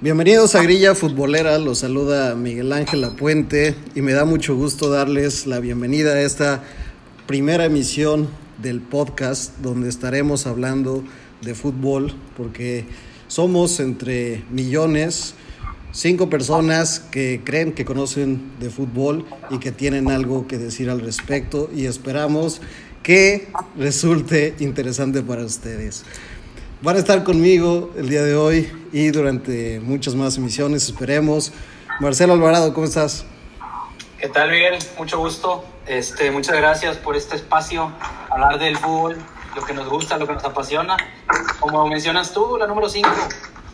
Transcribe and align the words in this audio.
Bienvenidos 0.00 0.54
a 0.54 0.62
Grilla 0.62 0.94
Futbolera, 0.94 1.58
los 1.58 1.80
saluda 1.80 2.36
Miguel 2.36 2.72
Ángel 2.72 3.02
Apuente 3.02 3.74
y 3.96 4.00
me 4.00 4.12
da 4.12 4.24
mucho 4.24 4.54
gusto 4.54 4.90
darles 4.90 5.48
la 5.48 5.58
bienvenida 5.58 6.12
a 6.12 6.20
esta 6.20 6.62
primera 7.26 7.64
emisión 7.64 8.28
del 8.62 8.80
podcast 8.80 9.58
donde 9.58 9.88
estaremos 9.88 10.46
hablando 10.46 11.02
de 11.42 11.52
fútbol 11.56 12.14
porque 12.36 12.84
somos 13.26 13.80
entre 13.80 14.44
millones, 14.52 15.34
cinco 15.90 16.30
personas 16.30 17.00
que 17.00 17.40
creen 17.42 17.72
que 17.72 17.84
conocen 17.84 18.52
de 18.60 18.70
fútbol 18.70 19.26
y 19.50 19.58
que 19.58 19.72
tienen 19.72 20.12
algo 20.12 20.46
que 20.46 20.58
decir 20.58 20.90
al 20.90 21.00
respecto 21.00 21.68
y 21.74 21.86
esperamos 21.86 22.60
que 23.02 23.48
resulte 23.76 24.54
interesante 24.60 25.22
para 25.22 25.44
ustedes. 25.44 26.04
Van 26.80 26.94
a 26.94 27.00
estar 27.00 27.24
conmigo 27.24 27.90
el 27.96 28.08
día 28.08 28.22
de 28.22 28.36
hoy 28.36 28.72
y 28.92 29.10
durante 29.10 29.80
muchas 29.80 30.14
más 30.14 30.36
emisiones, 30.36 30.84
esperemos. 30.84 31.52
Marcelo 31.98 32.34
Alvarado, 32.34 32.72
¿cómo 32.72 32.86
estás? 32.86 33.26
¿Qué 34.20 34.28
tal, 34.28 34.48
Miguel? 34.52 34.78
Mucho 34.96 35.18
gusto. 35.18 35.64
Este, 35.88 36.30
muchas 36.30 36.56
gracias 36.56 36.96
por 36.96 37.16
este 37.16 37.34
espacio, 37.34 37.90
hablar 38.30 38.60
del 38.60 38.76
fútbol, 38.76 39.16
lo 39.56 39.62
que 39.64 39.74
nos 39.74 39.88
gusta, 39.88 40.18
lo 40.18 40.28
que 40.28 40.34
nos 40.34 40.44
apasiona. 40.44 40.96
Como 41.58 41.84
mencionas 41.88 42.32
tú, 42.32 42.56
la 42.56 42.68
número 42.68 42.88
5, 42.88 43.08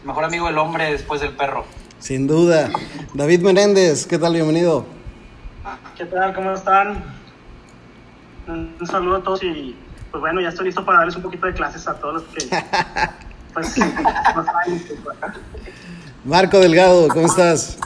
mejor 0.04 0.24
amigo 0.24 0.46
del 0.46 0.56
hombre 0.56 0.90
después 0.90 1.20
del 1.20 1.32
perro. 1.32 1.66
Sin 1.98 2.26
duda. 2.26 2.70
David 3.12 3.42
Menéndez, 3.42 4.06
¿qué 4.06 4.18
tal? 4.18 4.32
Bienvenido. 4.32 4.86
¿Qué 5.98 6.06
tal? 6.06 6.32
¿Cómo 6.32 6.52
están? 6.52 7.04
Un 8.48 8.86
saludo 8.86 9.16
a 9.16 9.22
todos 9.22 9.42
y 9.42 9.76
pues 10.14 10.20
bueno, 10.20 10.40
ya 10.40 10.50
estoy 10.50 10.66
listo 10.66 10.84
para 10.84 10.98
darles 10.98 11.16
un 11.16 11.22
poquito 11.22 11.46
de 11.48 11.54
clases 11.54 11.88
a 11.88 11.94
todos 11.94 12.14
los 12.14 12.22
que 12.22 12.46
pues, 13.52 13.76
no 14.36 14.44
saben. 14.44 14.84
Marco 16.24 16.60
Delgado, 16.60 17.08
¿cómo 17.08 17.26
estás? 17.26 17.78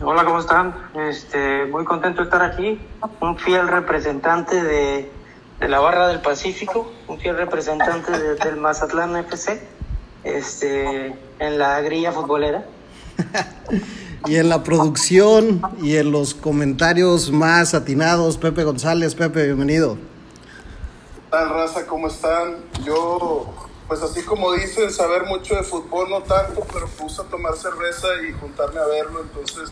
Hola, 0.00 0.24
¿cómo 0.24 0.40
están? 0.40 0.74
Este, 1.08 1.64
muy 1.66 1.84
contento 1.84 2.22
de 2.22 2.24
estar 2.24 2.42
aquí. 2.42 2.80
Un 3.20 3.38
fiel 3.38 3.68
representante 3.68 4.60
de, 4.60 5.12
de 5.60 5.68
la 5.68 5.78
Barra 5.78 6.08
del 6.08 6.20
Pacífico, 6.22 6.92
un 7.06 7.20
fiel 7.20 7.36
representante 7.36 8.10
de- 8.10 8.34
del 8.34 8.56
Mazatlán 8.56 9.16
FC, 9.16 9.62
este, 10.24 11.14
en 11.38 11.58
la 11.60 11.80
grilla 11.82 12.10
futbolera. 12.10 12.64
Y 14.26 14.34
en 14.34 14.48
la 14.48 14.64
producción 14.64 15.62
y 15.80 15.96
en 15.96 16.10
los 16.10 16.34
comentarios 16.34 17.30
más 17.30 17.72
atinados, 17.72 18.36
Pepe 18.36 18.64
González. 18.64 19.14
Pepe, 19.14 19.44
bienvenido. 19.44 19.96
¿Qué 21.28 21.32
tal, 21.32 21.50
raza? 21.50 21.86
¿Cómo 21.86 22.08
están? 22.08 22.56
Yo, 22.86 23.52
pues 23.86 24.00
así 24.00 24.22
como 24.22 24.50
dicen, 24.54 24.90
saber 24.90 25.26
mucho 25.26 25.56
de 25.56 25.62
fútbol, 25.62 26.08
no 26.08 26.22
tanto, 26.22 26.66
pero 26.72 26.88
me 26.88 27.02
gusta 27.04 27.22
tomar 27.24 27.54
cerveza 27.54 28.08
y 28.26 28.32
juntarme 28.32 28.80
a 28.80 28.86
verlo. 28.86 29.20
Entonces, 29.20 29.70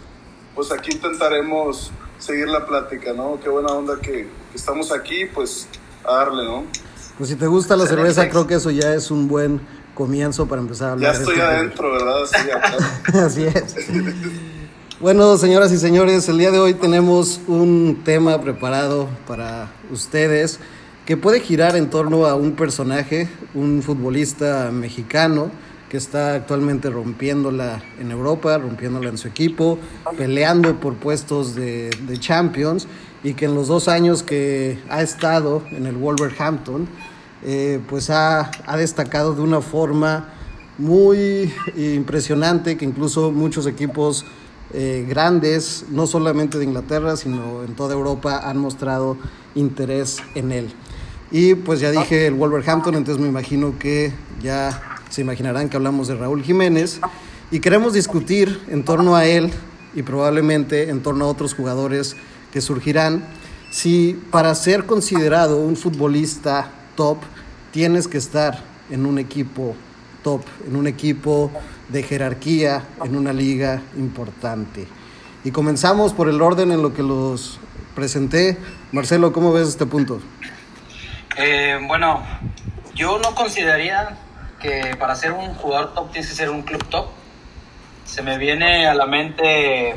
pues 0.54 0.70
aquí 0.70 0.92
intentaremos 0.92 1.92
seguir 2.18 2.48
la 2.48 2.66
plática, 2.66 3.14
¿no? 3.14 3.40
Qué 3.42 3.48
buena 3.48 3.72
onda 3.72 3.96
que, 4.02 4.28
que 4.50 4.54
estamos 4.54 4.92
aquí, 4.92 5.24
pues 5.34 5.66
a 6.04 6.16
darle, 6.16 6.44
¿no? 6.44 6.64
Pues 7.16 7.30
si 7.30 7.36
te 7.36 7.46
gusta 7.46 7.74
la 7.74 7.86
cerveza, 7.86 8.28
creo 8.28 8.46
que 8.46 8.56
eso 8.56 8.70
ya 8.70 8.92
es 8.92 9.10
un 9.10 9.26
buen 9.26 9.66
comienzo 9.94 10.46
para 10.46 10.60
empezar 10.60 10.90
a 10.90 10.92
hablar. 10.92 11.14
Ya 11.14 11.18
de 11.18 11.24
estoy 11.24 11.36
fútbol. 11.36 11.54
adentro, 11.54 11.92
¿verdad? 11.92 12.18
Sí, 12.26 12.50
acá. 12.50 13.24
Así 13.24 13.44
es. 13.46 13.76
Bueno, 15.00 15.38
señoras 15.38 15.72
y 15.72 15.78
señores, 15.78 16.28
el 16.28 16.36
día 16.36 16.50
de 16.50 16.58
hoy 16.58 16.74
tenemos 16.74 17.40
un 17.48 18.02
tema 18.04 18.42
preparado 18.42 19.08
para 19.26 19.72
ustedes 19.90 20.60
que 21.06 21.16
puede 21.16 21.38
girar 21.38 21.76
en 21.76 21.88
torno 21.88 22.26
a 22.26 22.34
un 22.34 22.52
personaje, 22.52 23.28
un 23.54 23.80
futbolista 23.80 24.70
mexicano 24.72 25.50
que 25.88 25.96
está 25.96 26.34
actualmente 26.34 26.90
rompiéndola 26.90 27.80
en 28.00 28.10
Europa, 28.10 28.58
rompiéndola 28.58 29.10
en 29.10 29.16
su 29.16 29.28
equipo, 29.28 29.78
peleando 30.18 30.80
por 30.80 30.96
puestos 30.96 31.54
de, 31.54 31.90
Champions 32.18 32.88
y 33.22 33.34
que 33.34 33.44
en 33.44 33.54
los 33.54 33.68
dos 33.68 33.86
años 33.86 34.24
que 34.24 34.80
ha 34.88 35.00
estado 35.00 35.62
en 35.70 35.86
el 35.86 35.96
Wolverhampton, 35.96 36.88
eh, 37.44 37.80
pues 37.88 38.10
ha, 38.10 38.50
ha 38.66 38.76
destacado 38.76 39.32
de 39.32 39.42
una 39.42 39.60
forma 39.60 40.32
muy 40.76 41.54
impresionante 41.76 42.76
que 42.76 42.84
incluso 42.84 43.30
muchos 43.30 43.68
equipos 43.68 44.26
eh, 44.74 45.06
grandes, 45.08 45.84
no 45.90 46.08
solamente 46.08 46.58
de 46.58 46.64
Inglaterra, 46.64 47.16
sino 47.16 47.62
en 47.62 47.74
toda 47.74 47.94
Europa, 47.94 48.40
han 48.42 48.58
mostrado 48.58 49.16
interés 49.54 50.18
en 50.34 50.50
él. 50.50 50.74
Y 51.30 51.54
pues 51.54 51.80
ya 51.80 51.90
dije 51.90 52.26
el 52.26 52.34
Wolverhampton, 52.34 52.94
entonces 52.94 53.20
me 53.20 53.28
imagino 53.28 53.78
que 53.78 54.12
ya 54.42 54.80
se 55.10 55.22
imaginarán 55.22 55.68
que 55.68 55.76
hablamos 55.76 56.08
de 56.08 56.14
Raúl 56.14 56.42
Jiménez 56.42 57.00
y 57.50 57.60
queremos 57.60 57.92
discutir 57.92 58.60
en 58.68 58.84
torno 58.84 59.16
a 59.16 59.26
él 59.26 59.50
y 59.94 60.02
probablemente 60.02 60.90
en 60.90 61.02
torno 61.02 61.24
a 61.24 61.28
otros 61.28 61.54
jugadores 61.54 62.16
que 62.52 62.60
surgirán, 62.60 63.24
si 63.70 64.20
para 64.30 64.54
ser 64.54 64.86
considerado 64.86 65.58
un 65.58 65.76
futbolista 65.76 66.70
top 66.94 67.18
tienes 67.72 68.06
que 68.06 68.18
estar 68.18 68.62
en 68.90 69.04
un 69.04 69.18
equipo 69.18 69.74
top, 70.22 70.42
en 70.66 70.76
un 70.76 70.86
equipo 70.86 71.50
de 71.88 72.02
jerarquía, 72.02 72.84
en 73.04 73.16
una 73.16 73.32
liga 73.32 73.82
importante. 73.96 74.86
Y 75.44 75.50
comenzamos 75.50 76.12
por 76.12 76.28
el 76.28 76.42
orden 76.42 76.72
en 76.72 76.82
lo 76.82 76.92
que 76.92 77.02
los 77.02 77.58
presenté. 77.94 78.56
Marcelo, 78.92 79.32
¿cómo 79.32 79.52
ves 79.52 79.68
este 79.68 79.86
punto? 79.86 80.20
Eh, 81.38 81.78
bueno, 81.86 82.22
yo 82.94 83.18
no 83.18 83.34
consideraría 83.34 84.16
que 84.60 84.96
para 84.98 85.14
ser 85.14 85.32
un 85.32 85.54
jugador 85.54 85.92
top 85.92 86.10
tienes 86.10 86.30
que 86.30 86.36
ser 86.36 86.48
un 86.50 86.62
club 86.62 86.82
top. 86.88 87.08
Se 88.04 88.22
me 88.22 88.38
viene 88.38 88.86
a 88.86 88.94
la 88.94 89.06
mente, 89.06 89.96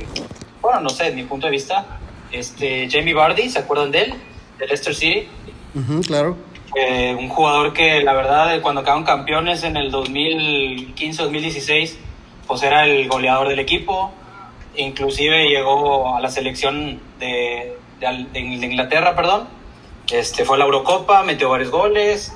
bueno, 0.61 0.81
no 0.81 0.89
sé, 0.89 1.05
de 1.05 1.13
mi 1.13 1.23
punto 1.23 1.47
de 1.47 1.51
vista, 1.51 1.85
este 2.31 2.89
Jamie 2.89 3.13
Vardy, 3.13 3.49
¿se 3.49 3.59
acuerdan 3.59 3.91
de 3.91 4.03
él? 4.03 4.13
De 4.57 4.67
Leicester 4.67 4.93
City. 4.93 5.29
Ujú, 5.75 6.01
claro. 6.01 6.35
Eh, 6.75 7.15
un 7.17 7.29
jugador 7.29 7.73
que 7.73 8.03
la 8.03 8.13
verdad 8.13 8.61
cuando 8.61 8.83
quedaron 8.83 9.03
campeones 9.03 9.63
en 9.63 9.75
el 9.75 9.91
2015-2016 9.91 11.95
pues 12.45 12.61
era 12.61 12.85
el 12.85 13.07
goleador 13.07 13.47
del 13.47 13.57
equipo 13.57 14.11
inclusive 14.75 15.49
llegó 15.49 16.15
a 16.15 16.21
la 16.21 16.29
selección 16.29 17.01
de, 17.17 17.75
de 17.99 18.27
de 18.31 18.39
Inglaterra 18.39 19.15
perdón 19.15 19.47
este 20.11 20.45
fue 20.45 20.55
a 20.55 20.59
la 20.59 20.65
Eurocopa 20.65 21.23
metió 21.23 21.49
varios 21.49 21.71
goles 21.71 22.33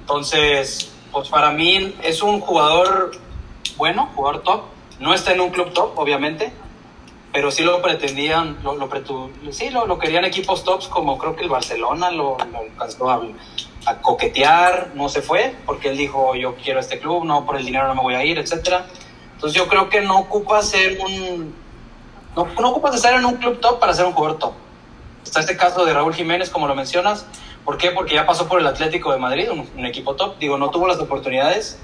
entonces 0.00 0.92
pues 1.10 1.28
para 1.28 1.50
mí 1.50 1.94
es 2.02 2.22
un 2.22 2.40
jugador 2.40 3.12
bueno 3.76 4.10
jugador 4.14 4.42
top 4.42 4.62
no 4.98 5.14
está 5.14 5.32
en 5.32 5.40
un 5.40 5.50
club 5.50 5.72
top 5.72 5.98
obviamente 5.98 6.52
pero 7.32 7.50
sí 7.50 7.62
lo 7.62 7.80
pretendían, 7.80 8.58
lo, 8.62 8.74
lo 8.74 8.88
sí, 9.50 9.70
lo, 9.70 9.86
lo 9.86 9.98
querían 9.98 10.24
equipos 10.24 10.64
tops 10.64 10.86
como 10.86 11.16
creo 11.16 11.34
que 11.34 11.44
el 11.44 11.48
Barcelona 11.48 12.10
lo, 12.10 12.36
lo 12.36 12.58
alcanzó 12.58 13.10
a, 13.10 13.22
a 13.86 13.98
coquetear, 14.00 14.90
no 14.94 15.08
se 15.08 15.22
fue, 15.22 15.54
porque 15.64 15.88
él 15.88 15.96
dijo 15.96 16.34
yo 16.34 16.54
quiero 16.56 16.78
este 16.78 16.98
club, 16.98 17.24
no 17.24 17.46
por 17.46 17.56
el 17.56 17.64
dinero 17.64 17.88
no 17.88 17.94
me 17.94 18.02
voy 18.02 18.14
a 18.14 18.24
ir, 18.24 18.38
etcétera. 18.38 18.86
Entonces 19.34 19.58
yo 19.58 19.66
creo 19.66 19.88
que 19.88 20.02
no 20.02 20.18
ocupa 20.18 20.60
ser 20.62 20.98
un, 21.00 21.54
no, 22.36 22.46
no 22.60 22.70
ocupas 22.70 22.94
estar 22.94 23.14
en 23.14 23.24
un 23.24 23.36
club 23.36 23.60
top 23.60 23.80
para 23.80 23.94
ser 23.94 24.04
un 24.04 24.12
jugador 24.12 24.38
top. 24.38 24.52
Está 25.32 25.40
este 25.40 25.56
caso 25.56 25.86
de 25.86 25.94
Raúl 25.94 26.12
Jiménez, 26.12 26.50
como 26.50 26.66
lo 26.68 26.74
mencionas. 26.74 27.24
¿Por 27.64 27.78
qué? 27.78 27.90
Porque 27.90 28.14
ya 28.14 28.26
pasó 28.26 28.46
por 28.48 28.60
el 28.60 28.66
Atlético 28.66 29.12
de 29.12 29.18
Madrid, 29.18 29.48
un, 29.50 29.66
un 29.78 29.86
equipo 29.86 30.14
top. 30.14 30.36
Digo, 30.38 30.58
no 30.58 30.68
tuvo 30.68 30.86
las 30.86 30.98
oportunidades 30.98 31.78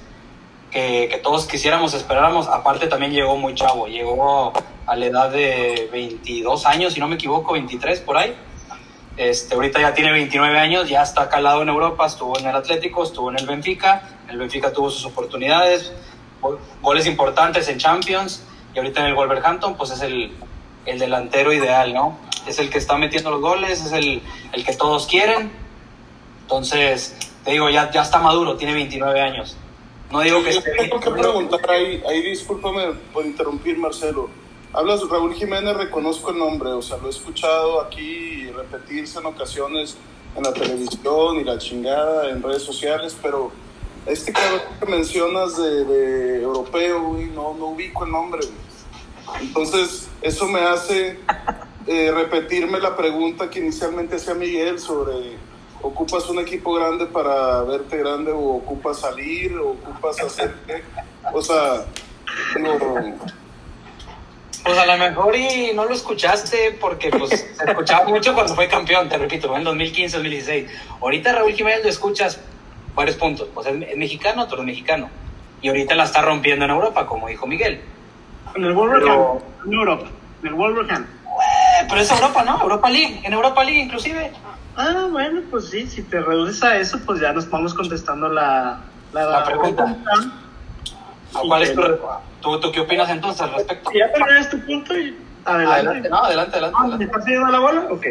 que, 0.69 1.07
que 1.09 1.17
todos 1.17 1.47
quisiéramos, 1.47 1.95
esperáramos. 1.95 2.47
Aparte 2.47 2.85
también 2.85 3.11
llegó 3.11 3.37
muy 3.37 3.55
chavo, 3.55 3.87
llegó 3.87 4.53
a 4.85 4.95
la 4.95 5.05
edad 5.07 5.31
de 5.31 5.89
22 5.91 6.67
años, 6.67 6.93
si 6.93 6.99
no 6.99 7.07
me 7.07 7.15
equivoco, 7.15 7.53
23 7.53 8.01
por 8.01 8.17
ahí. 8.17 8.35
Este, 9.17 9.55
ahorita 9.55 9.81
ya 9.81 9.95
tiene 9.95 10.11
29 10.11 10.59
años, 10.59 10.87
ya 10.87 11.01
está 11.01 11.27
calado 11.27 11.63
en 11.63 11.69
Europa, 11.69 12.05
estuvo 12.05 12.37
en 12.37 12.45
el 12.45 12.55
Atlético, 12.55 13.03
estuvo 13.03 13.31
en 13.31 13.39
el 13.39 13.47
Benfica, 13.47 14.03
el 14.29 14.37
Benfica 14.37 14.71
tuvo 14.71 14.91
sus 14.91 15.05
oportunidades, 15.05 15.91
go- 16.39 16.59
goles 16.83 17.07
importantes 17.07 17.67
en 17.67 17.79
Champions, 17.79 18.43
y 18.75 18.77
ahorita 18.77 18.99
en 18.99 19.07
el 19.07 19.15
Wolverhampton, 19.15 19.75
pues 19.75 19.89
es 19.89 20.01
el, 20.03 20.37
el 20.85 20.99
delantero 20.99 21.51
ideal, 21.51 21.95
¿no? 21.95 22.28
Es 22.49 22.57
el 22.59 22.69
que 22.69 22.79
está 22.79 22.97
metiendo 22.97 23.29
los 23.29 23.41
goles, 23.41 23.85
es 23.85 23.91
el, 23.91 24.21
el 24.53 24.65
que 24.65 24.73
todos 24.73 25.05
quieren. 25.05 25.51
Entonces, 26.41 27.15
te 27.45 27.51
digo, 27.51 27.69
ya, 27.69 27.91
ya 27.91 28.01
está 28.01 28.19
maduro, 28.19 28.57
tiene 28.57 28.73
29 28.73 29.21
años. 29.21 29.55
No 30.11 30.21
digo 30.21 30.43
que 30.43 30.53
Yo 30.53 30.57
esté 30.57 30.71
tengo 30.71 30.99
que 30.99 31.11
preguntar 31.11 31.59
ahí, 31.69 32.01
ahí 32.09 32.23
discúlpame 32.23 32.93
por 33.13 33.23
interrumpir, 33.23 33.77
Marcelo. 33.77 34.29
Hablas 34.73 35.07
Raúl 35.07 35.35
Jiménez, 35.35 35.77
reconozco 35.77 36.31
el 36.31 36.39
nombre, 36.39 36.69
o 36.69 36.81
sea, 36.81 36.97
lo 36.97 37.07
he 37.07 37.09
escuchado 37.11 37.81
aquí 37.81 38.49
repetirse 38.51 39.19
en 39.19 39.27
ocasiones 39.27 39.97
en 40.35 40.43
la 40.43 40.53
televisión 40.53 41.39
y 41.39 41.43
la 41.43 41.59
chingada 41.59 42.29
en 42.29 42.41
redes 42.41 42.63
sociales, 42.63 43.15
pero 43.21 43.51
este 44.05 44.33
cabrón 44.33 44.61
que 44.79 44.85
mencionas 44.87 45.55
de, 45.57 45.85
de 45.85 46.41
europeo, 46.41 47.03
güey, 47.03 47.27
no, 47.27 47.53
no 47.53 47.67
ubico 47.67 48.05
el 48.05 48.11
nombre, 48.11 48.41
güey. 48.45 49.39
Entonces, 49.41 50.07
eso 50.21 50.47
me 50.47 50.61
hace 50.61 51.19
eh, 51.91 52.11
repetirme 52.11 52.79
la 52.79 52.95
pregunta 52.95 53.49
que 53.49 53.57
inicialmente 53.57 54.17
hacía 54.17 54.35
Miguel 54.35 54.79
sobre 54.79 55.37
ocupas 55.81 56.29
un 56.29 56.37
equipo 56.37 56.75
grande 56.75 57.07
para 57.07 57.63
verte 57.63 57.97
grande 57.97 58.31
o 58.31 58.57
ocupas 58.57 58.99
salir 58.99 59.57
o 59.57 59.71
ocupas 59.71 60.21
hacer 60.21 60.53
qué. 60.67 60.83
O 61.33 61.41
sea, 61.41 61.85
Pues 64.63 64.77
a 64.77 64.85
lo 64.85 64.97
mejor 64.97 65.35
y 65.35 65.71
no 65.73 65.85
lo 65.85 65.95
escuchaste 65.95 66.77
porque 66.79 67.09
pues 67.09 67.31
se 67.57 67.63
escuchaba 67.65 68.07
mucho 68.07 68.35
cuando 68.35 68.53
fue 68.53 68.67
campeón, 68.67 69.09
te 69.09 69.17
repito, 69.17 69.55
en 69.57 69.63
2015, 69.63 70.17
2016. 70.17 70.69
Ahorita 71.01 71.33
Raúl 71.33 71.53
Jiménez 71.53 71.83
lo 71.83 71.89
escuchas 71.89 72.39
varios 72.93 73.15
puntos, 73.15 73.47
pues 73.51 73.65
es 73.65 73.97
mexicano, 73.97 74.47
todo 74.47 74.61
mexicano. 74.61 75.09
Y 75.63 75.69
ahorita 75.69 75.95
la 75.95 76.03
está 76.03 76.21
rompiendo 76.21 76.65
en 76.65 76.71
Europa, 76.71 77.07
como 77.07 77.27
dijo 77.29 77.47
Miguel. 77.47 77.81
En 78.53 78.63
el 78.63 78.73
Wolverhampton, 78.73 79.39
en 79.65 79.73
Europa, 79.73 80.07
en 80.43 80.47
el 80.49 80.53
Wolverhampton. 80.53 81.18
Eh, 81.79 81.85
pero 81.87 82.01
es 82.01 82.11
Europa, 82.11 82.43
¿no? 82.43 82.61
Europa 82.61 82.89
League, 82.89 83.21
en 83.23 83.33
Europa 83.33 83.63
League 83.63 83.79
inclusive. 83.79 84.31
Ah, 84.75 85.07
bueno, 85.11 85.41
pues 85.49 85.69
sí, 85.69 85.87
si 85.87 86.03
te 86.03 86.19
reduces 86.19 86.63
a 86.63 86.77
eso, 86.77 86.99
pues 87.05 87.19
ya 87.19 87.33
nos 87.33 87.49
vamos 87.49 87.73
contestando 87.73 88.29
la, 88.29 88.79
la, 89.13 89.25
La 89.25 89.43
pregunta. 89.43 89.97
¿Cuál 91.33 91.63
es 91.63 91.75
tu, 91.75 91.81
tú, 92.41 92.59
tú 92.59 92.71
qué 92.71 92.79
opinas 92.81 93.09
entonces 93.09 93.41
al 93.41 93.53
respecto? 93.53 93.91
Ya 93.93 94.11
terminaste 94.11 94.57
tu 94.57 94.65
punto 94.65 94.97
y 94.97 95.15
adelante. 95.45 95.75
Adelante, 95.75 96.09
no, 96.09 96.17
adelante, 96.17 96.51
adelante. 96.57 96.77
Ah, 96.77 96.81
¿Me 96.81 96.87
adelante. 96.93 97.05
estás 97.05 97.25
pidiendo 97.25 97.51
la 97.51 97.59
bola? 97.59 97.81
Ok. 97.91 98.05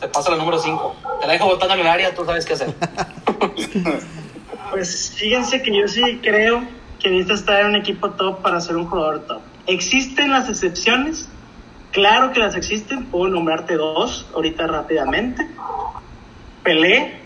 Te 0.00 0.08
paso 0.08 0.30
la 0.30 0.36
número 0.36 0.58
5. 0.58 0.96
Te 1.20 1.26
la 1.26 1.32
dejo 1.32 1.46
botando 1.46 1.74
en 1.74 1.80
el 1.80 1.86
área, 1.86 2.14
tú 2.14 2.24
sabes 2.24 2.44
qué 2.44 2.52
hacer. 2.54 2.74
Pues 4.70 5.14
fíjense 5.16 5.62
que 5.62 5.76
yo 5.78 5.86
sí 5.86 6.18
creo 6.20 6.64
que 6.98 7.08
necesitas 7.08 7.40
estar 7.40 7.60
en 7.60 7.66
un 7.66 7.76
equipo 7.76 8.10
top 8.10 8.42
para 8.42 8.60
ser 8.60 8.76
un 8.76 8.86
jugador 8.88 9.20
top. 9.20 9.40
¿Existen 9.68 10.32
las 10.32 10.48
excepciones? 10.48 11.28
Claro 11.94 12.32
que 12.32 12.40
las 12.40 12.56
existen. 12.56 13.06
Puedo 13.06 13.28
nombrarte 13.28 13.76
dos 13.76 14.26
ahorita 14.34 14.66
rápidamente. 14.66 15.46
Pelé, 16.64 17.20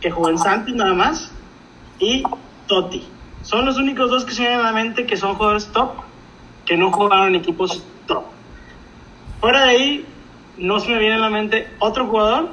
que 0.00 0.08
jugó 0.12 0.30
en 0.30 0.38
Santos 0.38 0.72
nada 0.72 0.94
más, 0.94 1.32
y 1.98 2.22
Totti. 2.68 3.04
Son 3.42 3.66
los 3.66 3.76
únicos 3.76 4.08
dos 4.10 4.24
que 4.24 4.32
se 4.32 4.42
me 4.42 4.54
a 4.54 4.58
la 4.58 4.72
mente 4.72 5.04
que 5.04 5.16
son 5.16 5.34
jugadores 5.34 5.66
top, 5.72 5.94
que 6.64 6.76
no 6.76 6.92
jugaron 6.92 7.28
en 7.28 7.34
equipos 7.34 7.82
top. 8.06 8.22
Fuera 9.40 9.64
de 9.64 9.70
ahí, 9.70 10.06
no 10.58 10.78
se 10.78 10.90
me 10.90 10.98
viene 11.00 11.16
a 11.16 11.18
la 11.18 11.30
mente 11.30 11.68
otro 11.80 12.06
jugador 12.06 12.50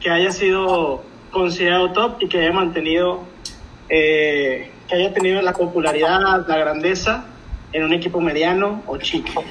que 0.00 0.10
haya 0.10 0.32
sido 0.32 1.04
considerado 1.30 1.92
top 1.92 2.16
y 2.20 2.28
que 2.28 2.40
haya 2.40 2.52
mantenido, 2.52 3.22
eh, 3.88 4.72
que 4.88 4.94
haya 4.96 5.14
tenido 5.14 5.40
la 5.40 5.52
popularidad, 5.52 6.44
la 6.48 6.58
grandeza 6.58 7.26
en 7.72 7.84
un 7.84 7.92
equipo 7.92 8.20
mediano 8.20 8.82
o 8.88 8.96
chico. 8.96 9.44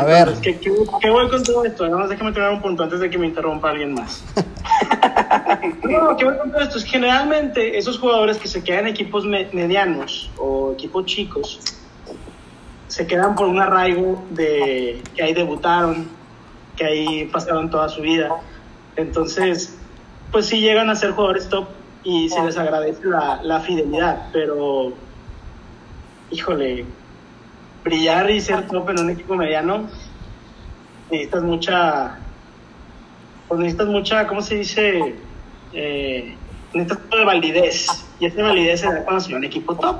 A 0.00 0.04
ver, 0.04 0.34
¿qué, 0.42 0.58
qué, 0.58 0.72
qué 1.00 1.10
voy 1.10 1.28
con 1.28 1.42
todo 1.42 1.64
esto? 1.64 1.84
Nada 1.86 1.98
más 1.98 2.08
déjame 2.08 2.32
terminar 2.32 2.54
un 2.54 2.62
punto 2.62 2.82
antes 2.84 3.00
de 3.00 3.10
que 3.10 3.18
me 3.18 3.26
interrumpa 3.26 3.70
alguien 3.70 3.94
más. 3.94 4.24
No, 5.82 6.16
¿qué 6.16 6.24
voy 6.24 6.36
con 6.38 6.50
todo 6.52 6.60
esto? 6.62 6.78
Es 6.78 6.84
generalmente 6.84 7.76
esos 7.78 7.98
jugadores 7.98 8.38
que 8.38 8.48
se 8.48 8.62
quedan 8.64 8.86
en 8.86 8.88
equipos 8.88 9.24
me- 9.24 9.48
medianos 9.52 10.30
o 10.38 10.72
equipos 10.72 11.04
chicos 11.06 11.60
se 12.88 13.06
quedan 13.06 13.34
por 13.34 13.46
un 13.46 13.60
arraigo 13.60 14.24
de 14.30 15.02
que 15.14 15.22
ahí 15.22 15.32
debutaron, 15.34 16.08
que 16.76 16.84
ahí 16.84 17.24
pasaron 17.26 17.70
toda 17.70 17.88
su 17.88 18.02
vida. 18.02 18.30
Entonces, 18.96 19.76
pues 20.32 20.46
sí 20.46 20.60
llegan 20.60 20.90
a 20.90 20.96
ser 20.96 21.12
jugadores 21.12 21.48
top 21.48 21.68
y 22.02 22.28
se 22.28 22.42
les 22.42 22.56
agradece 22.56 23.06
la, 23.06 23.40
la 23.42 23.60
fidelidad, 23.60 24.28
pero 24.32 24.92
híjole, 26.30 26.84
brillar 27.84 28.30
y 28.30 28.40
ser 28.40 28.66
top 28.66 28.90
en 28.90 29.00
un 29.00 29.10
equipo 29.10 29.36
mediano, 29.36 29.88
necesitas 31.10 31.42
mucha, 31.42 32.18
pues 33.48 33.60
necesitas 33.60 33.88
mucha, 33.88 34.26
¿cómo 34.26 34.42
se 34.42 34.56
dice? 34.56 35.14
Eh, 35.72 36.34
necesitas 36.72 37.10
de 37.10 37.24
validez, 37.24 38.06
y 38.18 38.26
esa 38.26 38.42
validez 38.42 38.80
se 38.80 38.86
da 38.86 39.04
cuando 39.04 39.20
se 39.20 39.34
un 39.34 39.44
equipo 39.44 39.74
top. 39.74 39.96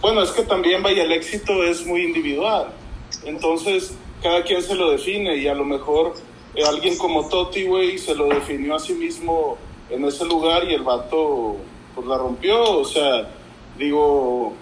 Bueno, 0.00 0.22
es 0.22 0.30
que 0.30 0.42
también 0.42 0.82
vaya, 0.82 1.02
el 1.02 1.12
éxito 1.12 1.64
es 1.64 1.84
muy 1.84 2.02
individual. 2.02 2.68
Entonces, 3.24 3.96
cada 4.22 4.42
quien 4.42 4.62
se 4.62 4.74
lo 4.74 4.90
define 4.90 5.36
y 5.36 5.48
a 5.48 5.54
lo 5.54 5.64
mejor 5.64 6.14
eh, 6.54 6.62
alguien 6.66 6.96
como 6.96 7.28
Totti, 7.28 7.64
güey, 7.64 7.98
se 7.98 8.14
lo 8.14 8.26
definió 8.26 8.76
a 8.76 8.78
sí 8.78 8.94
mismo 8.94 9.58
en 9.90 10.04
ese 10.04 10.24
lugar 10.24 10.64
y 10.64 10.74
el 10.74 10.82
vato 10.82 11.56
pues 11.94 12.06
la 12.06 12.18
rompió. 12.18 12.78
O 12.78 12.84
sea, 12.84 13.28
digo, 13.76 14.54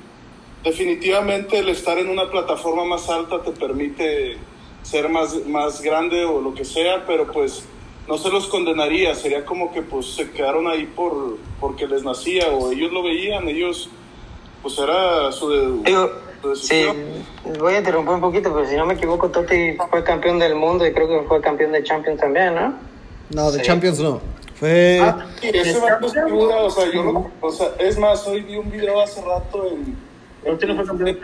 definitivamente 0.64 1.58
el 1.58 1.68
estar 1.68 1.98
en 1.98 2.08
una 2.10 2.30
plataforma 2.30 2.84
más 2.84 3.08
alta 3.08 3.42
te 3.42 3.50
permite 3.52 4.36
ser 4.82 5.08
más, 5.08 5.34
más 5.46 5.80
grande 5.82 6.24
o 6.24 6.40
lo 6.40 6.54
que 6.54 6.64
sea, 6.64 7.04
pero 7.06 7.30
pues 7.32 7.64
no 8.08 8.18
se 8.18 8.28
los 8.30 8.46
condenaría, 8.46 9.14
sería 9.14 9.44
como 9.44 9.72
que 9.72 9.82
pues 9.82 10.06
se 10.06 10.30
quedaron 10.30 10.68
ahí 10.68 10.84
por 10.86 11.38
porque 11.60 11.86
les 11.88 12.04
nacía 12.04 12.48
o 12.50 12.70
ellos 12.70 12.92
lo 12.92 13.02
veían, 13.02 13.48
ellos 13.48 13.88
pues 14.62 14.78
era 14.78 15.30
su, 15.32 15.48
de- 15.50 15.82
Digo, 15.90 16.10
su 16.42 16.54
sí, 16.56 16.84
voy 17.58 17.74
a 17.74 17.78
interrumpir 17.78 18.14
un 18.14 18.20
poquito, 18.20 18.52
pero 18.54 18.68
si 18.68 18.76
no 18.76 18.86
me 18.86 18.94
equivoco, 18.94 19.28
Totti 19.28 19.76
fue 19.90 20.04
campeón 20.04 20.38
del 20.38 20.54
mundo 20.54 20.86
y 20.86 20.92
creo 20.92 21.08
que 21.08 21.26
fue 21.26 21.40
campeón 21.40 21.72
de 21.72 21.82
Champions 21.82 22.20
también, 22.20 22.54
¿no? 22.54 22.74
no, 23.30 23.50
de 23.50 23.58
Sí. 23.60 23.64
Champions 23.64 23.98
no. 24.00 24.20
Fue. 24.54 25.00
Ah, 25.02 25.26
Y 25.42 25.48
ese 25.56 25.78
vato 25.80 26.06
es 26.06 26.12
figura, 26.14 26.56
o 26.62 26.70
sea, 26.70 26.90
yo 26.92 27.02
lo- 27.02 27.30
o 27.40 27.50
sea, 27.52 27.68
es 27.78 27.98
más, 27.98 28.26
hoy 28.26 28.40
vi 28.42 28.56
un 28.56 28.70
video 28.70 29.00
hace 29.00 29.20
rato 29.22 29.66
en, 29.66 29.96
No 30.46 30.56
fue 30.56 30.86
campeón 30.86 31.18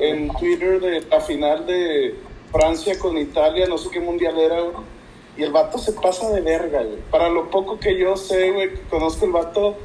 en, 0.00 0.28
Twitter 0.34 0.80
de 0.80 1.00
la 1.10 1.20
final 1.20 1.66
de 1.66 2.14
Francia 2.52 2.96
con 2.96 3.18
Italia, 3.18 3.66
no 3.66 3.76
sé 3.76 3.90
qué 3.90 3.98
mundial 3.98 4.38
era, 4.38 4.60
güey. 4.60 4.76
Y 5.36 5.42
el 5.42 5.50
vato 5.50 5.78
se 5.78 5.92
pasa 5.92 6.30
de 6.30 6.40
verga, 6.40 6.82
güey. 6.82 6.98
Para 7.10 7.28
lo 7.28 7.50
poco 7.50 7.78
que 7.80 7.98
yo 7.98 8.16
sé, 8.16 8.52
güey, 8.52 8.70
que 8.70 8.80
conozco 8.82 9.26
el 9.26 9.32
vato, 9.32 9.76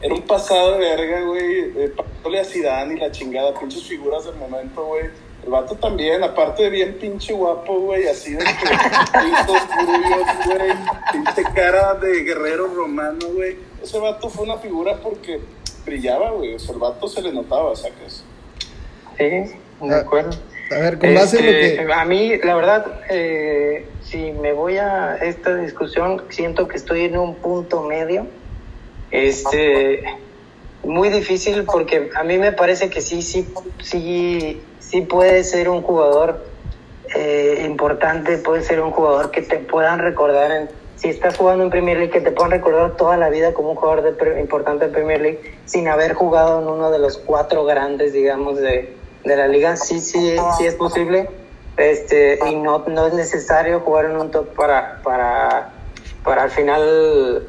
era 0.00 0.14
un 0.14 0.22
pasado 0.22 0.72
de 0.72 0.78
verga, 0.78 1.22
güey. 1.22 1.60
Eh, 1.76 1.92
pasándole 1.96 2.40
a 2.40 2.44
Zidane 2.44 2.94
y 2.94 2.98
la 2.98 3.10
chingada, 3.10 3.58
pinches 3.58 3.82
figuras 3.82 4.24
del 4.24 4.36
momento, 4.36 4.84
güey. 4.84 5.06
El 5.44 5.50
vato 5.50 5.74
también, 5.76 6.22
aparte 6.22 6.64
de 6.64 6.70
bien 6.70 6.98
pinche 6.98 7.32
guapo, 7.32 7.80
güey, 7.80 8.06
así 8.06 8.32
de 8.32 8.44
que 8.44 8.44
rubios, 9.86 10.46
güey, 10.46 10.72
pinche 11.12 11.42
cara 11.54 11.94
de 11.94 12.22
guerrero 12.22 12.68
romano, 12.68 13.26
güey. 13.34 13.56
Ese 13.82 13.98
vato 13.98 14.28
fue 14.28 14.44
una 14.44 14.58
figura 14.58 14.96
porque 15.00 15.40
brillaba, 15.88 16.30
güey. 16.30 16.54
O 16.54 16.58
sea, 16.58 16.74
el 16.74 16.80
vato 16.80 17.08
se 17.08 17.22
le 17.22 17.32
notaba, 17.32 17.74
¿sacas? 17.76 18.24
Sí, 19.16 19.24
de 19.24 19.54
Ah, 19.94 19.98
acuerdo. 19.98 20.30
A 20.70 20.78
ver, 20.80 20.98
con 20.98 21.14
base 21.14 21.38
en 21.38 21.46
lo 21.46 21.50
Este, 21.50 21.86
que. 21.86 21.92
A 21.92 22.04
mí, 22.04 22.36
la 22.44 22.54
verdad, 22.54 23.00
eh, 23.10 23.86
si 24.02 24.32
me 24.32 24.52
voy 24.52 24.76
a 24.76 25.16
esta 25.16 25.56
discusión, 25.56 26.22
siento 26.28 26.68
que 26.68 26.76
estoy 26.76 27.04
en 27.04 27.16
un 27.16 27.34
punto 27.36 27.82
medio. 27.82 28.26
Este, 29.10 30.04
muy 30.84 31.08
difícil 31.08 31.64
porque 31.64 32.10
a 32.14 32.22
mí 32.24 32.36
me 32.38 32.52
parece 32.52 32.90
que 32.90 33.00
sí, 33.00 33.22
sí, 33.22 33.48
sí, 33.82 34.60
sí 34.80 35.00
puede 35.02 35.42
ser 35.44 35.70
un 35.70 35.80
jugador 35.82 36.44
eh, 37.16 37.64
importante, 37.66 38.36
puede 38.36 38.62
ser 38.62 38.80
un 38.82 38.90
jugador 38.90 39.30
que 39.30 39.40
te 39.40 39.56
puedan 39.58 39.98
recordar 39.98 40.50
en, 40.50 40.68
si 40.98 41.08
estás 41.08 41.36
jugando 41.36 41.62
en 41.64 41.70
Premier 41.70 41.96
League, 41.96 42.12
que 42.12 42.20
te 42.20 42.32
puedan 42.32 42.50
recordar 42.50 42.96
toda 42.96 43.16
la 43.16 43.30
vida 43.30 43.54
como 43.54 43.70
un 43.70 43.76
jugador 43.76 44.02
de 44.02 44.12
pre- 44.12 44.40
importante 44.40 44.86
en 44.86 44.92
Premier 44.92 45.20
League 45.20 45.58
sin 45.64 45.86
haber 45.88 46.14
jugado 46.14 46.60
en 46.60 46.68
uno 46.68 46.90
de 46.90 46.98
los 46.98 47.18
cuatro 47.18 47.64
grandes, 47.64 48.12
digamos, 48.12 48.58
de, 48.58 48.96
de 49.24 49.36
la 49.36 49.46
liga. 49.46 49.76
Sí, 49.76 50.00
sí, 50.00 50.36
sí 50.56 50.66
es 50.66 50.74
posible. 50.74 51.30
Este, 51.76 52.40
y 52.50 52.56
no, 52.56 52.84
no 52.88 53.06
es 53.06 53.14
necesario 53.14 53.78
jugar 53.80 54.06
en 54.06 54.16
un 54.16 54.32
top 54.32 54.48
para, 54.56 55.00
para, 55.04 55.70
para 56.24 56.42
al 56.42 56.50
final 56.50 57.46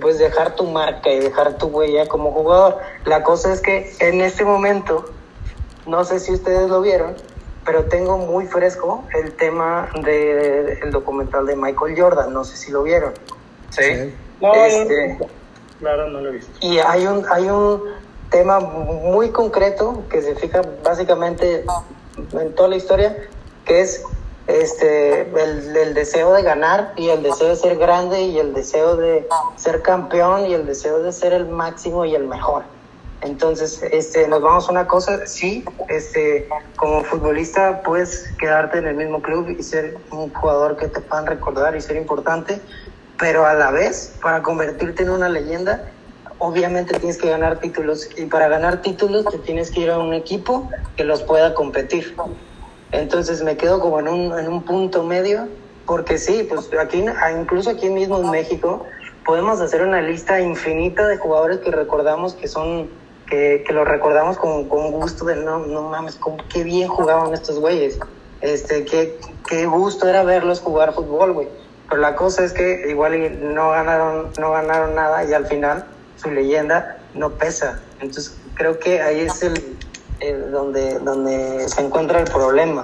pues 0.00 0.20
dejar 0.20 0.54
tu 0.54 0.62
marca 0.64 1.10
y 1.10 1.18
dejar 1.18 1.58
tu 1.58 1.66
huella 1.66 2.06
como 2.06 2.30
jugador. 2.30 2.78
La 3.04 3.24
cosa 3.24 3.52
es 3.52 3.60
que 3.60 3.92
en 3.98 4.20
este 4.20 4.44
momento, 4.44 5.06
no 5.84 6.04
sé 6.04 6.20
si 6.20 6.32
ustedes 6.32 6.70
lo 6.70 6.80
vieron, 6.80 7.16
pero 7.70 7.84
tengo 7.84 8.18
muy 8.18 8.46
fresco 8.46 9.04
el 9.14 9.32
tema 9.34 9.88
del 10.02 10.90
documental 10.90 11.46
de 11.46 11.54
Michael 11.54 11.94
Jordan, 11.96 12.32
no 12.32 12.42
sé 12.42 12.56
si 12.56 12.72
lo 12.72 12.82
vieron. 12.82 13.12
Sí. 13.68 14.12
No, 14.40 14.52
Este, 14.52 15.16
no, 15.20 15.26
claro, 15.78 16.08
no 16.08 16.20
lo 16.20 16.30
he 16.30 16.32
visto. 16.32 16.50
y 16.62 16.80
hay 16.80 17.06
un, 17.06 17.24
hay 17.30 17.48
un 17.48 17.84
tema 18.28 18.58
muy 18.58 19.30
concreto 19.30 20.02
que 20.10 20.20
se 20.20 20.34
fija 20.34 20.62
básicamente 20.82 21.64
en 22.32 22.54
toda 22.56 22.70
la 22.70 22.74
historia, 22.74 23.16
que 23.64 23.82
es 23.82 24.02
este 24.48 25.20
el, 25.20 25.76
el 25.76 25.94
deseo 25.94 26.32
de 26.32 26.42
ganar 26.42 26.92
y 26.96 27.10
el 27.10 27.22
deseo 27.22 27.50
de 27.50 27.56
ser 27.56 27.78
grande 27.78 28.22
y 28.22 28.40
el 28.40 28.52
deseo 28.52 28.96
de 28.96 29.28
ser 29.54 29.82
campeón 29.82 30.46
y 30.46 30.54
el 30.54 30.66
deseo 30.66 31.00
de 31.04 31.12
ser 31.12 31.32
el 31.34 31.46
máximo 31.46 32.04
y 32.04 32.16
el 32.16 32.26
mejor. 32.26 32.64
Entonces, 33.22 33.82
este, 33.90 34.26
nos 34.28 34.40
vamos 34.40 34.68
a 34.68 34.72
una 34.72 34.86
cosa, 34.86 35.26
sí, 35.26 35.64
este, 35.88 36.48
como 36.76 37.04
futbolista 37.04 37.82
puedes 37.82 38.32
quedarte 38.38 38.78
en 38.78 38.86
el 38.86 38.94
mismo 38.94 39.20
club 39.20 39.48
y 39.50 39.62
ser 39.62 39.98
un 40.10 40.32
jugador 40.32 40.76
que 40.76 40.88
te 40.88 41.00
puedan 41.00 41.26
recordar 41.26 41.76
y 41.76 41.82
ser 41.82 41.96
importante, 41.96 42.60
pero 43.18 43.44
a 43.44 43.52
la 43.52 43.70
vez, 43.70 44.14
para 44.22 44.42
convertirte 44.42 45.02
en 45.02 45.10
una 45.10 45.28
leyenda, 45.28 45.84
obviamente 46.38 46.98
tienes 46.98 47.18
que 47.18 47.28
ganar 47.28 47.58
títulos 47.58 48.08
y 48.16 48.24
para 48.24 48.48
ganar 48.48 48.80
títulos 48.80 49.26
te 49.26 49.38
tienes 49.38 49.70
que 49.70 49.80
ir 49.80 49.90
a 49.90 49.98
un 49.98 50.14
equipo 50.14 50.70
que 50.96 51.04
los 51.04 51.22
pueda 51.22 51.52
competir. 51.52 52.16
Entonces 52.92 53.42
me 53.42 53.56
quedo 53.56 53.80
como 53.80 54.00
en 54.00 54.08
un, 54.08 54.38
en 54.38 54.48
un 54.48 54.62
punto 54.62 55.02
medio, 55.02 55.48
porque 55.86 56.16
sí, 56.18 56.46
pues 56.48 56.70
aquí, 56.80 57.04
incluso 57.38 57.70
aquí 57.70 57.90
mismo 57.90 58.18
en 58.18 58.30
México, 58.30 58.86
podemos 59.24 59.60
hacer 59.60 59.82
una 59.82 60.00
lista 60.00 60.40
infinita 60.40 61.06
de 61.06 61.18
jugadores 61.18 61.58
que 61.58 61.70
recordamos 61.70 62.34
que 62.34 62.48
son, 62.48 62.88
que, 63.30 63.64
que 63.66 63.72
lo 63.72 63.84
recordamos 63.84 64.36
con, 64.36 64.68
con 64.68 64.90
gusto 64.90 65.24
de 65.24 65.36
no, 65.36 65.60
no 65.60 65.88
mames, 65.88 66.16
con, 66.16 66.36
qué 66.52 66.64
bien 66.64 66.88
jugaban 66.88 67.32
estos 67.32 67.58
güeyes. 67.58 67.98
Este, 68.42 68.84
qué, 68.84 69.18
qué 69.48 69.66
gusto 69.66 70.08
era 70.08 70.22
verlos 70.24 70.60
jugar 70.60 70.92
fútbol, 70.92 71.32
güey. 71.32 71.48
Pero 71.88 72.02
la 72.02 72.14
cosa 72.16 72.44
es 72.44 72.52
que 72.52 72.86
igual 72.88 73.14
y 73.14 73.30
no 73.30 73.70
ganaron, 73.70 74.30
no 74.38 74.52
ganaron 74.52 74.94
nada 74.94 75.24
y 75.24 75.32
al 75.32 75.46
final 75.46 75.86
su 76.16 76.30
leyenda 76.30 76.98
no 77.14 77.30
pesa. 77.30 77.80
Entonces 78.00 78.36
creo 78.54 78.78
que 78.78 79.00
ahí 79.00 79.20
es 79.20 79.42
el, 79.42 79.76
el 80.20 80.50
donde, 80.50 80.98
donde 80.98 81.68
se 81.68 81.80
encuentra 81.82 82.20
el 82.20 82.30
problema. 82.30 82.82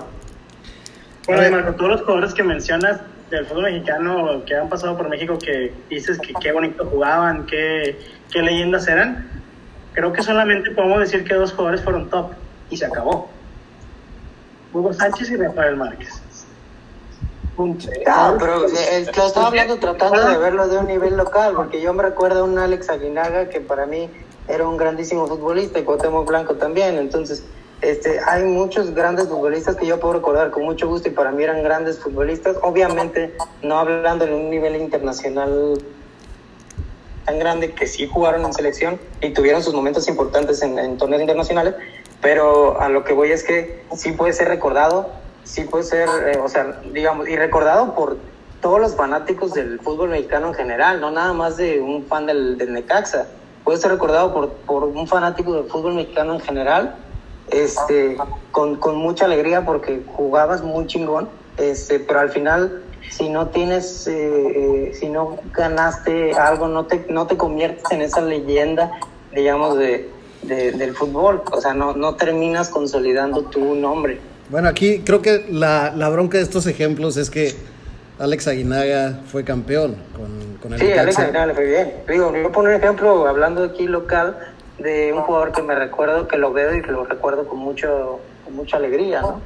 Bueno, 1.27 1.47
y 1.47 1.51
Marco, 1.51 1.75
todos 1.75 1.91
los 1.91 2.01
jugadores 2.03 2.35
que 2.35 2.43
mencionas 2.43 3.01
del 3.31 3.47
fútbol 3.47 3.65
mexicano 3.65 4.45
que 4.47 4.55
han 4.55 4.69
pasado 4.69 4.97
por 4.97 5.09
México, 5.09 5.37
que 5.39 5.73
dices 5.91 6.19
que 6.21 6.33
qué 6.41 6.53
bonito 6.53 6.87
jugaban, 6.87 7.47
qué, 7.47 7.99
qué 8.31 8.43
leyendas 8.43 8.87
eran, 8.87 9.36
creo 9.97 10.13
que 10.13 10.23
solamente 10.23 10.71
podemos 10.73 11.01
decir 11.01 11.25
que 11.25 11.35
dos 11.35 11.53
jugadores 11.53 11.83
fueron 11.83 12.11
top 12.11 12.33
y 12.69 12.77
se 12.77 12.85
acabó. 12.85 13.29
Hugo 14.73 14.93
Sánchez 14.93 15.31
y 15.31 15.37
Rafael 15.37 15.77
Márquez. 15.77 16.21
Punto. 17.57 17.89
Ah, 18.07 18.35
pero 18.39 18.67
eh, 18.67 19.07
lo 19.17 19.27
estaba 19.27 19.47
hablando 19.47 19.79
tratando 19.79 20.29
de 20.29 20.37
verlo 20.37 20.69
de 20.69 20.77
un 20.77 20.87
nivel 20.87 21.17
local, 21.17 21.55
porque 21.57 21.81
yo 21.81 21.95
me 21.95 22.03
recuerdo 22.03 22.41
a 22.41 22.45
un 22.45 22.59
Alex 22.59 22.91
Aguinaga 22.91 23.49
que 23.49 23.63
para 23.63 23.87
mí 23.87 24.11
era 24.47 24.69
un 24.69 24.77
grandísimo 24.77 25.27
futbolista 25.27 25.79
y 25.79 25.85
Cuauhtémoc 25.85 26.29
Blanco 26.29 26.57
también, 26.57 26.99
entonces 26.99 27.43
este, 27.81 28.21
hay 28.27 28.45
muchos 28.45 28.95
grandes 28.95 29.29
futbolistas 29.29 29.77
que 29.77 29.87
yo 29.87 29.99
puedo 29.99 30.15
recordar 30.15 30.51
con 30.51 30.65
mucho 30.65 30.87
gusto 30.87 31.09
y 31.09 31.13
para 31.13 31.33
mí 31.33 31.43
eran 31.43 31.63
grandes 31.63 31.99
futbolistas, 31.99 32.59
obviamente 32.61 33.35
no 33.63 33.79
hablando 33.79 34.27
de 34.27 34.35
un 34.35 34.51
nivel 34.51 34.77
internacional 34.77 35.79
tan 37.27 37.39
grande 37.39 37.73
que 37.73 37.87
sí 37.87 38.07
jugaron 38.07 38.45
en 38.45 38.55
selección 38.55 38.99
y 39.21 39.31
tuvieron 39.31 39.63
sus 39.63 39.75
momentos 39.75 40.09
importantes 40.09 40.63
en, 40.63 40.79
en 40.79 40.97
torneos 40.97 41.21
internacionales, 41.21 41.75
pero 42.23 42.81
a 42.81 42.89
lo 42.89 43.05
que 43.05 43.13
voy 43.13 43.33
es 43.33 43.43
que 43.43 43.83
sí 43.95 44.13
puede 44.13 44.33
ser 44.33 44.49
recordado, 44.49 45.11
sí 45.45 45.65
puede 45.65 45.85
ser, 45.85 46.09
eh, 46.27 46.39
o 46.43 46.49
sea, 46.49 46.81
digamos, 46.93 47.29
y 47.29 47.37
recordado 47.37 47.95
por 47.95 48.17
todos 48.61 48.81
los 48.81 48.97
fanáticos 48.97 49.55
del 49.55 49.81
fútbol 49.81 50.11
mexicano 50.11 50.49
en 50.49 50.55
general, 50.55 51.01
no 51.01 51.11
nada 51.11 51.33
más 51.33 51.57
de 51.57 51.81
un 51.81 52.07
fan 52.07 52.27
del, 52.27 52.57
del 52.59 52.73
Necaxa, 52.73 53.27
puede 53.65 53.79
ser 53.79 53.91
recordado 53.91 54.33
por, 54.33 54.51
por 54.67 54.85
un 54.85 55.07
fanático 55.07 55.53
del 55.55 55.65
fútbol 55.65 55.95
mexicano 55.95 56.35
en 56.35 56.41
general, 56.41 56.97
este, 57.51 58.17
con, 58.51 58.77
con 58.77 58.97
mucha 58.97 59.25
alegría 59.27 59.65
porque 59.65 60.03
jugabas 60.15 60.63
muy 60.63 60.87
chingón, 60.87 61.29
este, 61.59 62.01
pero 62.01 62.21
al 62.21 62.31
final 62.31 62.83
si 63.11 63.29
no 63.29 63.49
tienes, 63.49 64.07
eh, 64.07 64.13
eh, 64.91 64.93
si 64.99 65.09
no 65.09 65.39
ganaste 65.55 66.33
algo, 66.35 66.69
no 66.69 66.87
te, 66.87 67.07
no 67.09 67.27
te 67.27 67.37
conviertes 67.37 67.85
en 67.91 68.03
esa 68.03 68.21
leyenda, 68.21 68.91
digamos, 69.33 69.79
de, 69.79 70.09
de- 70.43 70.73
del 70.73 70.95
fútbol. 70.95 71.43
O 71.53 71.61
sea, 71.61 71.75
no, 71.75 71.95
no 71.95 72.15
terminas 72.17 72.69
consolidando 72.69 73.43
tu 73.43 73.75
nombre. 73.75 74.21
Bueno, 74.51 74.69
aquí 74.69 75.01
creo 75.01 75.23
que 75.23 75.45
la, 75.51 75.93
la 75.97 76.09
bronca 76.09 76.39
de 76.39 76.45
estos 76.45 76.67
ejemplos 76.67 77.17
es 77.17 77.31
que 77.31 77.55
Alex 78.19 78.49
Aguinaga 78.49 79.21
fue 79.31 79.45
campeón 79.45 79.97
con, 80.17 80.57
con 80.63 80.73
el 80.75 80.79
Sí, 80.81 80.93
Alex. 80.93 81.19
Aguinaga 81.19 81.47
le 81.47 81.55
fue 81.55 81.65
bien. 81.67 81.93
Digo, 82.09 82.31
voy 82.31 82.45
a 82.45 82.49
poner 82.51 82.77
un 82.77 82.83
ejemplo, 82.83 83.27
hablando 83.27 83.65
aquí 83.65 83.87
local, 83.87 84.37
de 84.79 85.13
un 85.13 85.23
jugador 85.23 85.53
que 85.53 85.63
me 85.63 85.75
recuerdo, 85.75 86.29
que 86.29 86.37
lo 86.37 86.53
veo 86.53 86.75
y 86.77 86.83
que 86.83 86.93
lo 86.93 87.05
recuerdo 87.05 87.49
con, 87.49 87.59
mucho, 87.59 88.21
con 88.45 88.55
mucha 88.55 88.77
alegría, 88.77 89.23
¿no? 89.23 89.41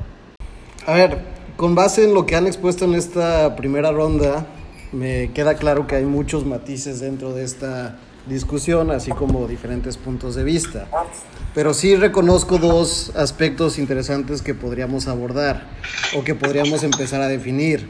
A 0.87 0.95
ver, 0.95 1.19
con 1.61 1.75
base 1.75 2.05
en 2.05 2.15
lo 2.15 2.25
que 2.25 2.37
han 2.37 2.47
expuesto 2.47 2.87
en 2.87 2.95
esta 2.95 3.55
primera 3.55 3.93
ronda, 3.93 4.47
me 4.93 5.31
queda 5.35 5.57
claro 5.57 5.87
que 5.87 5.95
hay 5.95 6.07
muchos 6.07 6.47
matices 6.47 7.01
dentro 7.01 7.35
de 7.35 7.45
esta 7.45 7.99
discusión, 8.27 8.91
así 8.91 9.11
como 9.11 9.47
diferentes 9.47 9.99
puntos 9.99 10.35
de 10.37 10.43
vista. 10.43 10.89
Pero 11.55 11.75
sí 11.75 11.97
reconozco 11.97 12.57
dos 12.57 13.13
aspectos 13.15 13.79
interesantes 13.79 14.41
que 14.41 14.55
podríamos 14.55 15.07
abordar 15.07 15.67
o 16.17 16.25
que 16.25 16.35
podríamos 16.35 16.83
empezar 16.83 17.21
a 17.21 17.29
definir. 17.29 17.87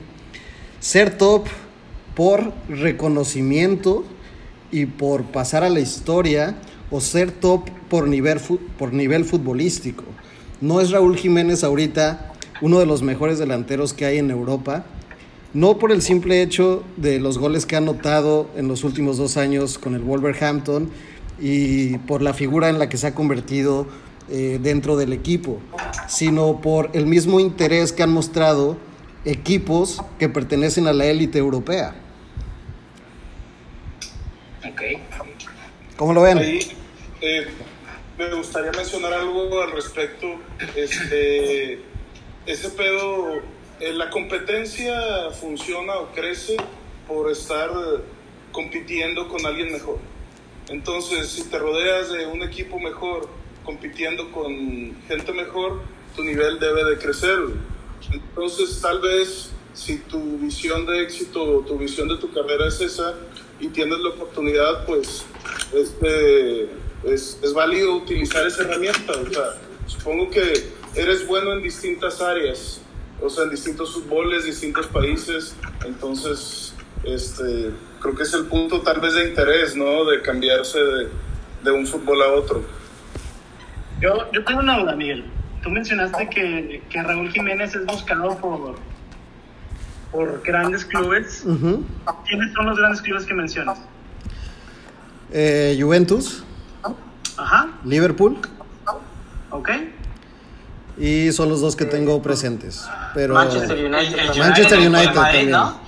Ser 0.80 1.16
top 1.16 1.46
por 2.16 2.52
reconocimiento 2.68 4.02
y 4.72 4.86
por 4.86 5.26
pasar 5.26 5.62
a 5.62 5.70
la 5.70 5.78
historia 5.78 6.56
o 6.90 7.00
ser 7.00 7.30
top 7.30 7.70
por 7.88 8.08
nivel, 8.08 8.40
por 8.76 8.92
nivel 8.92 9.24
futbolístico. 9.24 10.02
No 10.60 10.80
es 10.80 10.90
Raúl 10.90 11.16
Jiménez 11.16 11.62
ahorita 11.62 12.29
uno 12.60 12.78
de 12.78 12.86
los 12.86 13.02
mejores 13.02 13.38
delanteros 13.38 13.92
que 13.92 14.04
hay 14.04 14.18
en 14.18 14.30
Europa, 14.30 14.84
no 15.52 15.78
por 15.78 15.90
el 15.92 16.02
simple 16.02 16.42
hecho 16.42 16.84
de 16.96 17.18
los 17.18 17.38
goles 17.38 17.66
que 17.66 17.74
ha 17.74 17.78
anotado 17.78 18.48
en 18.56 18.68
los 18.68 18.84
últimos 18.84 19.18
dos 19.18 19.36
años 19.36 19.78
con 19.78 19.94
el 19.94 20.02
Wolverhampton 20.02 20.90
y 21.40 21.98
por 21.98 22.22
la 22.22 22.34
figura 22.34 22.68
en 22.68 22.78
la 22.78 22.88
que 22.88 22.96
se 22.96 23.08
ha 23.08 23.14
convertido 23.14 23.86
eh, 24.30 24.58
dentro 24.62 24.96
del 24.96 25.12
equipo, 25.12 25.58
sino 26.06 26.60
por 26.60 26.90
el 26.92 27.06
mismo 27.06 27.40
interés 27.40 27.92
que 27.92 28.02
han 28.02 28.12
mostrado 28.12 28.76
equipos 29.24 30.00
que 30.18 30.28
pertenecen 30.28 30.86
a 30.86 30.92
la 30.92 31.06
élite 31.06 31.38
europea. 31.38 31.94
¿Cómo 35.96 36.14
lo 36.14 36.22
ven? 36.22 36.38
Ahí 36.38 36.60
eh, 37.20 37.46
me 38.16 38.34
gustaría 38.34 38.72
mencionar 38.72 39.12
algo 39.12 39.62
al 39.62 39.72
respecto. 39.72 40.26
Este, 40.74 41.89
ese 42.46 42.70
pedo, 42.70 43.34
eh, 43.80 43.92
la 43.92 44.10
competencia 44.10 45.30
funciona 45.40 45.96
o 45.98 46.12
crece 46.12 46.56
por 47.06 47.30
estar 47.30 47.70
compitiendo 48.52 49.28
con 49.28 49.44
alguien 49.46 49.72
mejor. 49.72 49.98
Entonces, 50.68 51.28
si 51.28 51.44
te 51.44 51.58
rodeas 51.58 52.12
de 52.12 52.26
un 52.26 52.42
equipo 52.42 52.78
mejor, 52.78 53.28
compitiendo 53.64 54.30
con 54.30 54.96
gente 55.08 55.32
mejor, 55.32 55.80
tu 56.16 56.22
nivel 56.24 56.58
debe 56.58 56.84
de 56.84 56.98
crecer. 56.98 57.38
Entonces, 58.12 58.80
tal 58.80 59.00
vez 59.00 59.50
si 59.74 59.98
tu 59.98 60.38
visión 60.38 60.86
de 60.86 61.02
éxito, 61.02 61.64
tu 61.66 61.78
visión 61.78 62.08
de 62.08 62.16
tu 62.16 62.32
carrera 62.32 62.66
es 62.68 62.80
esa 62.80 63.14
y 63.60 63.68
tienes 63.68 63.98
la 64.00 64.10
oportunidad, 64.10 64.84
pues 64.86 65.24
este, 65.72 66.64
es, 67.04 67.38
es 67.42 67.52
válido 67.52 67.96
utilizar 67.96 68.46
esa 68.46 68.62
herramienta. 68.62 69.12
O 69.12 69.32
sea, 69.32 69.58
supongo 69.86 70.30
que 70.30 70.79
eres 70.94 71.26
bueno 71.26 71.52
en 71.52 71.62
distintas 71.62 72.20
áreas, 72.20 72.80
o 73.20 73.28
sea, 73.28 73.44
en 73.44 73.50
distintos 73.50 73.94
fútboles, 73.94 74.44
distintos 74.44 74.86
países. 74.86 75.54
Entonces, 75.84 76.74
este, 77.04 77.70
creo 78.00 78.14
que 78.14 78.22
es 78.22 78.34
el 78.34 78.46
punto 78.46 78.82
tal 78.82 79.00
vez 79.00 79.14
de 79.14 79.28
interés, 79.28 79.76
¿no? 79.76 80.04
De 80.04 80.22
cambiarse 80.22 80.78
de, 80.78 81.08
de 81.62 81.70
un 81.70 81.86
fútbol 81.86 82.22
a 82.22 82.32
otro. 82.32 82.62
Yo, 84.00 84.30
yo 84.32 84.44
tengo 84.44 84.60
una 84.60 84.78
duda, 84.78 84.96
Miguel. 84.96 85.24
Tú 85.62 85.70
mencionaste 85.70 86.28
que, 86.30 86.82
que 86.88 87.02
Raúl 87.02 87.30
Jiménez 87.30 87.74
es 87.74 87.84
buscado 87.84 88.36
por, 88.38 88.76
por 90.10 90.42
grandes 90.42 90.86
clubes. 90.86 91.44
¿Quiénes 92.26 92.52
son 92.54 92.66
los 92.66 92.78
grandes 92.78 93.02
clubes 93.02 93.26
que 93.26 93.34
mencionas? 93.34 93.78
Eh, 95.32 95.78
Juventus, 95.78 96.42
Ajá, 97.36 97.68
Liverpool 97.84 98.36
ok. 99.50 99.70
Y 101.00 101.32
son 101.32 101.48
los 101.48 101.60
dos 101.60 101.74
que 101.76 101.86
tengo 101.86 102.20
presentes. 102.22 102.86
Pero 103.14 103.34
Manchester 103.34 103.78
El, 103.78 103.86
United. 103.86 104.18
el 104.18 104.26
también. 104.26 104.46
Manchester 104.46 104.78
el 104.78 104.88
United 104.88 105.14
Madrid, 105.14 105.22
también. 105.22 105.50
¿no? 105.50 105.80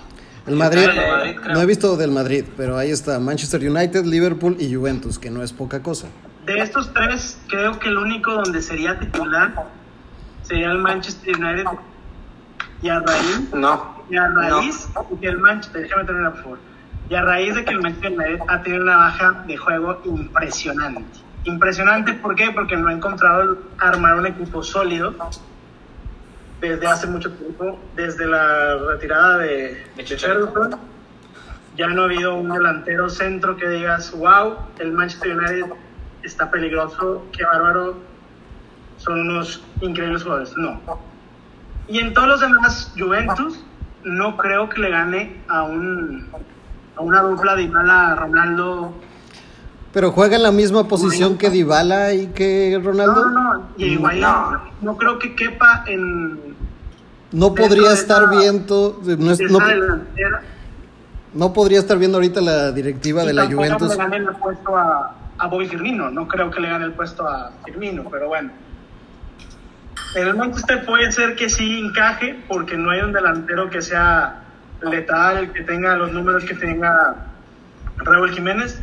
El 0.47 0.57
Madrid, 0.57 0.83
El 0.83 0.97
Madrid, 0.97 1.37
no 1.55 1.61
he 1.61 1.67
visto 1.67 1.97
del 1.97 2.11
Madrid, 2.11 2.45
pero 2.57 2.77
ahí 2.77 2.91
está 2.91 3.21
Manchester 3.21 3.61
United, 3.71 4.05
Liverpool 4.07 4.57
y 4.59 4.75
Juventus, 4.75 5.19
que 5.19 5.31
no 5.31 5.43
es 5.45 5.53
poca 5.53 5.81
cosa. 5.83 6.09
De 6.47 6.59
estos 6.59 6.93
tres, 6.93 7.39
creo 7.49 7.79
que 7.79 7.89
el 7.89 7.97
único 7.99 8.33
donde 8.33 8.61
sería 8.61 8.99
titular 8.99 9.67
sería 10.43 10.73
el 10.73 10.79
Manchester 10.79 11.37
United. 11.37 11.67
Y 12.83 12.89
a 12.89 12.99
raíz, 12.99 13.41
No. 13.55 14.03
y 14.11 14.17
a 14.17 14.27
raíz 14.27 14.89
de 15.11 15.19
que 15.21 15.29
el 15.29 15.39
Manchester, 15.39 15.83
déjame 15.83 16.05
terminar 16.05 16.33
por 16.33 16.43
favor. 16.43 16.59
Y 17.09 17.15
a 17.15 17.23
raíz 17.23 17.55
de 17.55 17.65
que 17.65 17.71
el 17.71 17.81
Manchester 17.81 18.11
United 18.13 18.39
ha 18.49 18.63
tenido 18.63 18.83
una 18.83 18.97
baja 18.97 19.45
de 19.47 19.57
juego 19.57 20.01
impresionante. 20.05 21.05
Impresionante, 21.45 22.15
¿por 22.15 22.35
qué? 22.35 22.51
Porque 22.53 22.77
no 22.77 22.89
ha 22.89 22.93
encontrado 22.93 23.59
armar 23.79 24.15
un 24.15 24.27
equipo 24.27 24.63
sólido 24.63 25.15
desde 26.61 26.87
hace 26.87 27.07
mucho 27.09 27.33
tiempo, 27.33 27.79
desde 27.97 28.27
la 28.27 28.77
retirada 28.77 29.39
de, 29.39 29.85
de 29.97 30.05
Ferguson. 30.05 30.77
Ya 31.77 31.89
no 31.89 32.03
ha 32.03 32.05
habido 32.05 32.37
un 32.37 32.51
delantero 32.51 33.09
centro 33.09 33.57
que 33.57 33.69
digas, 33.69 34.13
wow, 34.13 34.57
el 34.79 34.93
Manchester 34.93 35.37
United 35.37 35.73
está 36.23 36.51
peligroso, 36.51 37.27
qué 37.37 37.45
bárbaro, 37.45 37.97
son 38.99 39.21
unos 39.21 39.65
increíbles 39.81 40.23
jugadores. 40.23 40.57
No. 40.57 40.81
Y 41.89 41.99
en 41.99 42.13
todos 42.13 42.29
los 42.29 42.41
demás, 42.41 42.93
Juventus, 42.97 43.65
no 44.05 44.37
creo 44.37 44.69
que 44.69 44.81
le 44.81 44.91
gane 44.91 45.43
a 45.49 45.63
un 45.63 46.29
a 46.97 47.01
una 47.01 47.23
dupla 47.23 47.57
de 47.57 47.67
Ronaldo. 47.69 48.95
Pero 49.93 50.11
juega 50.11 50.37
en 50.37 50.43
la 50.43 50.53
misma 50.53 50.89
posición 50.89 51.37
que 51.37 51.51
Dybala 51.51 52.15
y 52.15 52.29
que 52.29 52.79
No, 52.79 52.85
Ronaldo. 52.91 53.29
no, 53.29 53.55
no. 53.55 53.69
Y 53.77 53.85
igual 53.93 54.21
No. 54.21 54.63
no 54.81 54.97
creo 54.97 55.19
que 55.19 55.35
quepa 55.35 55.85
en 55.87 56.39
No 57.31 57.55
podría 57.55 57.89
de 57.91 57.95
estar 57.95 58.23
esa- 58.23 58.31
viendo, 58.31 59.01
no, 59.05 59.33
es- 59.33 59.41
esa 59.41 59.53
no, 59.53 59.59
delantera. 59.67 60.43
no 61.35 61.53
podría 61.53 61.79
estar 61.79 61.99
viendo 61.99 62.17
ahorita 62.19 62.41
la 62.41 62.73
directiva 62.73 63.23
Y 63.23 63.27
de 63.27 63.33
la 63.35 63.47
Juventus. 63.47 63.89
le 63.91 63.97
gane 63.97 64.17
el 64.17 64.27
puesto 64.37 64.77
a, 64.77 65.15
a 65.39 65.47
Bobby 65.47 65.67
Firmino. 65.69 66.11
No 66.11 66.27
creo 66.27 66.51
que 66.51 66.61
le 66.61 66.69
gane 66.71 66.87
el 66.87 66.93
puesto 66.93 67.27
a 67.29 67.53
Firmino, 67.65 68.05
pero 68.11 68.29
bueno. 68.29 68.51
En 70.15 70.27
el 70.29 70.35
Manchester 70.37 70.85
puede 70.87 71.11
ser 71.13 71.37
que 71.37 71.49
sí 71.51 71.81
encaje, 71.81 72.39
porque 72.49 72.77
no 72.77 72.91
hay 72.91 73.01
un 73.01 73.13
delantero 73.13 73.69
que 73.71 73.81
sea 73.83 74.43
letal, 74.83 75.53
que 75.53 75.63
tenga 75.63 75.97
los 75.97 76.13
números 76.13 76.45
que 76.45 76.55
tenga 76.55 77.15
Raúl 77.99 78.31
Jiménez. 78.31 78.81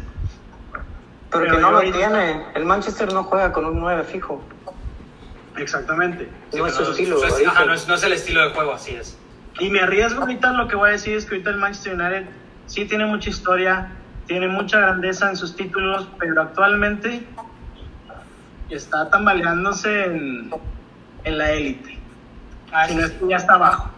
Pero, 1.32 1.44
Pero 1.44 1.56
que 1.56 1.62
no 1.62 1.72
lo 1.72 1.80
tiene. 1.92 2.44
El 2.56 2.66
Manchester 2.66 3.14
no 3.14 3.24
juega 3.24 3.52
con 3.52 3.66
un 3.66 3.80
9 3.80 4.04
fijo. 4.04 4.42
Exactamente. 5.58 6.30
No 6.56 6.66
es 6.68 6.74
su 6.76 6.84
estilo. 6.84 7.18
no, 7.20 7.26
es- 7.26 7.32
ahorita. 7.34 7.52
ajá, 7.52 7.66
no 7.66 7.74
es, 7.74 7.88
no 7.88 7.96
es 7.96 8.04
el 8.04 8.14
estilo 8.14 8.42
de 8.42 8.50
juego, 8.52 8.74
así 8.74 8.96
es. 8.96 9.18
Y 9.60 9.70
me 9.70 9.82
arriesgo 9.82 10.22
ahorita, 10.22 10.54
lo 10.54 10.68
que 10.68 10.76
voy 10.76 10.90
a 10.90 10.92
decir 10.94 11.16
es 11.18 11.26
que 11.26 11.36
ahorita 11.36 11.50
el 11.52 11.58
Manchester 11.58 11.94
United 11.94 12.26
sí 12.66 12.86
tiene 12.86 13.06
mucha 13.06 13.30
historia, 13.30 13.90
tiene 14.26 14.48
mucha 14.48 14.80
grandeza 14.80 15.30
en 15.30 15.36
sus 15.36 15.56
títulos, 15.56 16.08
pero 16.18 16.42
actualmente 16.42 17.24
está 18.70 19.10
tambaleándose 19.10 20.06
en, 20.06 20.52
en 21.26 21.38
la 21.38 21.52
élite. 21.52 21.98
Ah, 22.72 22.86
Si 22.88 22.94
sí, 22.94 23.00
no 23.00 23.06
es 23.06 23.12
que 23.14 23.28
ya 23.28 23.36
está 23.38 23.54
abajo. 23.56 23.90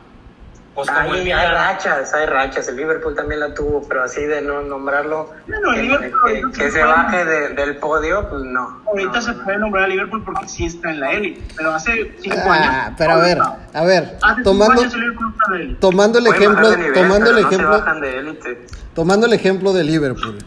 Pues 0.73 0.89
como 0.89 1.13
el 1.15 1.31
Hay, 1.33 1.47
rachas, 1.51 2.13
hay 2.13 2.25
rachas. 2.27 2.65
El 2.69 2.77
Liverpool 2.77 3.13
también 3.13 3.41
la 3.41 3.53
tuvo, 3.53 3.85
pero 3.89 4.03
así 4.03 4.21
de 4.23 4.41
no 4.41 4.61
nombrarlo, 4.61 5.29
Bueno, 5.45 5.71
el 5.71 5.75
que, 5.75 5.81
Liverpool 5.81 6.19
que- 6.25 6.37
ahorita 6.39 6.63
que 6.63 6.71
se 6.71 6.83
baje 6.83 7.25
de- 7.25 7.49
del 7.49 7.75
podio, 7.77 8.29
pues 8.29 8.43
no. 8.43 8.81
Ahorita 8.87 9.11
No, 9.11 9.21
se 9.21 9.33
puede 9.33 9.57
nombrar 9.57 9.83
a 9.83 9.87
Liverpool 9.89 10.23
porque 10.23 10.47
sí 10.47 10.65
está 10.67 10.91
en 10.91 11.01
la 11.01 11.11
élite, 11.11 11.41
pero 11.57 11.73
hace 11.73 12.15
cinco 12.21 12.37
Ah, 12.45 12.53
años. 12.85 12.95
pero 12.97 13.11
a 13.11 13.17
ver, 13.17 13.37
a 13.73 13.83
ver, 13.83 14.17
Hace 14.21 14.43
tomando, 14.43 14.81
años 14.81 14.93
el 14.93 15.77
tomando 15.79 16.19
el 16.19 16.25
Pueden 16.25 16.41
ejemplo, 16.41 16.61
bajar 16.63 16.77
de 16.77 16.83
nivel, 16.83 16.93
tomando 16.93 17.29
el 17.29 17.35
no 17.35 17.41
ejemplo, 17.41 17.67
de 17.71 18.67
tomando 18.95 19.25
el 19.25 19.33
ejemplo 19.33 19.73
de 19.73 19.83
Liverpool. 19.83 20.37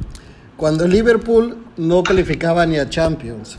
Cuando 0.56 0.88
Liverpool 0.88 1.58
no 1.76 2.02
calificaba 2.02 2.64
ni 2.64 2.78
a 2.78 2.88
Champions 2.88 3.58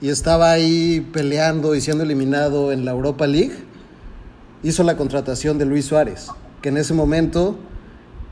y 0.00 0.10
estaba 0.10 0.52
ahí 0.52 1.00
peleando 1.12 1.74
y 1.74 1.80
siendo 1.80 2.04
eliminado 2.04 2.70
en 2.70 2.84
la 2.84 2.92
Europa 2.92 3.26
League, 3.26 3.64
hizo 4.64 4.82
la 4.82 4.96
contratación 4.96 5.58
de 5.58 5.66
Luis 5.66 5.84
Suárez, 5.84 6.28
que 6.60 6.70
en 6.70 6.78
ese 6.78 6.94
momento 6.94 7.56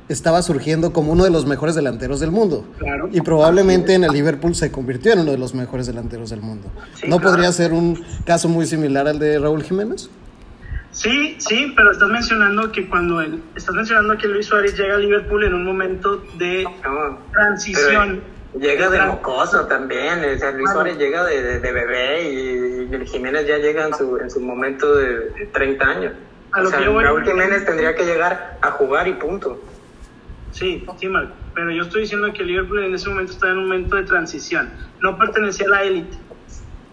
estaba 0.09 0.43
surgiendo 0.43 0.93
como 0.93 1.13
uno 1.13 1.25
de 1.25 1.31
los 1.31 1.47
mejores 1.47 1.75
delanteros 1.75 2.19
del 2.21 2.33
mundo. 2.33 2.67
Claro. 2.79 3.09
Y 3.13 3.21
probablemente 3.21 3.95
en 3.95 4.05
el 4.05 4.13
Liverpool 4.13 4.55
se 4.55 4.73
convirtió 4.73 5.13
en 5.13 5.21
uno 5.21 5.31
de 5.31 5.39
los 5.39 5.55
mejores 5.55 5.87
delanteros 5.87 6.31
del 6.31 6.41
mundo. 6.41 6.69
Sí, 6.95 7.07
¿No 7.09 7.19
claro. 7.19 7.31
podría 7.31 7.53
ser 7.53 7.73
un 7.73 8.03
caso 8.25 8.49
muy 8.49 8.67
similar 8.67 9.07
al 9.07 9.19
de 9.19 9.39
Raúl 9.39 9.63
Jiménez? 9.63 10.11
Sí, 10.91 11.37
sí, 11.39 11.73
pero 11.75 11.93
estás 11.93 12.11
mencionando 12.11 12.71
que 12.71 12.89
cuando 12.89 13.21
el, 13.21 13.43
estás 13.57 13.75
mencionando 13.75 14.19
que 14.19 14.29
Luis 14.29 14.47
Suárez 14.47 14.77
llega 14.77 14.97
a 14.97 14.99
Liverpool 14.99 15.45
en 15.45 15.55
un 15.55 15.65
momento 15.65 16.23
de 16.39 16.67
transición. 17.33 18.21
Llega 18.59 18.91
de 18.91 19.01
mocoso 19.03 19.67
también. 19.67 20.25
O 20.25 20.39
sea, 20.39 20.51
Luis. 20.53 20.71
Suárez 20.71 20.99
llega 20.99 21.25
de, 21.25 21.43
de- 21.43 21.61
de 21.61 21.73
bebé 21.73 22.23
y, 22.31 22.89
y 22.91 22.95
el 22.95 23.05
Jiménez 23.07 23.47
ya 23.47 23.59
llega 23.59 23.87
en 23.87 23.95
su, 23.95 24.17
en 24.19 24.31
su 24.31 24.41
momento 24.41 24.95
de, 24.95 25.31
de 25.31 25.47
30 25.53 25.85
años. 25.85 26.13
A 26.53 26.61
O 26.63 26.67
sea, 26.67 26.79
que 26.81 26.89
voy- 26.89 27.03
Raúl 27.05 27.25
Jiménez 27.25 27.65
tendría 27.65 27.95
que 27.95 28.05
llegar 28.05 28.59
a 28.61 28.71
jugar 28.73 29.09
y 29.09 29.15
punto. 29.15 29.61
Sí, 30.53 30.85
sí, 30.99 31.09
Marco. 31.09 31.33
Pero 31.55 31.71
yo 31.71 31.83
estoy 31.83 32.03
diciendo 32.03 32.31
que 32.33 32.43
Liverpool 32.45 32.85
en 32.85 32.95
ese 32.95 33.09
momento 33.09 33.33
está 33.33 33.49
en 33.49 33.59
un 33.59 33.65
momento 33.69 33.97
de 33.97 34.03
transición. 34.05 34.71
No 35.01 35.17
pertenecía 35.19 35.67
a 35.67 35.71
la 35.71 35.83
élite. 35.83 36.17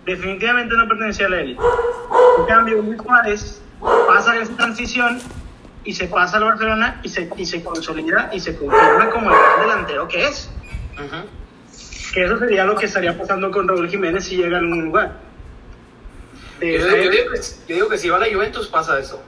Definitivamente 0.06 0.76
no 0.76 0.88
pertenecía 0.88 1.28
a 1.28 1.30
la 1.30 1.42
élite. 1.42 1.62
En 2.40 2.46
cambio, 2.46 2.82
Luis 2.82 3.02
Suárez 3.02 3.62
pasa 4.08 4.38
esa 4.38 4.56
transición 4.56 5.20
y 5.84 5.94
se 5.94 6.08
pasa 6.08 6.38
al 6.38 6.46
Barcelona 6.46 7.00
y 7.04 7.10
se, 7.10 7.30
y 7.38 7.46
se 7.46 7.64
consolida 7.64 8.30
y 8.34 8.40
se 8.40 8.56
confirma 8.58 9.10
como 9.12 9.30
el 9.30 9.36
gran 9.38 9.62
delantero 9.62 10.08
que 10.08 10.26
es. 10.28 10.50
Que 12.14 12.26
eso 12.26 12.40
sería 12.40 12.64
lo 12.66 12.76
que 12.76 12.86
estaría 12.88 13.18
pasando 13.18 13.52
con 13.52 13.68
Raúl 13.68 13.90
Jiménez 13.90 14.26
si 14.26 14.38
llega 14.38 14.58
a 14.58 14.60
algún 14.60 14.86
lugar. 14.86 15.14
Yo, 16.62 16.68
esa 16.68 16.88
digo- 16.88 16.90
yo 16.90 16.96
élite. 16.96 17.18
digo 17.18 17.32
que, 17.32 17.40
yo 17.68 17.76
digo 17.76 17.90
que 17.90 17.98
si 17.98 18.10
va 18.10 18.18
a 18.18 18.20
la 18.20 18.34
Juventus 18.34 18.68
pasa 18.68 19.00
eso. 19.00 19.22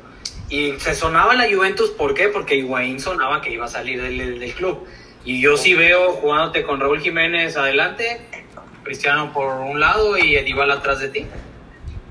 Y 0.49 0.73
se 0.79 0.95
sonaba 0.95 1.33
la 1.35 1.47
Juventus, 1.49 1.91
¿por 1.91 2.13
qué? 2.13 2.27
Porque 2.27 2.55
Higuaín 2.55 2.99
sonaba 2.99 3.41
que 3.41 3.51
iba 3.51 3.65
a 3.65 3.69
salir 3.69 4.01
del, 4.01 4.39
del 4.39 4.53
club. 4.53 4.85
Y 5.23 5.39
yo 5.41 5.55
sí 5.55 5.75
veo 5.75 6.13
jugándote 6.13 6.63
con 6.63 6.79
Raúl 6.79 6.99
Jiménez 6.99 7.55
adelante, 7.55 8.21
Cristiano 8.83 9.31
por 9.31 9.53
un 9.61 9.79
lado 9.79 10.17
y 10.17 10.35
Edibal 10.35 10.71
atrás 10.71 10.99
de 10.99 11.09
ti. 11.09 11.27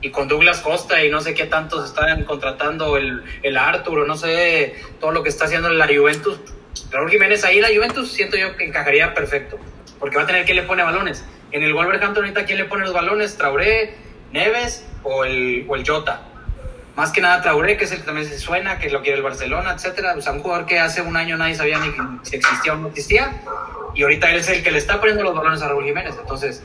Y 0.01 0.11
con 0.11 0.29
Douglas 0.29 0.61
Costa 0.61 1.05
y 1.05 1.11
no 1.11 1.21
sé 1.21 1.35
qué 1.35 1.45
tantos 1.45 1.85
están 1.85 2.25
contratando, 2.25 2.97
el, 2.97 3.23
el 3.43 3.57
Arturo, 3.59 4.07
no 4.07 4.17
sé, 4.17 4.75
todo 5.01 5.11
lo 5.11 5.23
que 5.23 5.29
está 5.29 5.45
haciendo 5.45 5.69
la 5.69 5.87
Juventus. 5.87 6.39
Raúl 6.91 7.11
Jiménez 7.11 7.45
ahí 7.45 7.61
la 7.61 7.69
Juventus 7.69 8.11
siento 8.11 8.39
yo 8.39 8.57
que 8.57 8.65
encajaría 8.65 9.13
perfecto. 9.13 9.59
Porque 10.01 10.17
va 10.17 10.25
a 10.25 10.27
tener 10.27 10.45
quien 10.45 10.57
le 10.57 10.65
pone 10.65 10.83
balones. 10.83 11.25
En 11.53 11.63
el 11.63 11.73
Wolverhampton 11.75 12.25
ahorita 12.25 12.45
quién 12.47 12.59
le 12.59 12.65
pone 12.65 12.85
los 12.85 12.95
balones, 12.95 13.37
Traoré, 13.37 13.95
Neves 14.33 14.85
o 15.05 15.25
el, 15.25 15.67
o 15.69 15.77
el 15.77 15.87
Jota. 15.87 16.23
Más 16.97 17.13
que 17.13 17.21
nada 17.21 17.41
Traoré, 17.43 17.77
que 17.77 17.85
es 17.85 17.93
el 17.93 17.99
que 17.99 18.05
también 18.05 18.27
se 18.27 18.39
suena, 18.39 18.79
que 18.79 18.91
lo 18.91 19.03
quiere 19.03 19.19
el 19.19 19.23
Barcelona, 19.23 19.73
etcétera. 19.75 20.15
O 20.17 20.21
sea, 20.21 20.33
un 20.33 20.41
jugador 20.41 20.67
que 20.67 20.79
hace 20.81 21.03
un 21.03 21.17
año 21.17 21.37
nadie 21.37 21.55
sabía 21.55 21.79
ni 21.79 21.93
si 22.23 22.37
existía 22.37 22.73
o 22.73 22.77
no 22.77 22.89
existía. 22.89 23.41
Y 23.95 24.03
ahorita 24.03 24.31
él 24.31 24.37
es 24.39 24.49
el 24.49 24.63
que 24.63 24.71
le 24.71 24.79
está 24.79 24.99
poniendo 24.99 25.23
los 25.23 25.35
balones 25.35 25.63
a 25.63 25.69
Raúl 25.69 25.85
Jiménez. 25.85 26.15
Entonces, 26.21 26.63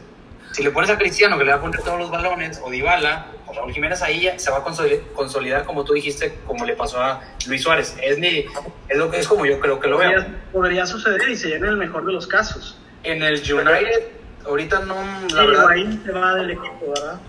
si 0.52 0.64
le 0.64 0.72
pones 0.72 0.90
a 0.90 0.98
Cristiano, 0.98 1.38
que 1.38 1.44
le 1.44 1.52
va 1.52 1.58
a 1.58 1.62
poner 1.62 1.82
todos 1.82 2.00
los 2.00 2.10
balones, 2.10 2.62
o 2.64 2.70
Dybala, 2.70 3.28
o 3.48 3.54
Raúl 3.54 3.74
Jiménez, 3.74 4.02
ahí 4.02 4.22
ya 4.22 4.38
se 4.40 4.52
va 4.52 4.58
a 4.60 4.64
consoli- 4.64 5.02
consolidar, 5.14 5.66
como 5.66 5.84
tú 5.84 5.94
dijiste, 5.94 6.38
como 6.46 6.66
le 6.66 6.76
pasó 6.76 7.02
a 7.02 7.22
Luis 7.48 7.62
Suárez. 7.62 7.96
Es, 8.02 8.18
mi, 8.20 8.46
es, 8.88 8.98
lo 8.98 9.10
que, 9.12 9.20
es 9.20 9.28
como 9.28 9.46
yo 9.46 9.60
creo 9.60 9.80
que 9.80 9.88
lo 9.88 9.98
veo. 9.98 10.26
podría 10.54 10.86
suceder 10.86 11.28
y 11.30 11.36
sería 11.36 11.58
en 11.58 11.66
el 11.66 11.78
mejor 11.78 12.06
de 12.06 12.14
los 12.14 12.28
casos. 12.28 12.78
En 13.06 13.24
el 13.24 13.36
United, 13.36 14.08
ahorita 14.46 14.80
no, 14.80 14.96
la 14.96 15.28
Sí, 15.30 15.36
verdad, 15.48 15.68
se 16.06 16.12
va 16.12 16.36
del 16.36 16.52
equipo, 16.52 16.94
¿verdad? 16.94 17.20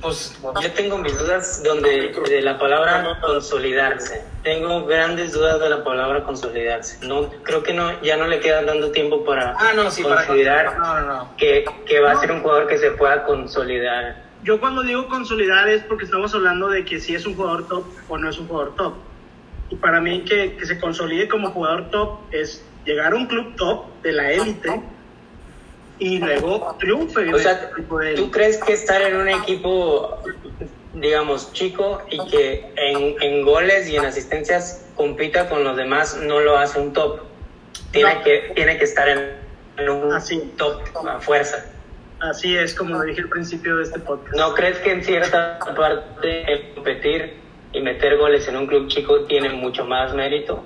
pues 0.00 0.38
Yo 0.62 0.70
tengo 0.72 0.98
mis 0.98 1.18
dudas 1.18 1.62
donde 1.62 2.12
de 2.28 2.42
la 2.42 2.58
palabra 2.58 3.18
consolidarse. 3.22 4.22
Tengo 4.42 4.84
grandes 4.84 5.32
dudas 5.32 5.58
de 5.60 5.70
la 5.70 5.82
palabra 5.82 6.22
consolidarse. 6.24 6.98
No 7.06 7.30
creo 7.42 7.62
que 7.62 7.72
no 7.72 8.02
ya 8.02 8.16
no 8.18 8.26
le 8.26 8.38
queda 8.40 8.66
tanto 8.66 8.90
tiempo 8.90 9.24
para 9.24 9.54
Ah, 9.58 9.72
no, 9.74 9.90
sí, 9.90 10.02
para 10.02 10.26
considerar 10.26 10.78
No, 10.78 11.00
no, 11.00 11.06
no. 11.06 11.36
que, 11.38 11.64
que 11.86 12.00
va 12.00 12.12
a 12.12 12.20
ser 12.20 12.32
un 12.32 12.42
jugador 12.42 12.66
que 12.66 12.76
se 12.76 12.90
pueda 12.90 13.24
consolidar. 13.24 14.22
Yo 14.42 14.60
cuando 14.60 14.82
digo 14.82 15.08
consolidar 15.08 15.68
es 15.68 15.82
porque 15.84 16.04
estamos 16.04 16.34
hablando 16.34 16.68
de 16.68 16.84
que 16.84 17.00
si 17.00 17.14
es 17.14 17.24
un 17.24 17.34
jugador 17.34 17.66
top 17.66 17.86
o 18.08 18.18
no 18.18 18.28
es 18.28 18.38
un 18.38 18.46
jugador 18.46 18.74
top. 18.76 18.94
Y 19.70 19.76
para 19.76 20.00
mí 20.02 20.22
que, 20.24 20.56
que 20.56 20.66
se 20.66 20.78
consolide 20.78 21.28
como 21.28 21.50
jugador 21.50 21.90
top 21.90 22.18
es 22.30 22.62
llegar 22.84 23.14
a 23.14 23.16
un 23.16 23.26
club 23.26 23.56
top 23.56 23.86
de 24.02 24.12
la 24.12 24.30
élite 24.32 24.82
y 25.98 26.18
luego 26.18 26.76
triunfe. 26.78 27.32
O 27.32 27.38
sea, 27.38 27.70
¿tú 28.16 28.30
crees 28.30 28.58
que 28.58 28.72
estar 28.72 29.00
en 29.02 29.16
un 29.16 29.28
equipo, 29.28 30.18
digamos, 30.94 31.52
chico 31.52 32.02
y 32.10 32.18
que 32.28 32.72
en, 32.76 33.14
en 33.22 33.44
goles 33.44 33.88
y 33.88 33.96
en 33.96 34.04
asistencias 34.04 34.86
compita 34.96 35.48
con 35.48 35.64
los 35.64 35.76
demás 35.76 36.18
no 36.22 36.40
lo 36.40 36.56
hace 36.58 36.80
un 36.80 36.92
top? 36.92 37.20
Tiene, 37.90 38.14
No. 38.14 38.22
que, 38.22 38.52
tiene 38.54 38.76
que 38.78 38.84
estar 38.84 39.08
en, 39.08 39.30
en 39.76 39.88
un 39.88 40.12
Así. 40.12 40.52
top 40.56 40.80
a 41.08 41.20
fuerza. 41.20 41.64
Así 42.20 42.56
es 42.56 42.74
como 42.74 42.96
lo 42.98 43.02
dije 43.02 43.20
al 43.20 43.28
principio 43.28 43.76
de 43.76 43.84
este 43.84 43.98
podcast. 43.98 44.36
¿No 44.36 44.54
crees 44.54 44.78
que 44.78 44.92
en 44.92 45.04
cierta 45.04 45.58
parte 45.76 46.52
el 46.52 46.74
competir 46.74 47.34
y 47.72 47.80
meter 47.82 48.16
goles 48.16 48.48
en 48.48 48.56
un 48.56 48.66
club 48.66 48.88
chico 48.88 49.24
tiene 49.26 49.50
mucho 49.50 49.84
más 49.84 50.14
mérito? 50.14 50.64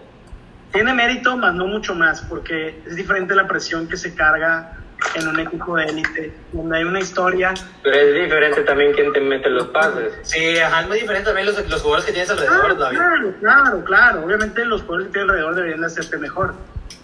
Tiene 0.72 0.92
mérito, 0.92 1.36
más 1.36 1.54
no 1.54 1.66
mucho 1.66 1.94
más, 1.94 2.20
porque 2.22 2.78
es 2.86 2.94
diferente 2.96 3.34
la 3.34 3.46
presión 3.48 3.88
que 3.88 3.96
se 3.96 4.14
carga 4.14 4.78
en 5.14 5.28
un 5.28 5.40
equipo 5.40 5.76
de 5.76 5.84
élite, 5.84 6.32
donde 6.52 6.76
hay 6.78 6.84
una 6.84 7.00
historia. 7.00 7.54
Pero 7.82 7.96
es 7.96 8.14
diferente 8.24 8.62
también 8.62 8.92
quién 8.92 9.12
te 9.12 9.20
mete 9.20 9.48
los 9.50 9.68
pases. 9.68 10.12
Sí, 10.22 10.58
ajá, 10.58 10.82
es 10.82 10.88
muy 10.88 11.00
diferente 11.00 11.26
también 11.26 11.46
los, 11.46 11.68
los 11.68 11.80
jugadores 11.82 12.04
que 12.06 12.12
tienes 12.12 12.30
Ah, 12.30 12.32
alrededor, 12.34 12.78
David. 12.78 12.98
claro, 12.98 13.34
claro, 13.40 13.84
claro. 13.84 14.24
Obviamente 14.24 14.64
los 14.64 14.82
jugadores 14.82 15.06
que 15.08 15.12
tienen 15.12 15.30
alrededor 15.30 15.54
deberían 15.54 15.80
de 15.80 15.87
hacerte 15.87 16.16
mejor, 16.18 16.54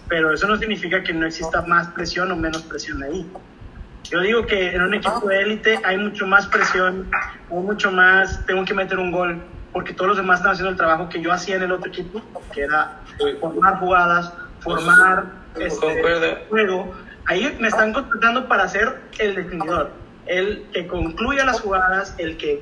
pero 0.09 0.33
eso 0.33 0.47
no 0.47 0.57
significa 0.57 1.01
que 1.03 1.13
no 1.13 1.25
exista 1.25 1.61
más 1.63 1.87
presión 1.89 2.31
o 2.31 2.35
menos 2.35 2.61
presión 2.63 3.01
ahí. 3.03 3.25
Yo 4.11 4.19
digo 4.21 4.45
que 4.45 4.75
en 4.75 4.81
un 4.83 4.93
equipo 4.93 5.27
de 5.27 5.41
élite 5.41 5.79
hay 5.83 5.97
mucho 5.97 6.27
más 6.27 6.45
presión, 6.47 7.09
o 7.49 7.61
mucho 7.61 7.91
más, 7.91 8.45
tengo 8.45 8.63
que 8.63 8.73
meter 8.73 8.99
un 8.99 9.11
gol, 9.11 9.41
porque 9.73 9.93
todos 9.93 10.09
los 10.09 10.17
demás 10.17 10.39
están 10.39 10.51
haciendo 10.51 10.69
el 10.69 10.77
trabajo 10.77 11.09
que 11.09 11.19
yo 11.21 11.31
hacía 11.31 11.55
en 11.55 11.63
el 11.63 11.71
otro 11.71 11.89
equipo, 11.89 12.21
que 12.53 12.61
era 12.61 12.99
formar 13.39 13.79
jugadas, 13.79 14.31
formar 14.59 15.25
este, 15.57 16.45
juego. 16.49 16.93
Ahí 17.27 17.55
me 17.59 17.67
están 17.67 17.91
contratando 17.93 18.47
para 18.47 18.67
ser 18.67 18.95
el 19.17 19.35
definidor, 19.35 19.89
el 20.27 20.65
que 20.71 20.85
concluya 20.87 21.43
las 21.45 21.59
jugadas, 21.59 22.13
el 22.17 22.37
que 22.37 22.61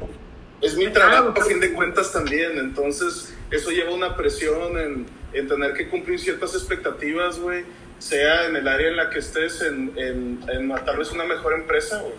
Es 0.61 0.77
mi 0.77 0.87
trabajo, 0.87 1.33
a 1.37 1.43
fin 1.43 1.59
de 1.59 1.73
cuentas, 1.73 2.11
también. 2.13 2.57
Entonces, 2.57 3.35
eso 3.51 3.71
lleva 3.71 3.93
una 3.93 4.15
presión 4.15 4.77
en, 4.77 5.05
en 5.33 5.47
tener 5.47 5.73
que 5.73 5.89
cumplir 5.89 6.19
ciertas 6.19 6.53
expectativas, 6.55 7.39
güey. 7.39 7.65
Sea 7.99 8.47
en 8.47 8.55
el 8.55 8.67
área 8.67 8.89
en 8.89 8.95
la 8.95 9.09
que 9.09 9.19
estés, 9.19 9.61
en, 9.61 9.91
en, 9.97 10.39
en 10.49 10.75
tal 10.85 10.97
vez 10.97 11.11
una 11.11 11.25
mejor 11.25 11.53
empresa, 11.53 11.99
güey. 11.99 12.13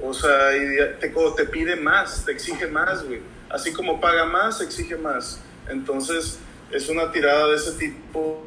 O 0.00 0.14
sea, 0.14 0.56
y 0.56 0.76
te, 1.00 1.08
te 1.36 1.44
pide 1.46 1.76
más, 1.76 2.24
te 2.24 2.32
exige 2.32 2.66
más, 2.66 3.04
güey. 3.04 3.20
Así 3.50 3.72
como 3.72 4.00
paga 4.00 4.24
más, 4.24 4.60
exige 4.60 4.96
más. 4.96 5.40
Entonces, 5.68 6.38
es 6.70 6.88
una 6.88 7.12
tirada 7.12 7.48
de 7.48 7.56
ese 7.56 7.72
tipo 7.72 8.44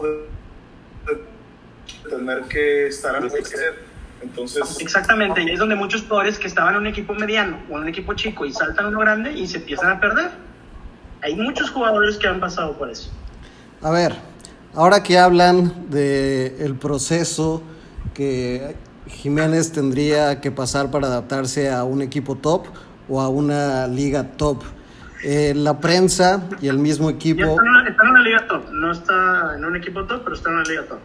de 0.00 0.31
tener 2.16 2.42
que 2.42 2.86
estar 2.88 3.16
a 3.16 3.20
crecer. 3.20 3.92
Entonces, 4.22 4.80
Exactamente, 4.80 5.42
y 5.42 5.50
es 5.50 5.58
donde 5.58 5.74
muchos 5.74 6.02
jugadores 6.02 6.38
que 6.38 6.46
estaban 6.46 6.74
en 6.74 6.82
un 6.82 6.86
equipo 6.86 7.12
mediano 7.12 7.58
o 7.68 7.76
en 7.76 7.82
un 7.82 7.88
equipo 7.88 8.14
chico 8.14 8.46
y 8.46 8.52
saltan 8.52 8.86
a 8.86 8.88
uno 8.88 9.00
grande 9.00 9.32
y 9.32 9.46
se 9.48 9.58
empiezan 9.58 9.90
a 9.90 10.00
perder. 10.00 10.30
Hay 11.22 11.34
muchos 11.34 11.70
jugadores 11.70 12.18
que 12.18 12.28
han 12.28 12.38
pasado 12.38 12.76
por 12.78 12.88
eso. 12.88 13.10
A 13.80 13.90
ver, 13.90 14.14
ahora 14.74 15.02
que 15.02 15.18
hablan 15.18 15.90
de 15.90 16.64
el 16.64 16.76
proceso 16.76 17.62
que 18.14 18.76
Jiménez 19.08 19.72
tendría 19.72 20.40
que 20.40 20.50
pasar 20.52 20.90
para 20.90 21.08
adaptarse 21.08 21.70
a 21.70 21.84
un 21.84 22.02
equipo 22.02 22.36
top 22.36 22.66
o 23.08 23.20
a 23.20 23.28
una 23.28 23.88
liga 23.88 24.36
top, 24.36 24.62
eh, 25.24 25.52
la 25.54 25.80
prensa 25.80 26.48
y 26.60 26.68
el 26.68 26.78
mismo 26.78 27.10
equipo... 27.10 27.42
está, 27.42 27.62
en 27.62 27.68
una, 27.68 27.88
está 27.88 28.02
en 28.02 28.08
una 28.08 28.22
liga 28.22 28.46
top, 28.46 28.70
no 28.72 28.92
está 28.92 29.54
en 29.56 29.64
un 29.64 29.76
equipo 29.76 30.04
top, 30.04 30.22
pero 30.24 30.36
está 30.36 30.48
en 30.50 30.56
una 30.56 30.64
liga 30.64 30.82
top. 30.88 30.98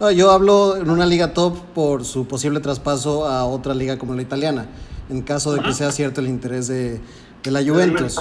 No, 0.00 0.10
yo 0.10 0.32
hablo 0.32 0.76
en 0.76 0.90
una 0.90 1.06
liga 1.06 1.32
top 1.32 1.56
por 1.72 2.04
su 2.04 2.26
posible 2.26 2.58
traspaso 2.58 3.26
a 3.26 3.44
otra 3.44 3.74
liga 3.74 3.96
como 3.96 4.14
la 4.14 4.22
italiana, 4.22 4.66
en 5.08 5.22
caso 5.22 5.52
de 5.52 5.62
que 5.62 5.72
sea 5.72 5.92
cierto 5.92 6.20
el 6.20 6.26
interés 6.26 6.66
de, 6.66 7.00
de 7.42 7.50
la 7.52 7.62
Juventus. 7.62 8.20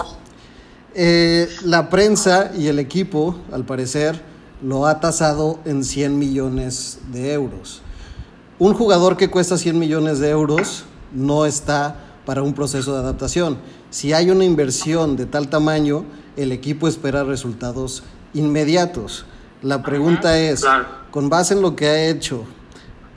Eh, 0.93 1.49
la 1.65 1.89
prensa 1.89 2.51
y 2.55 2.67
el 2.67 2.77
equipo, 2.77 3.35
al 3.51 3.65
parecer, 3.65 4.21
lo 4.61 4.85
ha 4.85 4.99
tasado 4.99 5.59
en 5.65 5.83
100 5.83 6.19
millones 6.19 6.99
de 7.11 7.33
euros. 7.33 7.81
Un 8.59 8.75
jugador 8.75 9.17
que 9.17 9.31
cuesta 9.31 9.57
100 9.57 9.79
millones 9.79 10.19
de 10.19 10.29
euros 10.29 10.85
no 11.11 11.47
está 11.47 11.95
para 12.25 12.43
un 12.43 12.53
proceso 12.53 12.93
de 12.93 12.99
adaptación. 12.99 13.57
Si 13.89 14.13
hay 14.13 14.29
una 14.29 14.45
inversión 14.45 15.15
de 15.15 15.25
tal 15.25 15.49
tamaño, 15.49 16.05
el 16.37 16.51
equipo 16.51 16.87
espera 16.87 17.23
resultados 17.23 18.03
inmediatos. 18.35 19.25
La 19.63 19.81
pregunta 19.81 20.37
es. 20.37 20.63
Con 21.13 21.29
base 21.29 21.53
en 21.53 21.61
lo 21.61 21.75
que 21.75 21.85
ha 21.85 22.09
hecho 22.09 22.43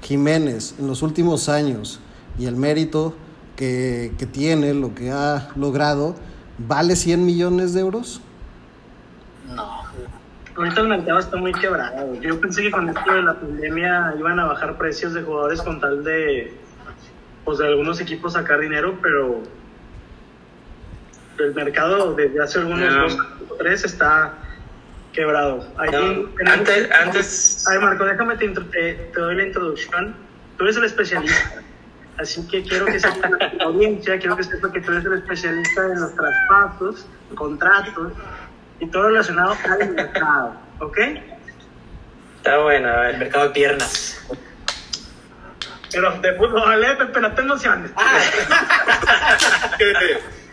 Jiménez 0.02 0.74
en 0.78 0.86
los 0.86 1.00
últimos 1.00 1.48
años 1.48 1.98
y 2.38 2.44
el 2.44 2.54
mérito 2.54 3.16
que, 3.56 4.12
que 4.18 4.26
tiene, 4.26 4.74
lo 4.74 4.94
que 4.94 5.10
ha 5.10 5.48
logrado, 5.56 6.14
¿vale 6.58 6.94
100 6.94 7.24
millones 7.24 7.72
de 7.72 7.80
euros? 7.80 8.20
Ahorita 10.54 10.82
el 10.82 10.88
mercado 10.88 11.18
está 11.18 11.38
muy 11.38 11.52
quebrado. 11.54 12.14
Yo 12.20 12.38
pensé 12.38 12.64
que 12.64 12.70
con 12.70 12.86
esto 12.90 13.14
de 13.14 13.22
la 13.22 13.32
pandemia 13.40 14.14
iban 14.18 14.40
a 14.40 14.44
bajar 14.44 14.76
precios 14.76 15.14
de 15.14 15.22
jugadores 15.22 15.62
con 15.62 15.80
tal 15.80 16.04
de, 16.04 16.54
pues 17.46 17.56
de 17.56 17.66
algunos 17.66 17.98
equipos 17.98 18.34
sacar 18.34 18.60
dinero, 18.60 18.98
pero 19.00 19.40
el 21.38 21.54
mercado 21.54 22.12
desde 22.14 22.42
hace 22.42 22.58
algunos 22.58 22.92
No. 22.94 23.02
dos 23.04 23.18
o 23.50 23.54
tres 23.54 23.84
está 23.84 24.34
quebrado. 25.16 25.66
Ahí 25.78 25.90
No, 25.90 25.98
tenemos- 25.98 26.30
antes, 26.46 26.90
antes, 26.92 27.64
Ay, 27.66 27.78
Marco, 27.80 28.04
déjame 28.04 28.36
te, 28.36 28.44
intro- 28.46 28.70
te, 28.70 28.94
te 28.94 29.20
doy 29.20 29.34
la 29.34 29.42
introducción. 29.46 30.14
Tú 30.56 30.64
eres 30.64 30.76
el 30.76 30.84
especialista. 30.84 31.62
Así 32.18 32.46
que 32.48 32.62
quiero 32.62 32.86
que 32.86 33.00
sepa 33.00 33.28
la 33.28 33.52
audiencia, 33.64 34.18
quiero 34.18 34.36
que 34.36 34.44
sepa 34.44 34.70
que 34.72 34.80
tú 34.80 34.92
eres 34.92 35.04
el 35.06 35.14
especialista 35.14 35.86
en 35.86 36.00
los 36.00 36.14
traspasos, 36.14 37.06
contratos 37.34 38.12
y 38.78 38.86
todo 38.86 39.08
relacionado 39.08 39.56
al 39.68 39.90
mercado. 39.90 40.54
¿Ok? 40.80 40.98
está 42.36 42.58
bueno, 42.58 43.02
El 43.04 43.18
mercado 43.18 43.46
de 43.48 43.50
piernas. 43.50 44.18
Pero 45.90 46.10
de 46.20 46.34
fútbol, 46.34 46.84
¿eh? 46.84 46.94
Pepe, 46.96 47.20
no 47.20 47.32
te 47.34 47.40
emociones. 47.40 47.90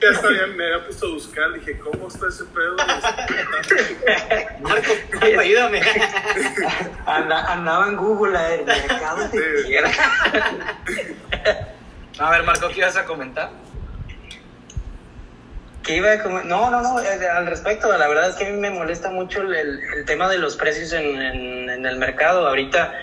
Que, 0.04 0.10
que 0.10 0.16
hasta 0.16 0.32
ya 0.32 0.48
me 0.48 0.66
había 0.66 0.84
puesto 0.86 1.06
a 1.08 1.10
buscar, 1.10 1.54
dije, 1.54 1.80
¿cómo 1.80 2.08
está 2.08 2.28
ese 2.28 2.44
pedo? 2.46 2.76
Marco, 4.62 4.92
ayúdame. 5.40 5.82
Anda- 7.06 7.52
andaba 7.52 7.88
en 7.88 7.96
Google, 7.98 8.38
a 8.38 8.48
ver, 8.50 8.66
mercado 8.66 9.28
de 9.30 9.64
Sí. 9.66 9.76
A 12.20 12.30
ver, 12.32 12.44
Marco, 12.44 12.68
¿qué 12.70 12.80
ibas 12.80 12.96
a 12.98 13.06
comentar? 13.06 13.50
¿Qué 15.84 15.98
iba 15.98 16.14
a 16.14 16.24
comer? 16.24 16.46
No, 16.46 16.70
no, 16.72 16.82
no, 16.82 17.00
eh, 17.02 17.28
al 17.30 17.46
respecto, 17.48 17.96
la 17.98 18.08
verdad 18.08 18.30
es 18.30 18.36
que 18.36 18.46
a 18.48 18.50
mí 18.50 18.58
me 18.58 18.70
molesta 18.70 19.10
mucho 19.10 19.42
el, 19.42 19.54
el- 19.54 19.80
el 19.98 20.06
tema 20.06 20.30
de 20.30 20.38
los 20.38 20.56
precios 20.56 20.94
en, 20.94 21.22
en- 21.22 21.70
en 21.70 21.86
el 21.86 21.98
mercado. 21.98 22.48
Ahorita, 22.48 22.94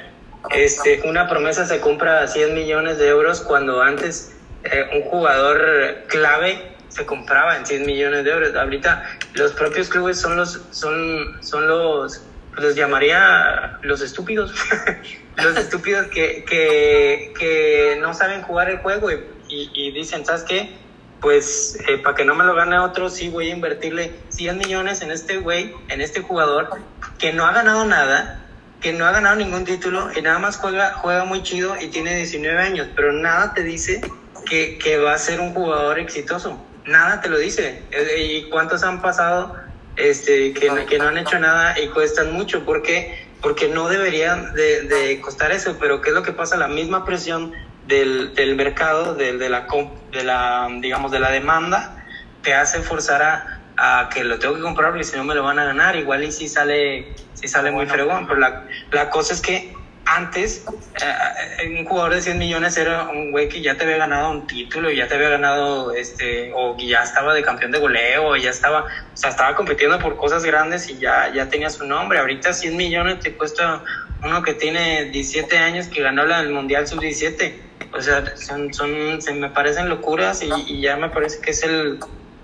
este, 0.50 1.02
una 1.04 1.28
promesa 1.28 1.66
se 1.66 1.80
compra 1.80 2.22
a 2.22 2.26
100 2.26 2.54
millones 2.54 2.96
de 2.98 3.08
euros 3.08 3.42
cuando 3.42 3.82
antes 3.82 4.32
eh, 4.64 4.88
un 4.94 5.02
jugador 5.10 6.04
clave 6.08 6.74
se 6.90 7.06
compraba 7.06 7.56
en 7.56 7.64
100 7.66 7.86
millones 7.86 8.24
de 8.24 8.30
euros. 8.30 8.54
Ahorita 8.54 9.02
los 9.34 9.52
propios 9.52 9.88
clubes 9.88 10.20
son 10.20 10.36
los, 10.36 10.60
son, 10.70 11.42
son 11.42 11.66
los, 11.66 12.22
los 12.58 12.74
llamaría 12.76 13.78
los 13.82 14.02
estúpidos, 14.02 14.52
los 15.36 15.56
estúpidos 15.56 16.06
que, 16.08 16.44
que, 16.44 17.32
que 17.38 17.96
no 18.00 18.12
saben 18.12 18.42
jugar 18.42 18.68
el 18.68 18.78
juego 18.78 19.10
y, 19.10 19.20
y- 19.48 19.92
dicen, 19.92 20.24
¿sabes 20.26 20.42
qué? 20.42 20.78
pues 21.20 21.76
eh, 21.86 21.98
para 21.98 22.16
que 22.16 22.24
no 22.24 22.34
me 22.34 22.44
lo 22.44 22.54
gane 22.54 22.78
otro, 22.78 23.10
sí 23.10 23.28
voy 23.28 23.50
a 23.50 23.54
invertirle 23.54 24.10
100 24.30 24.56
millones 24.56 25.02
en 25.02 25.10
este 25.10 25.36
güey, 25.36 25.74
en 25.88 26.00
este 26.00 26.22
jugador, 26.22 26.70
que 27.18 27.30
no 27.34 27.44
ha 27.44 27.52
ganado 27.52 27.84
nada, 27.84 28.40
que 28.80 28.94
no 28.94 29.04
ha 29.04 29.12
ganado 29.12 29.36
ningún 29.36 29.66
título 29.66 30.08
y 30.16 30.22
nada 30.22 30.38
más 30.38 30.56
juega, 30.56 30.94
juega 30.94 31.26
muy 31.26 31.42
chido 31.42 31.76
y 31.78 31.88
tiene 31.88 32.16
19 32.16 32.58
años, 32.62 32.88
pero 32.96 33.12
nada 33.12 33.52
te 33.52 33.62
dice 33.62 34.00
que, 34.46 34.78
que 34.78 34.96
va 34.96 35.12
a 35.12 35.18
ser 35.18 35.40
un 35.40 35.52
jugador 35.52 35.98
exitoso. 35.98 36.58
Nada 36.86 37.20
te 37.20 37.28
lo 37.28 37.38
dice. 37.38 37.82
Eh, 37.90 38.22
¿Y 38.44 38.50
cuántos 38.50 38.82
han 38.82 39.00
pasado 39.02 39.56
este, 39.96 40.52
que, 40.52 40.70
que 40.88 40.98
no 40.98 41.08
han 41.08 41.18
hecho 41.18 41.38
nada 41.38 41.78
y 41.78 41.88
cuestan 41.88 42.32
mucho? 42.32 42.64
¿Por 42.64 42.82
qué? 42.82 43.28
Porque 43.42 43.68
no 43.68 43.88
deberían 43.88 44.54
de, 44.54 44.82
de 44.82 45.20
costar 45.20 45.52
eso, 45.52 45.76
pero 45.80 46.00
¿qué 46.00 46.10
es 46.10 46.14
lo 46.14 46.22
que 46.22 46.32
pasa? 46.32 46.56
La 46.56 46.68
misma 46.68 47.04
presión 47.04 47.52
del, 47.86 48.34
del 48.34 48.54
mercado, 48.56 49.14
del, 49.14 49.38
de, 49.38 49.48
la, 49.48 49.66
de 50.12 50.24
la, 50.24 50.68
digamos, 50.80 51.10
de 51.10 51.20
la 51.20 51.30
demanda, 51.30 52.04
te 52.42 52.54
hace 52.54 52.80
forzar 52.80 53.22
a, 53.22 53.60
a 53.76 54.08
que 54.08 54.24
lo 54.24 54.38
tengo 54.38 54.54
que 54.54 54.60
comprar 54.60 54.90
porque 54.90 55.04
si 55.04 55.16
no 55.16 55.24
me 55.24 55.34
lo 55.34 55.42
van 55.42 55.58
a 55.58 55.64
ganar. 55.64 55.96
Igual 55.96 56.24
y 56.24 56.32
si 56.32 56.48
sale, 56.48 57.14
si 57.34 57.48
sale 57.48 57.70
muy 57.70 57.86
fregón, 57.86 58.26
pero 58.26 58.40
la, 58.40 58.66
la 58.90 59.10
cosa 59.10 59.34
es 59.34 59.40
que 59.40 59.74
antes 60.10 60.64
eh, 61.00 61.78
un 61.78 61.84
jugador 61.84 62.14
de 62.14 62.20
100 62.20 62.38
millones 62.38 62.76
era 62.76 63.04
un 63.04 63.30
güey 63.30 63.48
que 63.48 63.62
ya 63.62 63.76
te 63.76 63.84
había 63.84 63.96
ganado 63.96 64.30
un 64.32 64.46
título, 64.46 64.90
ya 64.90 65.06
te 65.06 65.14
había 65.14 65.28
ganado, 65.28 65.92
este, 65.94 66.52
o 66.52 66.76
ya 66.76 67.04
estaba 67.04 67.32
de 67.32 67.42
campeón 67.42 67.70
de 67.70 67.78
goleo, 67.78 68.34
ya 68.36 68.50
estaba, 68.50 68.86
o 68.86 69.16
sea, 69.16 69.30
estaba 69.30 69.54
compitiendo 69.54 70.00
por 70.00 70.16
cosas 70.16 70.44
grandes 70.44 70.90
y 70.90 70.98
ya, 70.98 71.32
ya 71.32 71.48
tenía 71.48 71.70
su 71.70 71.86
nombre. 71.86 72.18
Ahorita 72.18 72.52
100 72.52 72.76
millones 72.76 73.20
te 73.20 73.34
cuesta 73.34 73.84
uno 74.24 74.42
que 74.42 74.54
tiene 74.54 75.04
17 75.06 75.56
años 75.58 75.86
que 75.86 76.02
ganó 76.02 76.24
la 76.24 76.42
del 76.42 76.50
Mundial 76.50 76.88
Sub-17. 76.88 77.54
O 77.92 78.00
sea, 78.00 78.36
son, 78.36 78.74
son, 78.74 79.22
se 79.22 79.32
me 79.32 79.48
parecen 79.50 79.88
locuras 79.88 80.42
y, 80.42 80.50
y 80.66 80.80
ya 80.80 80.96
me 80.96 81.08
parece 81.08 81.40
que 81.40 81.52
es 81.52 81.62
el, 81.62 82.00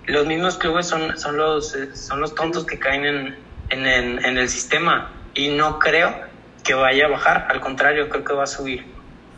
los 0.07 0.25
mismos 0.25 0.57
clubes 0.57 0.87
son, 0.87 1.19
son 1.19 1.37
los, 1.37 1.75
eh, 1.75 1.95
son 1.97 2.21
los 2.21 2.35
tontos 2.35 2.65
que 2.65 2.79
caen 2.79 3.05
en, 3.05 3.37
en, 3.71 3.87
el, 3.87 4.25
en 4.25 4.39
el 4.39 4.49
sistema 4.49 5.13
y 5.35 5.49
no 5.49 5.81
creo 5.81 6.26
que 6.67 6.75
vaya 6.75 7.07
a 7.07 7.09
bajar, 7.09 7.47
al 7.51 7.61
contrario, 7.61 8.09
creo 8.09 8.25
que 8.25 8.33
va 8.33 8.45
a 8.45 8.47
subir. 8.47 8.85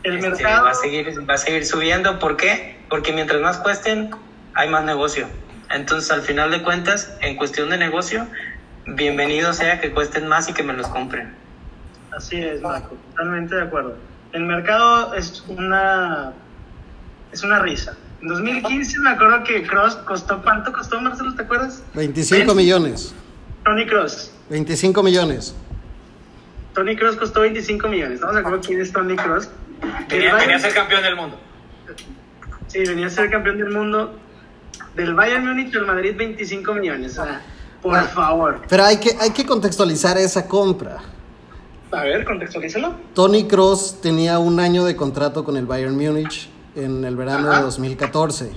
El 0.03 0.15
Este, 0.17 0.29
mercado. 0.29 0.63
va 0.63 0.71
a 0.71 0.73
seguir 0.73 1.29
va 1.29 1.33
a 1.33 1.37
seguir 1.37 1.65
subiendo 1.65 2.19
¿por 2.19 2.37
qué? 2.37 2.77
porque 2.89 3.11
mientras 3.11 3.41
más 3.41 3.57
cuesten 3.57 4.11
hay 4.53 4.69
más 4.69 4.85
negocio 4.85 5.27
entonces 5.69 6.09
al 6.09 6.21
final 6.21 6.51
de 6.51 6.63
cuentas 6.63 7.13
en 7.19 7.35
cuestión 7.35 7.69
de 7.69 7.77
negocio 7.77 8.25
bienvenido 8.87 9.51
sea 9.51 9.81
que 9.81 9.91
cuesten 9.91 10.27
más 10.29 10.47
y 10.47 10.53
que 10.53 10.63
me 10.63 10.71
los 10.71 10.87
compren 10.87 11.35
Así 12.15 12.37
es, 12.41 12.61
Marco, 12.61 12.95
totalmente 13.11 13.55
de 13.55 13.61
acuerdo. 13.63 13.95
El 14.31 14.43
mercado 14.45 15.13
es 15.15 15.43
una 15.49 16.31
es 17.33 17.43
una 17.43 17.59
risa. 17.59 17.95
En 18.21 18.29
2015 18.29 18.99
me 18.99 19.09
acuerdo 19.11 19.43
que 19.43 19.63
Cross 19.67 19.95
costó, 20.05 20.41
¿cuánto 20.41 20.71
costó, 20.71 20.99
Marcelo? 21.01 21.35
¿Te 21.35 21.43
acuerdas? 21.43 21.83
25 21.93 22.55
millones. 22.55 23.13
Tony 23.65 23.85
Cross. 23.85 24.31
25 24.49 25.03
millones. 25.03 25.55
Tony 26.73 26.95
Cross 26.95 27.15
costó 27.17 27.41
25 27.41 27.87
millones. 27.87 28.15
¿Estamos 28.15 28.35
de 28.35 28.41
acuerdo 28.41 28.61
quién 28.65 28.79
es 28.81 28.91
Tony 28.91 29.15
Cross? 29.15 29.49
Venía, 30.09 30.35
venía 30.35 30.55
a 30.55 30.59
ser 30.59 30.73
campeón 30.73 31.03
del 31.03 31.15
mundo. 31.15 31.39
Sí, 32.67 32.79
venía 32.79 33.07
a 33.07 33.09
ser 33.09 33.29
campeón 33.29 33.57
del 33.57 33.69
mundo. 33.71 34.13
Del 34.95 35.13
Bayern 35.13 35.45
Múnich 35.47 35.71
del 35.71 35.85
Madrid, 35.85 36.13
25 36.17 36.73
millones. 36.73 37.17
O 37.17 37.23
sea, 37.23 37.41
por 37.81 37.91
Bueno. 37.91 38.07
favor. 38.09 38.61
Pero 38.67 38.83
hay 38.83 38.97
que, 38.97 39.15
hay 39.19 39.31
que 39.31 39.45
contextualizar 39.45 40.17
esa 40.17 40.47
compra. 40.47 40.97
A 41.91 42.03
ver, 42.03 42.23
contextualízalo. 42.23 42.93
Tony 43.15 43.47
Cross 43.47 43.99
tenía 44.01 44.37
un 44.39 44.59
año 44.59 44.85
de 44.85 44.95
contrato 44.95 45.43
con 45.43 45.57
el 45.57 45.65
Bayern 45.65 45.95
Múnich 45.95 46.49
en 46.75 47.03
el 47.03 47.15
verano 47.15 47.47
de 47.49 47.53
Ajá. 47.55 47.61
2014. 47.63 48.51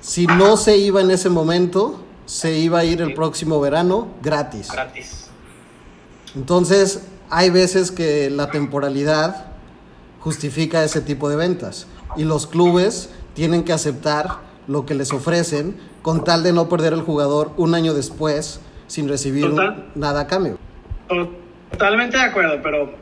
Si 0.00 0.26
no 0.26 0.56
se 0.56 0.76
iba 0.76 1.00
en 1.00 1.10
ese 1.10 1.28
momento, 1.28 2.02
se 2.26 2.52
iba 2.58 2.78
a 2.80 2.84
ir 2.84 3.02
el 3.02 3.12
próximo 3.14 3.60
verano 3.60 4.08
gratis. 4.22 4.70
Gratis. 4.72 5.23
Entonces, 6.34 7.06
hay 7.30 7.50
veces 7.50 7.90
que 7.90 8.30
la 8.30 8.50
temporalidad 8.50 9.46
justifica 10.20 10.82
ese 10.84 11.00
tipo 11.00 11.28
de 11.28 11.36
ventas 11.36 11.86
y 12.16 12.24
los 12.24 12.46
clubes 12.46 13.10
tienen 13.34 13.64
que 13.64 13.72
aceptar 13.72 14.38
lo 14.66 14.86
que 14.86 14.94
les 14.94 15.12
ofrecen 15.12 15.76
con 16.02 16.24
tal 16.24 16.42
de 16.42 16.52
no 16.52 16.68
perder 16.68 16.92
el 16.92 17.02
jugador 17.02 17.50
un 17.56 17.74
año 17.74 17.92
después 17.94 18.60
sin 18.86 19.08
recibir 19.08 19.46
un- 19.46 19.84
nada 19.94 20.20
a 20.22 20.26
cambio. 20.26 20.58
Totalmente 21.70 22.16
de 22.16 22.22
acuerdo, 22.22 22.60
pero 22.62 22.92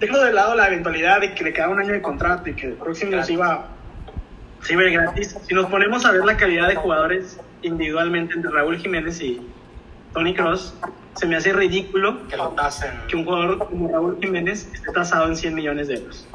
dejo 0.00 0.18
de 0.18 0.32
lado 0.32 0.54
la 0.56 0.66
eventualidad 0.66 1.20
de 1.20 1.34
que 1.34 1.44
le 1.44 1.52
queda 1.52 1.68
un 1.68 1.78
año 1.78 1.92
de 1.92 2.02
contrato 2.02 2.48
y 2.50 2.54
que 2.54 2.66
el 2.68 2.72
próximo 2.74 3.22
se 3.22 3.32
iba, 3.34 3.68
se 4.62 4.72
iba 4.74 4.82
a 4.82 4.84
ir 4.86 4.92
gratis. 4.92 5.36
Si 5.46 5.54
nos 5.54 5.66
ponemos 5.66 6.04
a 6.04 6.12
ver 6.12 6.24
la 6.24 6.36
calidad 6.36 6.68
de 6.68 6.76
jugadores 6.76 7.38
individualmente 7.62 8.34
entre 8.34 8.50
Raúl 8.50 8.76
Jiménez 8.78 9.20
y 9.20 9.40
Tony 10.12 10.34
Cross, 10.34 10.74
se 11.16 11.26
me 11.26 11.36
hace 11.36 11.52
ridículo 11.52 12.26
Que 12.28 12.36
lo 12.36 12.48
tasen. 12.50 12.90
que 13.08 13.16
un 13.16 13.24
jugador 13.24 13.58
como 13.58 13.88
Raúl 13.90 14.18
Jiménez 14.20 14.70
esté 14.72 14.92
tasado 14.92 15.26
en 15.26 15.36
100 15.36 15.54
millones 15.54 15.88
de 15.88 15.94
euros. 15.96 16.28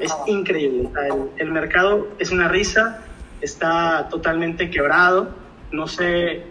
Es 0.00 0.14
increíble. 0.26 0.88
El, 1.06 1.46
el 1.46 1.52
mercado 1.52 2.08
es 2.18 2.30
una 2.30 2.48
risa, 2.48 3.00
está 3.40 4.08
totalmente 4.08 4.70
quebrado. 4.70 5.30
No 5.72 5.86
sé, 5.86 6.44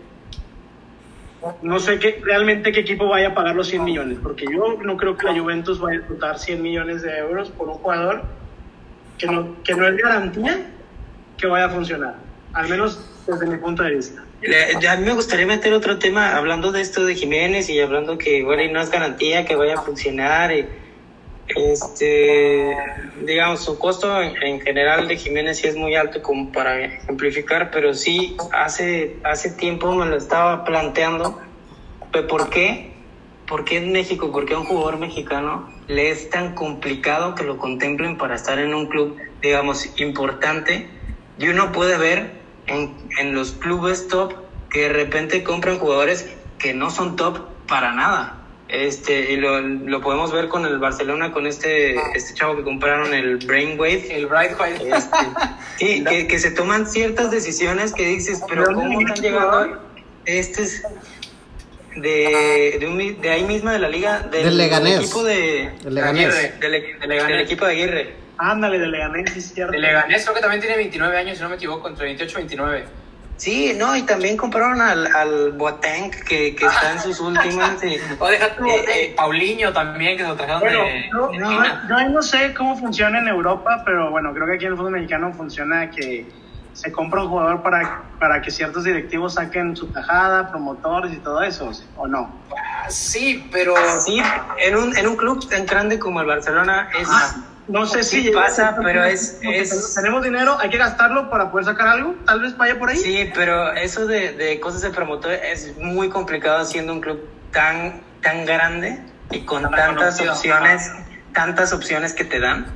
no 1.62 1.80
sé 1.80 2.00
qué, 2.00 2.22
realmente 2.24 2.72
qué 2.72 2.82
equipo 2.82 3.08
vaya 3.08 3.30
a 3.30 3.34
pagar 3.34 3.56
los 3.56 3.68
100 3.68 3.84
millones, 3.84 4.18
porque 4.22 4.46
yo 4.52 4.78
no 4.84 4.98
creo 4.98 5.16
que 5.18 5.26
la 5.28 5.40
Juventus 5.40 5.80
vaya 5.80 5.98
a 5.98 6.00
disfrutar 6.00 6.40
100 6.40 6.62
millones 6.62 7.02
de 7.02 7.18
euros 7.18 7.50
por 7.50 7.70
un 7.70 7.76
jugador 7.76 8.24
que 9.18 9.28
no, 9.28 9.56
que 9.64 9.74
no 9.76 9.88
es 9.88 9.98
garantía 9.98 10.68
que 11.38 11.48
vaya 11.48 11.66
a 11.66 11.70
funcionar, 11.70 12.16
al 12.54 12.68
menos 12.70 13.10
desde 13.28 13.46
mi 13.46 13.58
punto 13.58 13.84
de 13.84 13.96
vista. 13.96 14.24
A 14.90 14.96
mí 14.98 15.06
me 15.06 15.14
gustaría 15.14 15.46
meter 15.46 15.74
otro 15.74 16.00
tema 16.00 16.36
hablando 16.36 16.72
de 16.72 16.82
esto 16.82 17.06
de 17.06 17.16
Jiménez 17.16 17.70
y 17.70 17.80
hablando 17.80 18.18
que 18.18 18.40
y 18.40 18.72
no 18.72 18.82
es 18.82 18.90
garantía 18.90 19.46
que 19.46 19.56
vaya 19.56 19.76
a 19.76 19.82
funcionar. 19.82 20.52
y, 20.54 20.68
este, 21.56 22.76
digamos, 23.24 23.64
su 23.64 23.80
costo 23.80 24.22
en, 24.22 24.42
en 24.44 24.62
general 24.62 25.08
de 25.08 25.18
Jiménez 25.18 25.58
sí 25.58 25.68
es 25.68 25.76
muy 25.76 25.96
alto 25.96 26.22
como 26.22 26.52
para 26.52 26.80
ejemplificar, 26.86 27.72
pero 27.72 27.94
sí 27.94 28.36
hace, 28.52 29.16
hace 29.24 29.52
tiempo 29.52 29.94
me 29.96 30.06
lo 30.06 30.18
estaba 30.18 30.64
planteando. 30.66 31.40
pues, 32.12 32.26
¿Por 32.26 32.50
qué? 32.50 32.92
¿Por 33.48 33.64
qué 33.64 33.78
en 33.78 33.94
México? 33.94 34.32
¿Por 34.32 34.46
qué 34.46 34.56
a 34.56 34.60
un 34.60 34.66
jugador 34.66 35.00
mexicano 35.00 35.72
le 35.88 36.10
es 36.10 36.30
tan 36.30 36.54
complicado 36.54 37.34
que 37.34 37.44
lo 37.44 37.58
contemplen 37.58 38.18
para 38.18 38.36
estar 38.36 38.60
en 38.60 38.74
un 38.74 38.88
club, 38.88 39.18
digamos, 39.42 39.90
importante? 40.00 40.90
Y 41.40 41.48
uno 41.48 41.72
puede 41.72 41.98
ver 41.98 42.37
en, 42.68 42.94
en 43.20 43.34
los 43.34 43.52
clubes 43.54 44.08
top 44.08 44.34
que 44.70 44.82
de 44.84 44.90
repente 44.90 45.44
compran 45.44 45.80
jugadores 45.80 46.30
que 46.60 46.74
no 46.74 46.90
son 46.90 47.16
top 47.16 47.40
para 47.68 47.94
nada. 47.94 48.34
Este, 48.70 49.32
y 49.32 49.38
lo, 49.38 49.62
lo 49.62 50.02
podemos 50.02 50.34
ver 50.34 50.50
con 50.50 50.66
el 50.66 50.78
Barcelona, 50.78 51.32
con 51.32 51.48
este, 51.48 51.96
este 52.16 52.34
chavo 52.34 52.58
que 52.58 52.64
compraron, 52.64 53.14
el 53.14 53.38
Brainwave. 53.38 54.14
El 54.14 54.26
Bright 54.26 54.52
White. 54.60 54.90
Este, 54.90 55.18
sí, 55.78 56.04
que, 56.10 56.28
que 56.28 56.38
se 56.40 56.52
toman 56.52 56.86
ciertas 56.86 57.32
decisiones 57.32 57.94
que 57.94 58.06
dices, 58.06 58.42
pero 58.50 58.64
¿De 58.66 58.74
dónde 58.74 58.84
¿cómo 58.96 59.00
están 59.00 59.16
este 59.16 59.30
llegando? 59.30 59.82
Este 60.26 60.64
es 60.64 60.84
de, 61.96 62.78
de, 62.80 62.88
un 62.88 62.98
mi- 62.98 63.14
de 63.14 63.30
ahí 63.30 63.44
misma 63.44 63.72
de 63.74 63.80
la 63.80 63.90
liga, 63.90 64.20
del, 64.20 64.44
Del 64.44 64.58
Leganés. 64.58 65.00
equipo 65.00 65.24
de, 65.24 65.64
El 65.86 65.96
Leganés. 65.96 66.26
Aguirre. 66.36 66.54
del, 66.60 66.72
del- 67.10 67.28
del 67.28 67.40
equipo 67.42 67.66
de 67.66 67.72
Aguirre. 67.72 68.14
Ándale, 68.38 68.80
de 68.80 68.88
Leganés, 68.88 69.32
sí 69.34 69.42
cierto. 69.42 69.74
El 69.74 69.82
Leganés 69.82 70.24
creo 70.24 70.36
que 70.36 70.42
también 70.42 70.62
tiene 70.62 70.78
29 70.78 71.18
años, 71.18 71.38
si 71.38 71.44
no 71.44 71.50
me 71.50 71.56
equivoco, 71.56 71.88
entre 71.88 72.06
28 72.06 72.32
y 72.32 72.42
29. 72.42 72.86
Sí, 73.38 73.74
no, 73.78 73.96
y 73.96 74.02
también 74.02 74.36
compraron 74.36 74.82
al, 74.82 75.06
al 75.16 75.52
Boateng 75.52 76.10
que, 76.10 76.56
que 76.56 76.66
está 76.66 76.94
en 76.94 77.00
sus 77.00 77.20
últimas. 77.20 77.78
O 78.20 78.28
déjate, 78.28 78.64
Eh, 78.64 78.86
eh, 78.90 79.14
Paulinho 79.16 79.72
también, 79.72 80.18
que 80.18 80.24
se 80.24 80.30
lo 80.30 80.36
trajeron 80.36 80.62
Bueno, 80.62 80.80
de, 80.84 81.10
yo, 81.12 81.30
de 81.88 81.94
ahí 81.96 82.12
no 82.12 82.22
sé 82.24 82.54
cómo 82.56 82.76
funciona 82.78 83.20
en 83.20 83.28
Europa, 83.28 83.84
pero 83.86 84.10
bueno, 84.10 84.34
creo 84.34 84.48
que 84.48 84.56
aquí 84.56 84.66
en 84.66 84.72
el 84.72 84.78
fútbol 84.78 84.94
mexicano 84.94 85.32
funciona 85.34 85.92
que 85.92 86.26
se 86.74 86.92
compra 86.92 87.24
un 87.24 87.30
jugador 87.30 87.62
para, 87.62 88.02
para 88.20 88.42
que 88.42 88.50
ciertos 88.50 88.84
directivos 88.84 89.36
saquen 89.36 89.76
su 89.76 89.88
tajada, 89.88 90.50
promotores 90.50 91.14
y 91.14 91.18
todo 91.18 91.44
eso, 91.44 91.72
¿o 91.96 92.08
no? 92.08 92.40
Sí, 92.90 93.48
pero 93.52 93.76
Sí, 94.00 94.20
en 94.60 94.76
un, 94.76 94.98
en 94.98 95.08
un 95.08 95.16
club 95.16 95.48
tan 95.48 95.66
grande 95.68 96.00
como 96.00 96.22
el 96.22 96.28
Barcelona 96.28 96.90
es. 97.00 97.08
No 97.68 97.86
sé 97.86 98.04
Sí 98.04 98.24
si 98.24 98.30
pasa, 98.32 98.78
pero 98.82 99.04
es- 99.04 99.40
tenemos 99.96 100.24
dinero, 100.24 100.58
hay 100.60 100.70
que 100.70 100.78
gastarlo 100.78 101.30
para 101.30 101.52
poder 101.52 101.66
sacar 101.66 101.88
algo, 101.90 102.16
tal 102.26 102.42
vez 102.42 102.56
vaya 102.56 102.80
por 102.80 102.90
ahí. 102.90 102.98
Sí, 102.98 103.30
pero 103.36 103.74
eso 103.74 104.08
de, 104.08 104.32
de 104.34 104.60
cosas 104.60 104.82
de 104.82 104.90
promotor 104.92 105.34
es 105.34 105.76
muy 105.78 106.08
complicado 106.10 106.64
siendo 106.64 106.94
un 106.94 107.02
club 107.02 107.28
tan, 107.52 108.02
tan 108.22 108.46
grande 108.46 109.00
y 109.32 109.42
con 109.42 109.64
Tan 109.64 109.72
tantas 109.74 110.22
opciones, 110.22 110.92
tantas 111.34 111.74
opciones 111.74 112.14
que 112.14 112.24
te 112.24 112.40
dan. 112.40 112.68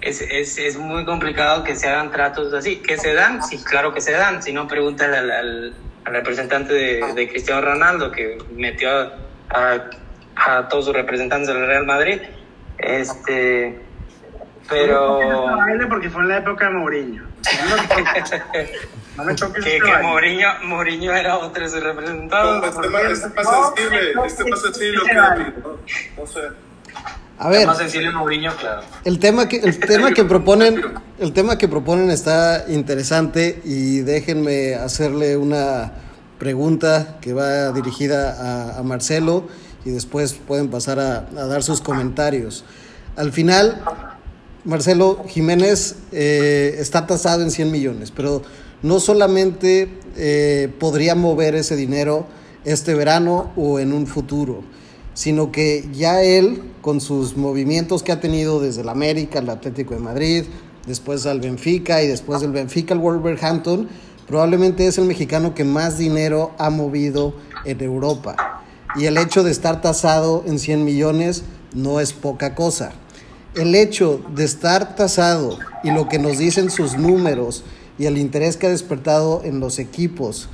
Es, 0.00 0.20
es, 0.20 0.56
es 0.58 0.76
muy 0.78 1.04
complicado 1.04 1.64
que 1.64 1.74
se 1.74 1.88
hagan 1.88 2.10
tratos 2.12 2.54
así. 2.54 2.76
¿Que 2.76 2.96
se 2.96 3.12
dan? 3.12 3.42
Sí, 3.42 3.58
claro 3.62 3.92
que 3.92 4.00
se 4.00 4.12
dan. 4.12 4.42
Si 4.42 4.52
no, 4.52 4.66
pregúntale 4.68 5.16
al, 5.18 5.30
al, 5.30 5.74
al 6.04 6.12
representante 6.14 6.72
de, 6.72 7.12
de 7.14 7.28
Cristiano 7.28 7.60
Ronaldo 7.60 8.10
que 8.12 8.38
metió 8.54 8.88
a, 9.50 9.76
a 10.36 10.68
todos 10.68 10.86
sus 10.86 10.94
representantes 10.94 11.48
del 11.48 11.66
Real 11.66 11.84
Madrid. 11.84 12.20
Este, 12.78 13.78
pero... 14.70 15.20
No 15.28 15.56
baile 15.56 15.86
porque 15.86 16.08
fue 16.08 16.22
en 16.22 16.28
la 16.28 16.38
época 16.38 16.66
de 16.66 16.70
Mourinho. 16.72 17.24
No 19.16 19.24
me 19.24 19.34
toques 19.34 19.64
que. 19.64 19.80
Mourinho, 20.02 20.48
Mourinho 20.64 21.12
era 21.12 21.36
otro 21.38 21.62
de 21.62 21.68
sus 21.68 21.82
No, 21.82 22.64
este 22.64 22.88
más, 22.88 23.02
este 23.04 23.28
más 23.28 23.44
No, 23.44 23.74
sensible, 23.76 24.12
este 24.26 24.44
más 24.44 24.60
sí, 24.60 24.66
sensible 24.66 25.00
¿no? 25.14 26.22
No 26.22 26.26
sé. 26.26 26.40
A 27.38 27.48
ver, 27.48 27.66
más 27.66 27.78
sensible 27.78 28.10
Mourinho, 28.12 28.54
claro. 28.56 28.82
el 29.04 29.18
tema 29.18 29.48
que 29.48 29.56
el 29.56 29.78
tema 29.78 30.12
que 30.12 30.24
proponen 30.24 30.82
el 31.18 31.32
tema 31.32 31.58
que 31.58 31.68
proponen 31.68 32.10
está 32.10 32.64
interesante 32.68 33.60
y 33.64 34.00
déjenme 34.00 34.74
hacerle 34.74 35.36
una 35.36 35.92
pregunta 36.38 37.18
que 37.20 37.32
va 37.32 37.72
dirigida 37.72 38.74
a, 38.74 38.78
a 38.78 38.82
Marcelo 38.82 39.48
y 39.84 39.90
después 39.90 40.34
pueden 40.34 40.68
pasar 40.70 41.00
a, 41.00 41.26
a 41.36 41.46
dar 41.46 41.62
sus 41.62 41.80
comentarios. 41.80 42.64
Al 43.16 43.32
final, 43.32 43.82
Marcelo 44.64 45.24
Jiménez 45.26 45.96
eh, 46.12 46.76
está 46.78 47.06
tasado 47.06 47.42
en 47.42 47.50
100 47.50 47.70
millones, 47.70 48.10
pero 48.10 48.42
no 48.82 49.00
solamente 49.00 49.88
eh, 50.16 50.70
podría 50.78 51.14
mover 51.14 51.54
ese 51.54 51.76
dinero 51.76 52.26
este 52.66 52.92
verano 52.92 53.52
o 53.56 53.78
en 53.78 53.94
un 53.94 54.06
futuro, 54.06 54.62
sino 55.14 55.50
que 55.50 55.88
ya 55.94 56.22
él, 56.22 56.62
con 56.82 57.00
sus 57.00 57.38
movimientos 57.38 58.02
que 58.02 58.12
ha 58.12 58.20
tenido 58.20 58.60
desde 58.60 58.82
el 58.82 58.90
América, 58.90 59.38
el 59.38 59.48
Atlético 59.48 59.94
de 59.94 60.00
Madrid, 60.00 60.44
después 60.86 61.24
al 61.24 61.40
Benfica 61.40 62.02
y 62.02 62.06
después 62.06 62.42
del 62.42 62.52
Benfica 62.52 62.92
al 62.92 63.00
Wolverhampton, 63.00 63.88
probablemente 64.26 64.86
es 64.86 64.98
el 64.98 65.06
mexicano 65.06 65.54
que 65.54 65.64
más 65.64 65.96
dinero 65.96 66.52
ha 66.58 66.68
movido 66.68 67.32
en 67.64 67.80
Europa. 67.80 68.36
Y 68.94 69.06
el 69.06 69.16
hecho 69.16 69.42
de 69.42 69.52
estar 69.52 69.80
tasado 69.80 70.44
en 70.46 70.58
100 70.58 70.84
millones 70.84 71.44
no 71.72 71.98
es 71.98 72.12
poca 72.12 72.54
cosa 72.54 72.92
el 73.54 73.74
hecho 73.74 74.20
de 74.34 74.44
estar 74.44 74.94
tasado 74.94 75.58
y 75.82 75.90
lo 75.90 76.08
que 76.08 76.18
nos 76.18 76.38
dicen 76.38 76.70
sus 76.70 76.96
números 76.96 77.64
y 77.98 78.06
el 78.06 78.16
interés 78.18 78.56
que 78.56 78.66
ha 78.66 78.70
despertado 78.70 79.42
en 79.44 79.60
los 79.60 79.78
equipos 79.78 80.48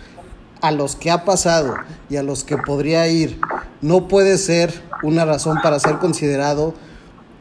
a 0.63 0.73
los 0.73 0.97
que 0.97 1.11
ha 1.11 1.25
pasado 1.25 1.77
y 2.09 2.17
a 2.17 2.23
los 2.23 2.45
que 2.45 2.57
podría 2.57 3.07
ir 3.09 3.39
no 3.83 4.09
puede 4.09 4.39
ser 4.39 4.83
una 5.03 5.25
razón 5.25 5.59
para 5.63 5.79
ser 5.79 5.99
considerado 5.99 6.75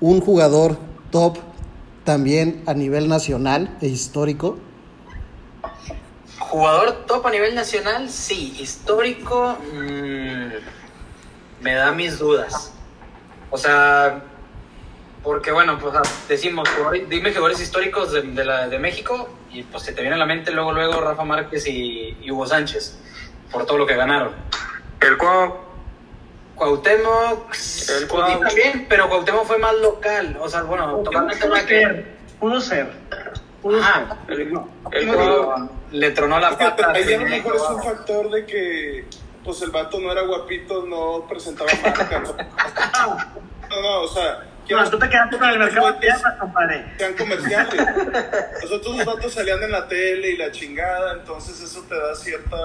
un 0.01 0.21
jugador 0.21 0.77
top 1.11 1.37
también 2.03 2.61
a 2.67 2.73
nivel 2.73 3.07
nacional 3.07 3.75
e 3.81 3.87
histórico. 3.87 4.57
Jugador 6.37 7.05
top 7.07 7.25
a 7.25 7.31
nivel 7.31 7.55
nacional, 7.55 8.09
sí. 8.09 8.55
Histórico, 8.59 9.57
mm, 9.73 10.49
me 11.61 11.73
da 11.73 11.91
mis 11.93 12.19
dudas. 12.19 12.71
O 13.49 13.57
sea, 13.57 14.23
porque 15.25 15.51
bueno, 15.51 15.79
pues 15.79 15.95
decimos, 16.29 16.69
dime 17.09 17.31
jugadores 17.31 17.59
históricos 17.59 18.11
de, 18.11 18.21
de 18.21 18.45
la, 18.45 18.69
de 18.69 18.77
México 18.77 19.27
y 19.51 19.63
pues 19.63 19.83
se 19.83 19.91
te 19.91 20.01
viene 20.01 20.15
a 20.15 20.19
la 20.19 20.27
mente 20.27 20.51
luego, 20.51 20.71
luego 20.71 21.01
Rafa 21.01 21.23
Márquez 21.23 21.65
y, 21.65 22.15
y 22.21 22.29
Hugo 22.29 22.45
Sánchez, 22.45 22.95
por 23.51 23.65
todo 23.65 23.79
lo 23.79 23.87
que 23.87 23.95
ganaron. 23.95 24.33
El 25.01 25.17
cual 25.17 25.53
Cuauhtémoc, 26.53 27.39
El 27.41 27.47
pues, 27.47 28.05
Cuau. 28.07 28.39
también, 28.39 28.85
pero 28.87 29.09
Cuauhtémoc 29.09 29.45
fue 29.45 29.57
más 29.57 29.73
local. 29.75 30.37
O 30.39 30.47
sea, 30.47 30.61
bueno, 30.61 30.97
totalmente 31.03 31.47
Pudo 31.47 31.55
ser, 31.57 32.05
pudo 32.39 32.61
ser. 32.61 32.91
Pudo 33.63 33.79
Ajá. 33.79 34.19
ser. 34.27 34.41
el, 34.41 34.59
el 34.91 35.07
cual 35.07 35.69
le 35.91 36.11
tronó 36.11 36.39
la 36.39 36.55
pata. 36.55 36.91
ahí 36.91 37.13
a 37.13 37.17
lo 37.17 37.25
mejor 37.25 37.55
es 37.55 37.61
un 37.63 37.83
factor 37.83 38.29
de 38.29 38.45
que 38.45 39.05
pues 39.43 39.59
el 39.63 39.71
vato 39.71 39.99
no 39.99 40.11
era 40.11 40.21
guapito, 40.21 40.85
no 40.85 41.25
presentaba 41.27 41.71
marca. 41.83 42.19
No, 42.19 43.17
no, 43.69 43.81
no, 43.81 44.01
o 44.01 44.07
sea, 44.07 44.43
Bueno, 44.69 44.89
tú 44.89 44.99
te 44.99 45.09
quedaste 45.09 45.37
con 45.37 45.49
el 45.49 45.59
mercado 45.59 45.91
de 45.91 45.99
tierra, 45.99 46.37
compadre. 46.39 46.85
sean 46.97 47.13
comerciales. 47.13 47.85
Los 48.63 48.71
otros 48.71 49.05
vatos 49.05 49.33
salían 49.33 49.61
en 49.63 49.71
la 49.71 49.87
tele 49.87 50.31
y 50.31 50.37
la 50.37 50.51
chingada, 50.51 51.13
entonces 51.13 51.61
eso 51.61 51.83
te 51.87 51.95
da 51.95 52.15
cierta 52.15 52.57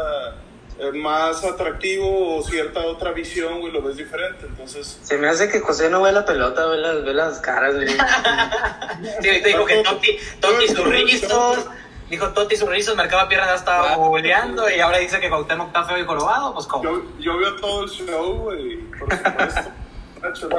eh, 0.78 0.92
más 0.92 1.44
atractivo 1.44 2.36
o 2.38 2.42
cierta 2.42 2.80
otra 2.80 3.12
visión, 3.12 3.60
güey, 3.60 3.72
lo 3.72 3.82
ves 3.82 3.96
diferente. 3.96 4.46
Entonces, 4.46 4.98
se 5.02 5.18
me 5.18 5.28
hace 5.28 5.50
que 5.50 5.60
José 5.60 5.90
no 5.90 6.00
ve 6.00 6.10
la 6.12 6.24
pelota, 6.24 6.66
ve 6.66 6.78
las, 6.78 7.04
ve 7.04 7.12
las 7.12 7.38
caras. 7.40 7.74
güey. 7.74 7.88
Sí, 7.88 9.28
ahorita 9.28 9.48
dijo 9.48 9.64
que 9.66 9.82
Totti, 9.82 10.18
Totti 10.40 10.68
sus 10.68 10.86
rizos, 10.86 11.66
dijo 12.08 12.28
Totti 12.30 12.56
sus 12.56 12.68
rizos, 12.68 12.96
Mercado 12.96 13.28
Pierna 13.28 13.46
ya 13.48 13.54
estaba 13.56 13.94
googleando 13.96 14.70
y 14.70 14.80
ahora 14.80 14.98
dice 14.98 15.20
que 15.20 15.28
Cuauhtémoc 15.28 15.66
está 15.68 15.84
feo 15.84 15.98
y 15.98 16.04
jorobado, 16.04 16.54
pues 16.54 16.66
como. 16.66 16.84
yo, 16.84 17.02
yo 17.18 17.36
veo 17.38 17.56
todo 17.56 17.84
el 17.84 17.90
show, 17.90 18.32
güey, 18.36 18.78
por 18.98 19.14
supuesto. 19.14 19.70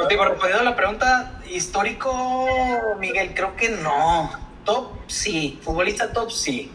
Digo, 0.10 0.26
respondiendo 0.26 0.62
a 0.62 0.63
la 0.71 0.76
pregunta, 0.76 1.34
histórico, 1.50 2.47
Miguel, 3.00 3.34
creo 3.36 3.56
que 3.56 3.69
no. 3.69 4.32
Top, 4.65 4.91
sí. 5.08 5.60
Futbolista 5.63 6.12
top, 6.12 6.32
sí. 6.32 6.71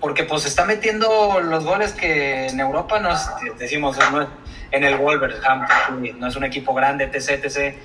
Porque 0.00 0.24
pues 0.24 0.46
está 0.46 0.64
metiendo 0.64 1.40
los 1.40 1.64
goles 1.64 1.92
que 1.92 2.46
en 2.46 2.58
Europa 2.60 3.00
nos 3.00 3.20
decimos, 3.58 3.96
no 4.12 4.22
es- 4.22 4.28
en 4.72 4.84
el 4.84 4.96
Wolverhampton, 4.96 6.20
no 6.20 6.28
es 6.28 6.36
un 6.36 6.44
equipo 6.44 6.72
grande, 6.74 7.04
etc, 7.12 7.44
etc. 7.44 7.76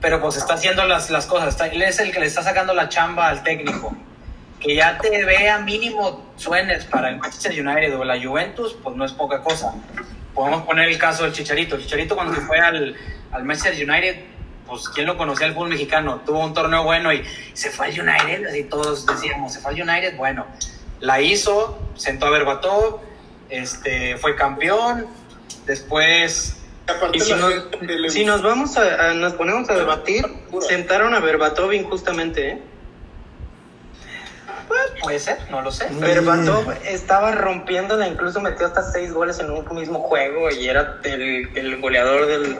Pero 0.00 0.20
pues 0.20 0.36
está 0.36 0.54
haciendo 0.54 0.84
las, 0.84 1.08
las 1.10 1.26
cosas. 1.26 1.48
Está- 1.50 1.68
él 1.68 1.80
es 1.82 1.98
el 2.00 2.12
que 2.12 2.18
le 2.20 2.26
está 2.26 2.42
sacando 2.42 2.74
la 2.74 2.88
chamba 2.88 3.28
al 3.28 3.42
técnico. 3.44 3.96
Que 4.58 4.74
ya 4.76 4.98
te 4.98 5.24
vea 5.24 5.58
mínimo 5.58 6.32
suenes 6.36 6.84
para 6.84 7.08
el 7.10 7.18
Manchester 7.18 7.52
United 7.52 7.96
o 7.98 8.04
la 8.04 8.20
Juventus, 8.20 8.76
pues 8.82 8.94
no 8.96 9.04
es 9.04 9.12
poca 9.12 9.40
cosa. 9.42 9.72
Podemos 10.34 10.62
poner 10.64 10.88
el 10.88 10.98
caso 10.98 11.24
del 11.24 11.32
Chicharito. 11.32 11.76
El 11.76 11.82
Chicharito 11.82 12.14
cuando 12.16 12.34
se 12.34 12.40
fue 12.42 12.58
al, 12.58 12.96
al 13.32 13.44
Manchester 13.44 13.88
United, 13.88 14.16
pues 14.66 14.88
quién 14.88 15.06
lo 15.06 15.16
conocía 15.16 15.46
el 15.46 15.54
fútbol 15.54 15.70
mexicano, 15.70 16.20
tuvo 16.24 16.40
un 16.44 16.54
torneo 16.54 16.84
bueno 16.84 17.12
y 17.12 17.24
se 17.54 17.70
fue 17.70 17.86
al 17.86 17.92
United, 18.00 18.46
así 18.46 18.64
todos 18.64 19.04
decíamos, 19.06 19.52
se 19.52 19.60
fue 19.60 19.72
al 19.72 19.82
United, 19.82 20.16
bueno, 20.16 20.46
la 21.00 21.20
hizo, 21.20 21.78
sentó 21.96 22.26
a 22.26 22.30
Berbatov, 22.30 23.00
este, 23.50 24.16
fue 24.18 24.36
campeón, 24.36 25.06
después 25.66 26.56
Y 27.12 27.20
si 27.20 27.32
nos, 27.34 27.52
gente 27.54 27.78
que 27.86 27.86
le 27.98 28.10
si 28.10 28.24
nos 28.24 28.42
vamos 28.42 28.76
a, 28.76 29.10
a- 29.10 29.14
nos 29.14 29.32
ponemos 29.34 29.68
a 29.70 29.74
debatir, 29.74 30.24
sentaron 30.60 31.14
a 31.14 31.20
Berbatov 31.20 31.72
injustamente, 31.72 32.50
¿eh? 32.50 32.62
pues, 34.68 34.80
puede 35.02 35.18
ser, 35.18 35.38
no 35.50 35.60
lo 35.62 35.70
sé. 35.70 35.86
Berbatov 35.90 36.72
estaba 36.84 37.32
rompiéndola, 37.32 38.06
incluso 38.08 38.40
metió 38.40 38.66
hasta 38.66 38.82
seis 38.90 39.12
goles 39.12 39.38
en 39.38 39.50
un 39.50 39.66
mismo 39.74 40.00
juego 40.00 40.50
y 40.50 40.68
era 40.68 40.98
el, 41.04 41.50
el 41.56 41.80
goleador 41.80 42.26
del 42.26 42.58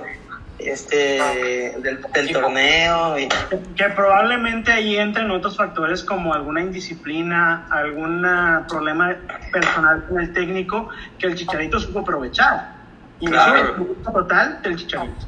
este 0.58 1.74
del, 1.78 2.32
torneo 2.32 3.18
y 3.18 3.28
Que 3.76 3.84
probablemente 3.96 4.72
ahí 4.72 4.96
entren 4.96 5.30
otros 5.30 5.56
factores 5.56 6.02
como 6.02 6.34
alguna 6.34 6.60
indisciplina, 6.60 7.66
algún 7.70 8.26
problema 8.68 9.16
personal 9.52 10.04
con 10.08 10.20
el 10.20 10.32
técnico 10.32 10.88
que 11.18 11.28
el 11.28 11.34
Chicharito 11.34 11.80
supo 11.80 12.00
aprovechar. 12.00 12.74
Y 13.20 13.26
Claro. 13.26 13.56
eso 13.56 13.72
es 13.72 13.78
un 13.78 14.12
total 14.12 14.62
del 14.62 14.76
Chicharito. 14.76 15.26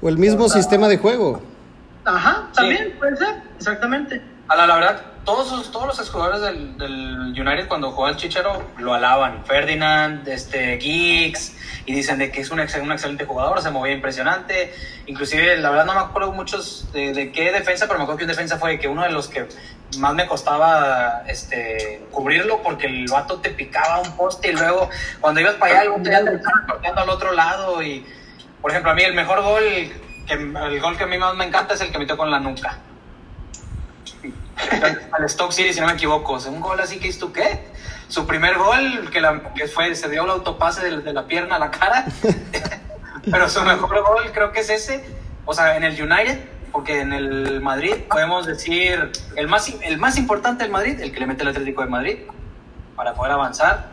O 0.00 0.08
el 0.08 0.16
mismo 0.16 0.48
sistema 0.48 0.88
de 0.88 0.96
juego. 0.98 1.42
Ajá, 2.04 2.48
también 2.54 2.94
puede 2.98 3.16
ser, 3.16 3.36
exactamente. 3.56 4.22
A 4.50 4.56
la, 4.66 4.74
verdad, 4.74 5.00
todos, 5.24 5.70
todos 5.70 5.86
los 5.86 6.00
exjugadores 6.00 6.40
del, 6.40 6.76
del 6.76 7.20
United 7.40 7.68
cuando 7.68 7.92
jugó 7.92 8.08
el 8.08 8.16
Chicharo 8.16 8.64
lo 8.78 8.94
alaban. 8.94 9.44
Ferdinand, 9.46 10.26
este, 10.26 10.76
Giggs, 10.80 11.56
y 11.86 11.94
dicen 11.94 12.18
de 12.18 12.32
que 12.32 12.40
es 12.40 12.50
un, 12.50 12.58
ex- 12.58 12.74
un 12.74 12.90
excelente 12.90 13.24
jugador, 13.26 13.62
se 13.62 13.70
movía 13.70 13.92
impresionante. 13.92 14.74
Inclusive, 15.06 15.56
la 15.58 15.70
verdad 15.70 15.84
no 15.86 15.94
me 15.94 16.00
acuerdo 16.00 16.32
muchos 16.32 16.90
de, 16.92 17.30
qué 17.30 17.52
defensa, 17.52 17.86
pero 17.86 17.98
me 17.98 18.02
acuerdo 18.02 18.18
que 18.18 18.24
un 18.24 18.28
defensa 18.30 18.58
fue 18.58 18.80
que 18.80 18.88
uno 18.88 19.04
de 19.04 19.10
los 19.10 19.28
que 19.28 19.46
más 19.98 20.14
me 20.14 20.26
costaba 20.26 21.22
este, 21.28 22.04
cubrirlo 22.10 22.60
porque 22.64 22.86
el 22.88 23.06
vato 23.06 23.38
te 23.38 23.50
picaba 23.50 24.00
un 24.00 24.16
poste 24.16 24.48
y 24.50 24.52
luego 24.54 24.90
cuando 25.20 25.40
ibas 25.42 25.54
para 25.54 25.80
allá 25.80 25.82
el 25.84 25.90
vato 25.90 26.80
ya 26.82 26.92
te 26.92 27.00
al 27.00 27.08
otro 27.08 27.32
lado 27.32 27.82
y 27.82 28.04
por 28.60 28.70
ejemplo 28.72 28.92
a 28.92 28.94
mí 28.94 29.02
el 29.02 29.14
mejor 29.14 29.42
gol 29.42 29.62
que 30.28 30.34
el 30.34 30.80
gol 30.80 30.96
que 30.96 31.04
a 31.04 31.06
mí 31.08 31.18
más 31.18 31.34
me 31.34 31.44
encanta 31.44 31.74
es 31.74 31.80
el 31.80 31.90
que 31.90 31.98
metió 31.98 32.16
con 32.16 32.30
la 32.30 32.38
nuca 32.38 32.78
al 35.12 35.28
Stoke 35.28 35.52
City, 35.52 35.72
si 35.72 35.80
no 35.80 35.86
me 35.86 35.92
equivoco. 35.94 36.34
O 36.34 36.40
sea, 36.40 36.50
un 36.52 36.60
gol 36.60 36.80
así 36.80 36.98
que 36.98 37.12
tú, 37.12 37.32
¿qué? 37.32 37.60
Su 38.08 38.26
primer 38.26 38.56
gol, 38.58 39.10
que, 39.12 39.20
la- 39.20 39.52
que 39.54 39.68
fue, 39.68 39.94
se 39.94 40.08
dio 40.08 40.24
el 40.24 40.30
autopase 40.30 40.82
de, 40.84 40.98
de 40.98 41.12
la 41.12 41.26
pierna 41.26 41.56
a 41.56 41.58
la 41.58 41.70
cara. 41.70 42.06
Pero 43.30 43.48
su 43.48 43.62
mejor 43.62 44.02
gol 44.02 44.30
creo 44.32 44.52
que 44.52 44.60
es 44.60 44.70
ese. 44.70 45.04
O 45.44 45.54
sea, 45.54 45.76
en 45.76 45.84
el 45.84 46.00
United, 46.00 46.40
porque 46.72 47.00
en 47.00 47.12
el 47.12 47.60
Madrid 47.60 47.94
podemos 48.08 48.46
decir 48.46 49.10
el 49.36 49.48
más, 49.48 49.72
el 49.82 49.98
más 49.98 50.16
importante 50.16 50.62
del 50.64 50.72
Madrid, 50.72 51.00
el 51.00 51.12
que 51.12 51.20
le 51.20 51.26
mete 51.26 51.42
el 51.42 51.48
Atlético 51.48 51.82
de 51.82 51.88
Madrid, 51.88 52.18
para 52.96 53.14
poder 53.14 53.32
avanzar. 53.32 53.90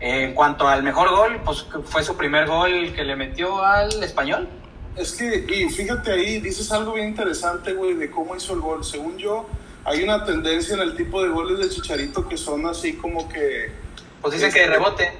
Eh, 0.00 0.24
en 0.24 0.34
cuanto 0.34 0.68
al 0.68 0.82
mejor 0.82 1.10
gol, 1.10 1.40
pues 1.44 1.66
fue 1.86 2.02
su 2.02 2.16
primer 2.16 2.46
gol 2.46 2.92
que 2.94 3.04
le 3.04 3.16
metió 3.16 3.62
al 3.64 4.02
español. 4.02 4.48
Es 4.96 5.12
que, 5.12 5.46
y 5.48 5.68
fíjate 5.70 6.12
ahí, 6.12 6.40
dices 6.40 6.70
algo 6.72 6.92
bien 6.94 7.08
interesante, 7.08 7.72
güey, 7.74 7.94
de 7.94 8.10
cómo 8.10 8.34
hizo 8.36 8.54
el 8.54 8.60
gol. 8.60 8.84
Según 8.84 9.16
yo, 9.18 9.48
hay 9.84 10.02
una 10.02 10.24
tendencia 10.24 10.74
en 10.74 10.80
el 10.82 10.96
tipo 10.96 11.22
de 11.22 11.28
goles 11.30 11.58
de 11.58 11.68
Chicharito 11.68 12.28
que 12.28 12.36
son 12.36 12.66
así 12.66 12.94
como 12.94 13.28
que, 13.28 13.72
Pues 14.20 14.34
dicen 14.34 14.52
que 14.52 14.60
de 14.60 14.66
rebote. 14.66 15.12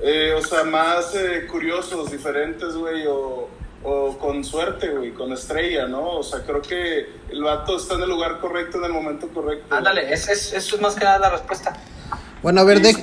eh, 0.00 0.34
o 0.36 0.42
sea, 0.42 0.64
más 0.64 1.14
eh, 1.14 1.46
curiosos, 1.50 2.10
diferentes, 2.10 2.74
güey, 2.74 3.04
o, 3.08 3.48
o 3.82 4.18
con 4.18 4.44
suerte, 4.44 4.88
güey, 4.90 5.12
con 5.12 5.32
estrella, 5.32 5.86
¿no? 5.86 6.02
O 6.18 6.22
sea, 6.22 6.42
creo 6.44 6.62
que 6.62 7.08
el 7.30 7.42
vato 7.42 7.76
está 7.76 7.94
en 7.94 8.02
el 8.02 8.08
lugar 8.10 8.38
correcto 8.40 8.78
en 8.78 8.84
el 8.84 8.92
momento 8.92 9.28
correcto. 9.28 9.74
Ándale, 9.74 10.12
es, 10.12 10.28
es- 10.28 10.52
eso 10.52 10.76
es 10.76 10.82
más 10.82 10.94
que 10.94 11.04
nada 11.04 11.18
la 11.18 11.30
respuesta. 11.30 11.76
Bueno, 12.42 12.62
a 12.62 12.64
ver, 12.64 12.80
de, 12.80 12.94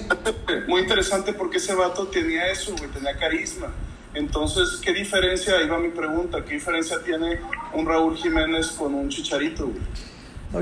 Muy 0.67 0.81
interesante 0.81 1.31
porque 1.33 1.57
ese 1.57 1.75
vato 1.75 2.07
tenía 2.07 2.47
eso, 2.47 2.73
güey, 2.75 2.89
tenía 2.89 3.15
carisma. 3.17 3.67
Entonces, 4.15 4.79
¿qué 4.83 4.93
diferencia? 4.93 5.57
Ahí 5.57 5.67
va 5.67 5.77
mi 5.77 5.89
pregunta, 5.89 6.43
¿qué 6.43 6.55
diferencia 6.55 6.97
tiene 7.03 7.39
un 7.73 7.85
Raúl 7.85 8.15
Jiménez 8.17 8.69
con 8.69 8.95
un 8.95 9.09
Chicharito, 9.09 9.65
güey? 9.67 9.77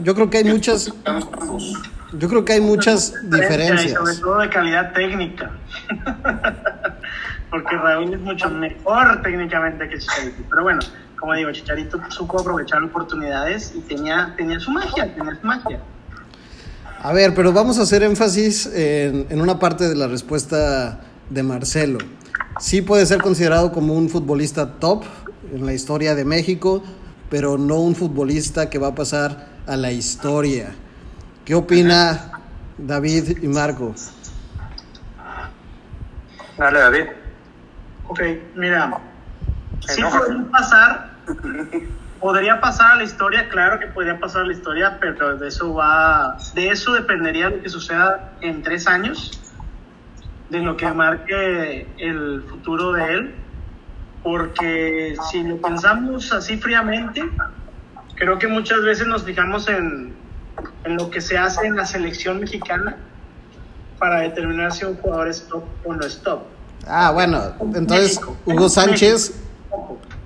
Yo 0.02 0.16
creo 0.16 0.30
que 0.30 0.38
hay 0.40 0.44
muchas, 0.44 0.92
yo 2.14 2.30
creo 2.30 2.46
que 2.46 2.54
hay 2.54 2.62
muchas 2.62 3.10
Y 3.10 3.12
sobre 3.14 3.42
diferencias. 3.42 4.20
todo 4.20 4.40
de 4.40 4.50
calidad 4.50 4.94
técnica. 4.94 5.52
Porque 7.50 7.76
Raúl 7.78 8.14
es 8.14 8.20
mucho 8.20 8.50
mejor 8.50 9.22
técnicamente 9.22 9.88
que 9.88 10.00
Chicharito. 10.00 10.44
Pero 10.50 10.64
bueno, 10.64 10.80
como 11.20 11.34
digo, 11.34 11.52
Chicharito 11.52 12.00
supo 12.10 12.42
aprovechar 12.42 12.84
oportunidades 12.84 13.74
y 13.76 13.80
tenía, 13.82 14.34
tenía 14.36 14.60
su 14.60 14.72
magia, 14.72 15.14
tenía 15.14 15.36
su 15.40 15.46
magia. 15.48 15.80
A 17.02 17.14
ver, 17.14 17.34
pero 17.36 17.54
vamos 17.54 17.78
a 17.78 17.84
hacer 17.84 18.04
énfasis 18.04 18.66
en, 18.74 19.28
en 19.30 19.40
una 19.42 19.60
parte 19.60 19.88
de 19.88 19.96
la 19.96 20.08
respuesta 20.08 21.00
de 21.30 21.44
Marcelo. 21.44 22.00
Sí 22.60 22.82
puede 22.82 23.06
ser 23.06 23.22
considerado 23.22 23.72
como 23.72 23.94
un 23.94 24.10
futbolista 24.10 24.74
top 24.80 25.04
en 25.54 25.66
la 25.66 25.74
historia 25.74 26.16
de 26.16 26.26
México, 26.26 26.84
pero 27.30 27.58
no 27.58 27.76
un 27.76 27.96
futbolista 27.96 28.70
que 28.70 28.78
va 28.78 28.90
a 28.90 28.96
pasar 28.96 29.48
a 29.68 29.76
la 29.76 29.92
historia. 29.92 30.74
¿Qué 31.44 31.56
opina 31.56 32.32
David 32.78 33.44
y 33.44 33.48
Marco? 33.48 33.94
Dale, 36.58 36.80
David. 36.80 37.06
Ok, 38.08 38.22
mira, 38.56 39.00
sí 39.80 40.02
podría 40.02 40.52
pasar, 40.52 41.10
podría 42.20 42.62
pasar 42.62 42.92
a 42.92 42.96
la 42.98 43.04
historia, 43.04 43.50
claro 43.50 43.80
que 43.80 43.88
podría 43.88 44.20
pasar 44.20 44.44
a 44.44 44.46
la 44.46 44.54
historia, 44.54 44.98
pero 45.00 45.38
de 45.38 45.48
eso 45.48 45.74
va, 45.74 46.38
de 46.54 46.70
eso 46.70 46.94
dependería 46.94 47.50
lo 47.50 47.62
que 47.62 47.70
suceda 47.70 48.32
en 48.42 48.62
tres 48.62 48.88
años, 48.88 49.40
de 50.50 50.60
lo 50.60 50.78
que 50.78 50.92
marque 50.92 51.88
el 51.98 52.44
futuro 52.48 52.94
de 52.94 53.14
él, 53.14 53.36
porque 54.26 55.16
si 55.30 55.44
lo 55.44 55.62
pensamos 55.62 56.32
así 56.34 56.58
fríamente, 56.58 57.22
creo 58.16 58.40
que 58.40 58.48
muchas 58.48 58.82
veces 58.82 59.06
nos 59.06 59.22
fijamos 59.22 59.70
en, 59.70 60.16
en 60.84 60.96
lo 60.98 61.12
que 61.12 61.22
se 61.22 61.38
hace 61.38 61.68
en 61.68 61.76
la 61.76 61.86
selección 61.86 62.40
mexicana 62.40 62.98
para 64.00 64.22
determinar 64.22 64.74
si 64.74 64.84
un 64.84 64.96
jugador 64.98 65.28
es 65.28 65.48
top 65.48 65.64
o 65.86 65.94
no 65.94 66.04
es 66.04 66.18
top. 66.24 66.42
Ah, 66.88 67.12
bueno, 67.12 67.40
entonces 67.76 68.16
México. 68.16 68.36
Hugo 68.46 68.68
Sánchez, 68.68 69.36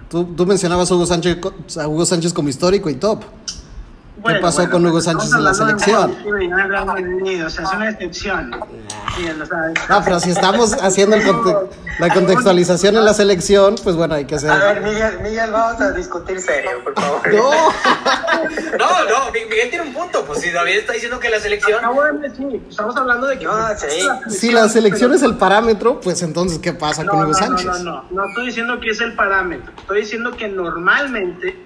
tú, 0.08 0.24
tú 0.34 0.46
mencionabas 0.46 0.90
a 0.90 0.96
Hugo 0.96 1.06
Sánchez, 1.06 1.38
a 1.78 1.86
Hugo 1.86 2.06
Sánchez 2.06 2.32
como 2.32 2.48
histórico 2.48 2.90
y 2.90 2.96
top. 2.96 3.26
Bueno, 4.22 4.40
pasó 4.40 4.60
bueno, 4.60 4.72
con 4.72 4.86
Hugo 4.86 5.02
Sánchez 5.02 5.34
en 5.34 5.44
la 5.44 5.54
selección? 5.54 6.16
De 6.24 7.44
O 7.44 7.50
sea, 7.50 7.66
es 7.66 7.74
una 7.74 7.90
excepción. 7.90 8.52
Sí, 9.20 9.30
o 9.42 9.46
sea, 9.46 9.58
No, 9.90 10.04
pero 10.04 10.20
si 10.20 10.30
estamos 10.32 10.74
haciendo 10.82 11.16
el 11.18 11.24
conte- 11.24 11.56
la 12.00 12.14
contextualización 12.14 12.96
en 12.96 13.04
la 13.06 13.14
selección, 13.14 13.76
pues 13.84 13.96
bueno, 13.96 14.16
hay 14.16 14.26
que 14.26 14.36
hacer... 14.36 14.50
A 14.52 14.56
ver, 14.74 14.82
Miguel, 14.82 15.20
Miguel, 15.22 15.52
vamos 15.52 15.82
a 15.82 15.92
discutir 15.92 16.40
serio, 16.40 16.72
por 16.84 16.94
favor. 16.96 17.34
No. 17.34 17.52
No, 18.80 19.04
no, 19.04 19.32
Mi- 19.34 19.46
Miguel 19.50 19.70
tiene 19.70 19.86
un 19.88 19.94
punto. 19.94 20.24
Pues 20.26 20.40
si 20.42 20.50
David 20.52 20.78
está 20.78 20.94
diciendo 20.94 21.20
que 21.20 21.30
la 21.30 21.40
selección. 21.40 21.80
acabo 21.80 22.04
de 22.04 22.30
decir, 22.30 22.62
estamos 22.70 22.96
hablando 22.96 23.28
de 23.28 23.38
que. 23.38 23.46
No, 23.46 23.54
sí. 23.78 24.08
Si 24.30 24.52
la 24.52 24.70
selección 24.70 25.14
es 25.14 25.22
el 25.24 25.36
parámetro, 25.36 26.00
pues 26.00 26.22
entonces, 26.22 26.60
¿qué 26.60 26.72
pasa 26.74 27.04
No, 27.04 27.12
con 27.12 27.20
no, 27.20 27.26
Hugo 27.28 27.34
no, 27.34 27.38
Sánchez? 27.38 27.66
no, 27.66 27.80
no, 27.80 28.06
no 28.10 28.26
estoy 28.30 28.46
diciendo 28.48 28.80
que 28.80 28.90
es 28.92 29.02
el 29.02 29.14
parámetro. 29.16 29.72
Estoy 29.78 30.02
diciendo 30.02 30.32
que 30.38 30.48
normalmente 30.48 31.60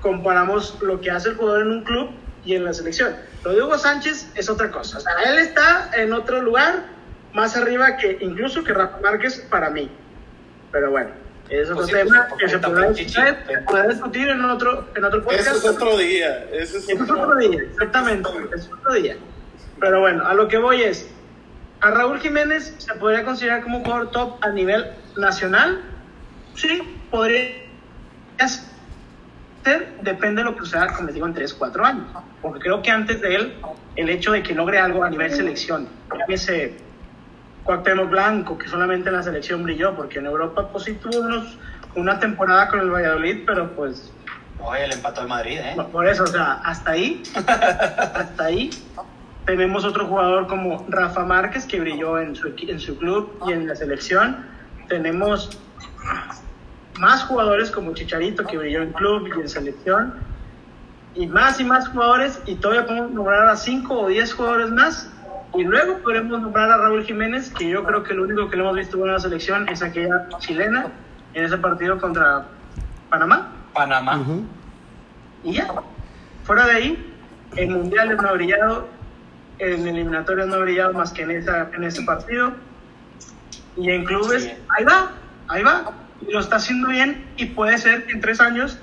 comparamos 0.00 0.76
lo 0.80 1.00
que 1.00 1.10
hace 1.10 1.30
el 1.30 1.36
jugador 1.36 1.62
en 1.62 1.68
un 1.72 1.82
club 1.84 2.10
y 2.44 2.54
en 2.54 2.64
la 2.64 2.72
selección. 2.72 3.14
Lo 3.44 3.52
de 3.52 3.62
Hugo 3.62 3.78
Sánchez 3.78 4.30
es 4.34 4.48
otra 4.48 4.70
cosa. 4.70 4.98
O 4.98 5.00
sea, 5.00 5.12
él 5.26 5.38
está 5.38 5.90
en 5.94 6.12
otro 6.12 6.40
lugar, 6.40 6.84
más 7.32 7.56
arriba 7.56 7.96
que 7.96 8.18
incluso 8.20 8.64
que 8.64 8.72
Rafa 8.72 8.98
Márquez 9.00 9.46
para 9.50 9.70
mí. 9.70 9.90
Pero 10.72 10.90
bueno, 10.90 11.10
es 11.48 11.68
otro 11.70 11.76
Pues 11.76 11.88
sí, 11.88 11.92
tema 11.94 12.26
pues, 12.28 12.40
que 12.40 12.48
se 12.48 12.58
podrá 12.58 12.94
se 12.94 13.58
podrá 13.66 13.88
discutir 13.88 14.28
en 14.28 14.44
otro, 14.44 14.88
en 14.94 15.04
otro 15.04 15.22
podcast. 15.22 15.48
Ese 15.48 15.56
es 15.56 15.64
otro 15.64 15.96
día. 15.98 16.44
Ese 16.52 16.78
es 16.78 16.88
Eso 16.88 16.92
es 16.92 17.00
otro 17.10 17.22
otro 17.22 17.36
día, 17.36 17.60
exactamente, 17.62 18.30
es 18.54 18.70
otro 18.70 18.94
día. 18.94 19.16
Pero 19.80 20.00
bueno, 20.00 20.26
a 20.26 20.34
lo 20.34 20.46
que 20.48 20.58
voy 20.58 20.82
es, 20.82 21.08
a 21.80 21.90
Raúl 21.90 22.20
Jiménez 22.20 22.74
se 22.78 22.94
podría 22.94 23.24
considerar 23.24 23.62
como 23.62 23.78
un 23.78 23.84
jugador 23.84 24.10
top 24.10 24.44
a 24.44 24.50
nivel 24.50 24.92
nacional, 25.16 25.82
sí, 26.54 26.82
podría 27.10 27.68
depende 30.02 30.42
de 30.42 30.44
lo 30.50 30.54
que 30.54 30.60
suceda, 30.60 30.88
como 30.88 31.06
les 31.06 31.14
digo, 31.14 31.26
en 31.26 31.34
3, 31.34 31.54
4 31.54 31.84
años. 31.84 32.04
Porque 32.42 32.60
creo 32.60 32.82
que 32.82 32.90
antes 32.90 33.20
de 33.20 33.34
él, 33.34 33.54
el 33.96 34.08
hecho 34.08 34.32
de 34.32 34.42
que 34.42 34.54
logre 34.54 34.78
algo 34.78 35.04
a 35.04 35.10
nivel 35.10 35.30
selección, 35.30 35.88
ese 36.28 36.76
Cuauhtémoc 37.64 38.08
Blanco, 38.10 38.56
que 38.58 38.68
solamente 38.68 39.08
en 39.10 39.16
la 39.16 39.22
selección 39.22 39.62
brilló, 39.62 39.94
porque 39.94 40.18
en 40.18 40.26
Europa 40.26 40.68
pues 40.72 40.84
sí 40.84 40.94
tuvo 40.94 41.20
unos, 41.20 41.58
una 41.94 42.18
temporada 42.18 42.68
con 42.68 42.80
el 42.80 42.90
Valladolid, 42.90 43.42
pero 43.46 43.70
pues 43.72 44.12
Oye, 44.62 44.88
le 44.88 44.94
empató 44.94 45.22
al 45.22 45.28
Madrid, 45.28 45.58
¿eh? 45.58 45.76
por- 45.90 46.06
eso, 46.06 46.24
o 46.24 46.26
sea, 46.26 46.60
hasta 46.64 46.90
ahí, 46.92 47.22
hasta 47.34 48.44
ahí 48.44 48.70
tenemos 49.46 49.84
otro 49.84 50.06
jugador 50.06 50.46
como 50.46 50.84
Rafa 50.88 51.24
Márquez 51.24 51.64
que 51.66 51.80
brilló 51.80 52.18
en 52.18 52.34
su, 52.36 52.54
en 52.58 52.78
su 52.78 52.96
club 52.98 53.38
y 53.48 53.52
en 53.52 53.66
la 53.66 53.74
selección. 53.74 54.44
Tenemos 54.88 55.58
más 57.00 57.24
jugadores 57.24 57.70
como 57.70 57.94
Chicharito 57.94 58.44
que 58.44 58.58
brilló 58.58 58.82
en 58.82 58.92
club 58.92 59.28
y 59.36 59.40
en 59.40 59.48
selección. 59.48 60.14
Y 61.14 61.26
más 61.26 61.58
y 61.58 61.64
más 61.64 61.88
jugadores 61.88 62.40
y 62.46 62.54
todavía 62.54 62.86
podemos 62.86 63.10
nombrar 63.10 63.48
a 63.48 63.56
5 63.56 63.92
o 64.00 64.08
10 64.08 64.34
jugadores 64.34 64.70
más. 64.70 65.10
Y 65.54 65.64
luego 65.64 65.98
podremos 65.98 66.40
nombrar 66.40 66.70
a 66.70 66.76
Raúl 66.76 67.02
Jiménez, 67.04 67.50
que 67.50 67.68
yo 67.68 67.82
creo 67.84 68.04
que 68.04 68.14
lo 68.14 68.22
único 68.22 68.48
que 68.48 68.56
le 68.56 68.62
hemos 68.62 68.76
visto 68.76 69.04
en 69.04 69.12
la 69.12 69.18
selección 69.18 69.68
es 69.68 69.82
aquella 69.82 70.28
chilena 70.38 70.86
en 71.34 71.44
ese 71.44 71.58
partido 71.58 71.98
contra 71.98 72.44
Panamá. 73.08 73.48
Panamá. 73.74 74.20
Y 75.42 75.54
ya. 75.54 75.66
Fuera 76.44 76.66
de 76.66 76.72
ahí, 76.72 77.12
en 77.56 77.72
mundiales 77.72 78.22
no 78.22 78.28
ha 78.28 78.32
brillado, 78.32 78.86
en 79.58 79.88
eliminatorias 79.88 80.46
no 80.46 80.54
ha 80.54 80.58
brillado 80.58 80.92
más 80.92 81.12
que 81.12 81.22
en, 81.22 81.32
esa, 81.32 81.68
en 81.74 81.82
ese 81.82 82.02
partido. 82.02 82.52
Y 83.76 83.90
en 83.90 84.04
clubes, 84.04 84.44
Sí. 84.44 84.52
ahí 84.76 84.84
va, 84.84 85.10
ahí 85.48 85.62
va. 85.64 85.90
Y 86.26 86.32
lo 86.32 86.40
está 86.40 86.56
haciendo 86.56 86.88
bien 86.88 87.26
y 87.36 87.46
puede 87.46 87.78
ser 87.78 88.06
que 88.06 88.12
en 88.12 88.20
tres 88.20 88.40
años 88.40 88.78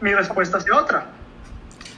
mi 0.00 0.14
respuesta 0.14 0.60
sea 0.60 0.76
otra. 0.76 1.06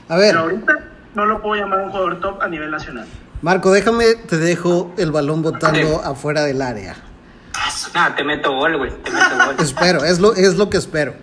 A 0.09 0.17
ver, 0.17 0.31
Pero 0.31 0.41
ahorita 0.41 0.73
no 1.15 1.25
lo 1.25 1.41
puedo 1.41 1.61
llamar 1.61 1.79
un 1.79 1.89
jugador 1.89 2.19
top 2.19 2.41
a 2.41 2.47
nivel 2.47 2.71
nacional. 2.71 3.07
Marco, 3.41 3.71
déjame, 3.71 4.15
te 4.27 4.37
dejo 4.37 4.93
el 4.97 5.11
balón 5.11 5.41
botando 5.41 6.01
afuera 6.03 6.43
del 6.43 6.61
área. 6.61 6.95
Nada, 7.93 8.15
te 8.15 8.23
meto 8.23 8.53
gol, 8.53 8.77
güey. 8.77 8.91
Te 9.03 9.11
meto 9.11 9.45
gol. 9.45 9.55
Espero, 9.59 10.03
es 10.03 10.19
lo, 10.19 10.35
es 10.35 10.55
lo 10.55 10.69
que 10.69 10.77
espero. 10.77 11.15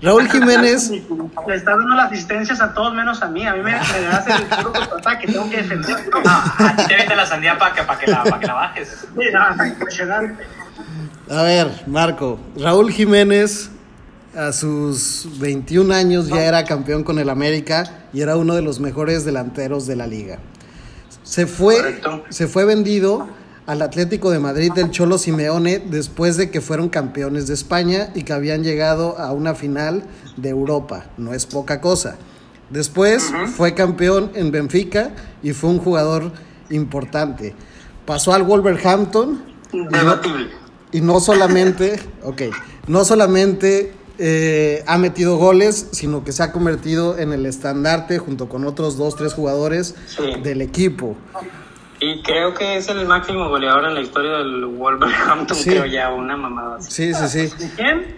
Raúl 0.00 0.28
Jiménez, 0.30 0.90
Le 0.90 1.54
está 1.54 1.72
dando 1.72 1.94
las 1.96 2.06
asistencias 2.12 2.60
a 2.60 2.72
todos 2.72 2.94
menos 2.94 3.22
a 3.22 3.28
mí. 3.28 3.46
A 3.46 3.54
mí 3.54 3.62
me, 3.62 3.72
me 3.72 4.00
das 4.02 4.26
el 4.26 4.42
puro 4.44 4.72
contraataque, 4.72 5.26
tengo 5.26 5.50
que 5.50 5.56
defender. 5.56 6.08
No, 6.24 6.30
a 6.30 6.76
ti 6.76 6.86
te 6.86 6.96
vende 6.96 7.16
la 7.16 7.26
sandía 7.26 7.58
para 7.58 7.74
que, 7.74 7.82
para 7.82 7.98
que, 7.98 8.10
la, 8.10 8.24
para 8.24 8.38
que 8.38 8.46
la 8.46 8.54
bajes. 8.54 8.88
Sí, 8.88 9.24
no, 9.32 9.66
impresionante. 9.66 10.46
A 11.30 11.42
ver, 11.42 11.82
Marco, 11.86 12.38
Raúl 12.56 12.90
Jiménez 12.90 13.70
a 14.36 14.52
sus 14.52 15.26
21 15.38 15.92
años 15.92 16.28
ya 16.28 16.44
era 16.44 16.64
campeón 16.64 17.02
con 17.02 17.18
el 17.18 17.28
América 17.28 18.06
y 18.12 18.20
era 18.20 18.36
uno 18.36 18.54
de 18.54 18.62
los 18.62 18.78
mejores 18.78 19.24
delanteros 19.24 19.86
de 19.86 19.96
la 19.96 20.06
liga. 20.06 20.38
Se 21.22 21.46
fue, 21.46 21.76
Correcto. 21.76 22.24
se 22.28 22.46
fue 22.46 22.64
vendido 22.64 23.26
al 23.66 23.82
Atlético 23.82 24.30
de 24.30 24.38
Madrid 24.38 24.72
del 24.72 24.90
Cholo 24.90 25.18
Simeone 25.18 25.78
después 25.78 26.36
de 26.36 26.50
que 26.50 26.60
fueron 26.60 26.88
campeones 26.88 27.48
de 27.48 27.54
España 27.54 28.10
y 28.14 28.22
que 28.22 28.32
habían 28.32 28.62
llegado 28.62 29.18
a 29.18 29.32
una 29.32 29.54
final 29.54 30.04
de 30.36 30.48
Europa. 30.50 31.06
No 31.18 31.34
es 31.34 31.44
poca 31.44 31.80
cosa. 31.80 32.16
Después 32.70 33.30
fue 33.56 33.74
campeón 33.74 34.30
en 34.34 34.50
Benfica 34.50 35.10
y 35.42 35.52
fue 35.52 35.70
un 35.70 35.78
jugador 35.78 36.32
importante. 36.70 37.54
Pasó 38.06 38.32
al 38.32 38.42
Wolverhampton. 38.42 39.42
Debatible. 39.72 40.67
Y 40.92 41.00
no 41.00 41.20
solamente, 41.20 42.00
ok, 42.24 42.42
no 42.86 43.04
solamente 43.04 43.92
eh, 44.18 44.82
ha 44.86 44.98
metido 44.98 45.36
goles, 45.36 45.88
sino 45.92 46.24
que 46.24 46.32
se 46.32 46.42
ha 46.42 46.50
convertido 46.52 47.18
en 47.18 47.32
el 47.32 47.46
estandarte 47.46 48.18
junto 48.18 48.48
con 48.48 48.64
otros 48.66 48.96
dos, 48.96 49.14
tres 49.16 49.32
jugadores 49.34 49.94
Sí. 50.06 50.22
del 50.42 50.60
equipo. 50.62 51.16
Y 52.00 52.22
creo 52.22 52.54
que 52.54 52.76
es 52.76 52.88
el 52.88 53.06
máximo 53.06 53.48
goleador 53.48 53.84
en 53.86 53.94
la 53.94 54.00
historia 54.00 54.38
del 54.38 54.66
Wolverhampton, 54.66 55.56
Sí. 55.56 55.70
creo 55.70 55.84
ya, 55.86 56.10
una 56.12 56.36
mamada. 56.36 56.80
Sí, 56.80 57.12
sí, 57.14 57.28
sí. 57.28 57.52
¿De 57.58 57.70
quién? 57.76 58.16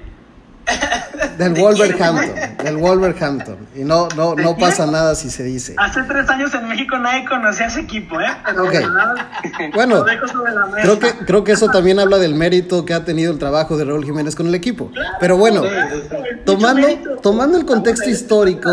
Del 1.38 1.54
Wolverhampton, 1.54 2.56
del 2.62 2.76
Wolverhampton. 2.76 3.56
Y 3.74 3.80
no, 3.80 4.08
no, 4.14 4.34
no 4.34 4.56
pasa 4.56 4.86
nada 4.86 5.14
si 5.14 5.30
se 5.30 5.42
dice. 5.42 5.74
Hace 5.78 6.02
tres 6.02 6.28
años 6.28 6.52
en 6.54 6.68
México 6.68 6.98
nadie 6.98 7.24
conocía 7.26 7.66
ese 7.66 7.80
equipo, 7.80 8.20
¿eh? 8.20 8.26
Pero 8.44 8.66
Bueno, 9.74 10.04
creo 10.82 10.98
que, 10.98 11.12
creo 11.24 11.44
que 11.44 11.52
eso 11.52 11.68
también 11.68 11.98
habla 11.98 12.18
del 12.18 12.34
mérito 12.34 12.84
que 12.84 12.92
ha 12.92 13.04
tenido 13.04 13.32
el 13.32 13.38
trabajo 13.38 13.78
de 13.78 13.84
Raúl 13.86 14.04
Jiménez 14.04 14.34
con 14.34 14.46
el 14.48 14.54
equipo. 14.54 14.90
Pero 15.18 15.38
bueno, 15.38 15.62
tomando, 16.44 16.88
tomando 17.22 17.56
el 17.56 17.64
contexto 17.64 18.10
histórico, 18.10 18.70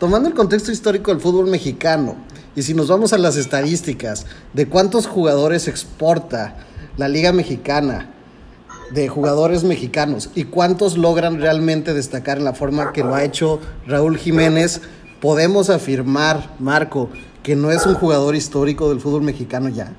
tomando 0.00 0.28
el 0.28 0.34
contexto 0.34 0.72
histórico 0.72 1.12
del 1.12 1.20
fútbol 1.20 1.46
mexicano, 1.46 2.16
y 2.54 2.62
si 2.62 2.74
nos 2.74 2.88
vamos 2.88 3.12
a 3.12 3.18
las 3.18 3.36
estadísticas 3.36 4.26
de 4.52 4.66
cuántos 4.66 5.06
jugadores 5.06 5.68
exporta 5.68 6.56
la 6.96 7.08
Liga 7.08 7.32
Mexicana 7.32 8.08
de 8.92 9.08
jugadores 9.08 9.64
mexicanos 9.64 10.30
y 10.34 10.44
cuántos 10.44 10.98
logran 10.98 11.40
realmente 11.40 11.94
destacar 11.94 12.38
en 12.38 12.44
la 12.44 12.52
forma 12.52 12.92
que 12.92 13.02
lo 13.02 13.14
ha 13.14 13.24
hecho 13.24 13.60
Raúl 13.86 14.18
Jiménez, 14.18 14.82
podemos 15.20 15.70
afirmar, 15.70 16.50
Marco, 16.58 17.08
que 17.42 17.56
no 17.56 17.70
es 17.70 17.86
un 17.86 17.94
jugador 17.94 18.34
histórico 18.34 18.88
del 18.90 19.00
fútbol 19.00 19.22
mexicano 19.22 19.68
ya. 19.68 19.92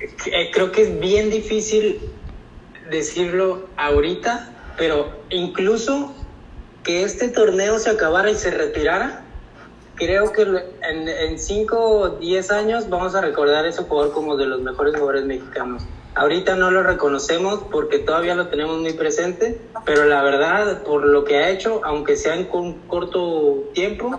Eh, 0.00 0.50
Creo 0.52 0.72
que 0.72 0.82
es 0.82 1.00
bien 1.00 1.30
difícil 1.30 1.98
decirlo 2.90 3.68
ahorita, 3.76 4.50
pero 4.76 5.10
incluso 5.30 6.12
que 6.84 7.02
este 7.02 7.28
torneo 7.28 7.78
se 7.78 7.90
acabara 7.90 8.30
y 8.30 8.34
se 8.34 8.50
retirara, 8.50 9.24
creo 9.96 10.30
que 10.32 10.42
en 10.42 11.38
5 11.38 11.76
o 11.76 12.08
10 12.10 12.50
años 12.50 12.88
vamos 12.88 13.14
a 13.14 13.22
recordar 13.22 13.64
a 13.64 13.68
ese 13.68 13.82
jugador 13.82 14.12
como 14.12 14.36
de 14.36 14.46
los 14.46 14.60
mejores 14.60 14.94
jugadores 14.94 15.24
mexicanos. 15.24 15.82
Ahorita 16.16 16.56
no 16.56 16.70
lo 16.70 16.82
reconocemos 16.82 17.64
porque 17.70 17.98
todavía 17.98 18.34
lo 18.34 18.48
tenemos 18.48 18.78
muy 18.78 18.94
presente, 18.94 19.60
pero 19.84 20.06
la 20.06 20.22
verdad, 20.22 20.82
por 20.82 21.04
lo 21.04 21.24
que 21.24 21.36
ha 21.36 21.50
hecho, 21.50 21.82
aunque 21.84 22.16
sea 22.16 22.34
en 22.34 22.48
un 22.52 22.80
corto 22.88 23.64
tiempo, 23.74 24.18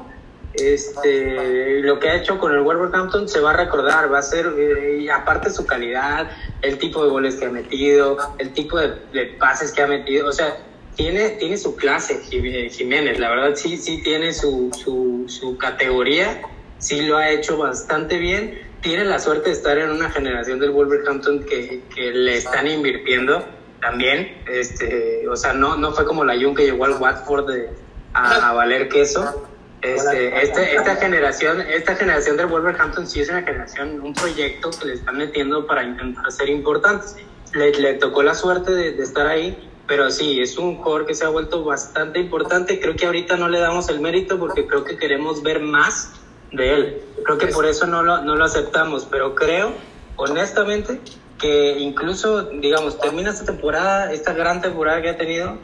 este, 0.53 1.81
lo 1.81 1.99
que 1.99 2.09
ha 2.09 2.15
hecho 2.15 2.37
con 2.37 2.51
el 2.53 2.61
Wolverhampton 2.61 3.27
se 3.27 3.39
va 3.39 3.51
a 3.51 3.57
recordar, 3.57 4.11
va 4.11 4.19
a 4.19 4.21
ser, 4.21 4.45
eh, 4.57 4.99
y 5.01 5.09
aparte 5.09 5.49
su 5.49 5.65
calidad, 5.65 6.29
el 6.61 6.77
tipo 6.77 7.03
de 7.03 7.09
goles 7.09 7.35
que 7.35 7.45
ha 7.45 7.49
metido, 7.49 8.17
el 8.37 8.53
tipo 8.53 8.77
de, 8.79 9.25
pases 9.39 9.71
que 9.71 9.81
ha 9.81 9.87
metido, 9.87 10.27
o 10.27 10.31
sea, 10.31 10.55
tiene, 10.95 11.31
tiene 11.31 11.57
su 11.57 11.75
clase 11.75 12.19
Jim- 12.29 12.69
Jiménez, 12.69 13.19
la 13.19 13.29
verdad 13.29 13.55
sí, 13.55 13.77
sí 13.77 14.01
tiene 14.03 14.33
su, 14.33 14.69
su, 14.83 15.25
su 15.27 15.57
categoría, 15.57 16.41
sí 16.79 17.01
lo 17.01 17.17
ha 17.17 17.29
hecho 17.29 17.57
bastante 17.57 18.17
bien, 18.17 18.59
tiene 18.87 19.03
la 19.03 19.19
suerte 19.19 19.49
de 19.49 19.55
estar 19.55 19.77
en 19.77 19.91
una 19.91 20.09
generación 20.09 20.59
del 20.59 20.71
Wolverhampton 20.71 21.43
que, 21.43 21.81
que 21.93 22.11
le 22.11 22.37
están 22.37 22.67
invirtiendo 22.67 23.45
también, 23.81 24.37
este, 24.47 25.27
o 25.27 25.35
sea, 25.35 25.51
no, 25.51 25.75
no 25.75 25.91
fue 25.91 26.05
como 26.05 26.23
la 26.23 26.35
Jun 26.35 26.55
que 26.55 26.63
llegó 26.63 26.85
al 26.85 26.93
Watford 26.93 27.47
de- 27.51 27.69
a, 28.13 28.49
a 28.49 28.53
valer 28.53 28.87
queso, 28.87 29.45
este, 29.81 30.41
este, 30.41 30.75
esta 30.75 30.95
generación, 30.95 31.61
esta 31.61 31.95
generación 31.95 32.37
del 32.37 32.47
Wolverhampton 32.47 33.05
sí 33.05 33.19
es 33.19 33.29
una 33.29 33.41
generación, 33.43 33.99
un 34.01 34.13
proyecto 34.13 34.69
que 34.71 34.85
le 34.87 34.93
están 34.93 35.17
metiendo 35.17 35.67
para 35.67 35.83
intentar 35.83 36.31
ser 36.31 36.47
importantes. 36.49 37.17
Le, 37.53 37.71
le 37.73 37.93
tocó 37.95 38.23
la 38.23 38.33
suerte 38.33 38.71
de, 38.73 38.93
de 38.93 39.03
estar 39.03 39.27
ahí, 39.27 39.69
pero 39.85 40.09
sí, 40.11 40.39
es 40.41 40.57
un 40.57 40.77
jugador 40.77 41.05
que 41.05 41.13
se 41.13 41.25
ha 41.25 41.29
vuelto 41.29 41.63
bastante 41.63 42.19
importante. 42.19 42.79
Creo 42.79 42.95
que 42.95 43.05
ahorita 43.05 43.35
no 43.37 43.49
le 43.49 43.59
damos 43.59 43.87
el 43.89 43.99
mérito 43.99 44.39
porque 44.39 44.65
creo 44.65 44.83
que 44.83 44.97
queremos 44.97 45.43
ver 45.43 45.59
más 45.59 46.13
de 46.51 46.73
él. 46.73 47.01
Creo 47.23 47.37
que 47.37 47.47
por 47.47 47.65
eso 47.65 47.87
no 47.87 48.03
lo, 48.03 48.21
no 48.21 48.35
lo 48.35 48.45
aceptamos, 48.45 49.07
pero 49.09 49.35
creo, 49.35 49.73
honestamente, 50.15 50.99
que 51.37 51.77
incluso, 51.79 52.43
digamos, 52.43 52.99
termina 52.99 53.29
esta 53.29 53.45
temporada, 53.45 54.11
esta 54.11 54.33
gran 54.33 54.61
temporada 54.61 55.01
que 55.01 55.09
ha 55.09 55.17
tenido, 55.17 55.57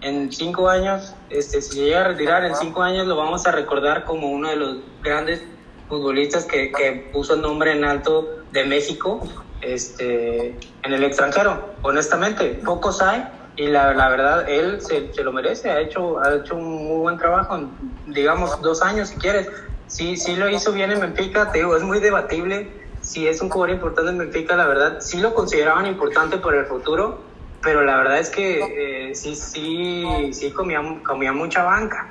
en 0.00 0.30
cinco 0.30 0.68
años, 0.68 1.14
este, 1.30 1.62
si 1.62 1.80
llega 1.80 2.02
a 2.02 2.08
retirar, 2.08 2.44
en 2.44 2.54
cinco 2.54 2.82
años 2.82 3.06
lo 3.06 3.16
vamos 3.16 3.46
a 3.46 3.52
recordar 3.52 4.04
como 4.04 4.28
uno 4.28 4.50
de 4.50 4.56
los 4.56 4.76
grandes 5.02 5.42
futbolistas 5.88 6.44
que, 6.44 6.72
que 6.72 7.10
puso 7.12 7.34
el 7.34 7.40
nombre 7.40 7.72
en 7.72 7.84
alto 7.84 8.42
de 8.52 8.64
México 8.64 9.26
este, 9.62 10.58
en 10.82 10.92
el 10.92 11.04
extranjero. 11.04 11.70
Honestamente, 11.82 12.60
pocos 12.64 13.00
hay 13.00 13.26
y 13.56 13.68
la, 13.68 13.94
la 13.94 14.08
verdad 14.08 14.48
él 14.48 14.80
se, 14.80 15.12
se 15.14 15.22
lo 15.22 15.32
merece, 15.32 15.70
ha 15.70 15.80
hecho, 15.80 16.18
ha 16.20 16.34
hecho 16.34 16.56
un 16.56 16.86
muy 16.86 16.98
buen 16.98 17.16
trabajo, 17.16 17.68
digamos 18.06 18.60
dos 18.60 18.82
años 18.82 19.08
si 19.08 19.16
quieres. 19.16 19.48
Sí, 19.86 20.16
sí 20.16 20.36
lo 20.36 20.48
hizo 20.48 20.72
bien 20.72 20.90
en 20.90 21.00
Benfica, 21.00 21.52
te 21.52 21.58
digo, 21.58 21.76
es 21.76 21.82
muy 21.82 22.00
debatible 22.00 22.68
si 23.04 23.28
es 23.28 23.42
un 23.42 23.50
jugador 23.50 23.76
importante 23.76 24.10
en 24.10 24.18
Benfica, 24.18 24.56
la 24.56 24.66
verdad, 24.66 25.00
sí 25.00 25.20
lo 25.20 25.34
consideraban 25.34 25.86
importante 25.86 26.38
para 26.38 26.60
el 26.60 26.66
futuro, 26.66 27.20
pero 27.62 27.84
la 27.84 27.98
verdad 27.98 28.18
es 28.18 28.30
que 28.30 29.08
eh, 29.10 29.14
sí, 29.14 29.36
sí, 29.36 30.32
sí 30.32 30.50
comía, 30.50 30.82
comía 31.06 31.32
mucha 31.32 31.64
banca. 31.64 32.08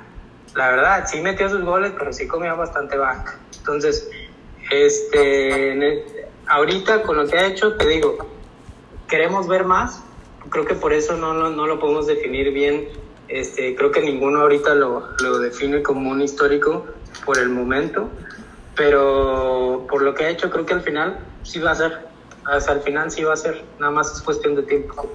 La 0.54 0.68
verdad, 0.68 1.04
sí 1.08 1.20
metió 1.20 1.48
sus 1.48 1.64
goles, 1.64 1.92
pero 1.98 2.12
sí 2.12 2.28
comía 2.28 2.54
bastante 2.54 2.96
banca. 2.96 3.36
Entonces, 3.58 4.08
este, 4.70 6.28
ahorita 6.46 7.02
con 7.02 7.16
lo 7.16 7.26
que 7.26 7.38
ha 7.38 7.46
hecho, 7.46 7.74
te 7.74 7.88
digo, 7.88 8.16
queremos 9.08 9.48
ver 9.48 9.64
más, 9.64 10.00
creo 10.48 10.64
que 10.64 10.74
por 10.74 10.92
eso 10.92 11.16
no, 11.16 11.34
no, 11.34 11.50
no 11.50 11.66
lo 11.66 11.80
podemos 11.80 12.06
definir 12.06 12.52
bien. 12.52 12.88
Este, 13.26 13.74
creo 13.74 13.90
que 13.90 14.00
ninguno 14.00 14.42
ahorita 14.42 14.74
lo, 14.74 15.08
lo 15.20 15.38
define 15.38 15.82
como 15.82 16.10
un 16.10 16.20
histórico 16.22 16.86
por 17.24 17.38
el 17.38 17.48
momento, 17.48 18.10
pero 18.76 19.86
por 19.88 20.02
lo 20.02 20.14
que 20.14 20.24
ha 20.24 20.28
hecho 20.30 20.50
creo 20.50 20.66
que 20.66 20.74
al 20.74 20.82
final 20.82 21.18
sí 21.42 21.60
va 21.60 21.72
a 21.72 21.74
ser, 21.74 22.06
hasta 22.44 22.72
el 22.72 22.80
final 22.80 23.10
sí 23.10 23.22
va 23.24 23.34
a 23.34 23.36
ser, 23.36 23.64
nada 23.78 23.92
más 23.92 24.12
es 24.12 24.22
cuestión 24.22 24.54
de 24.54 24.62
tiempo. 24.62 25.10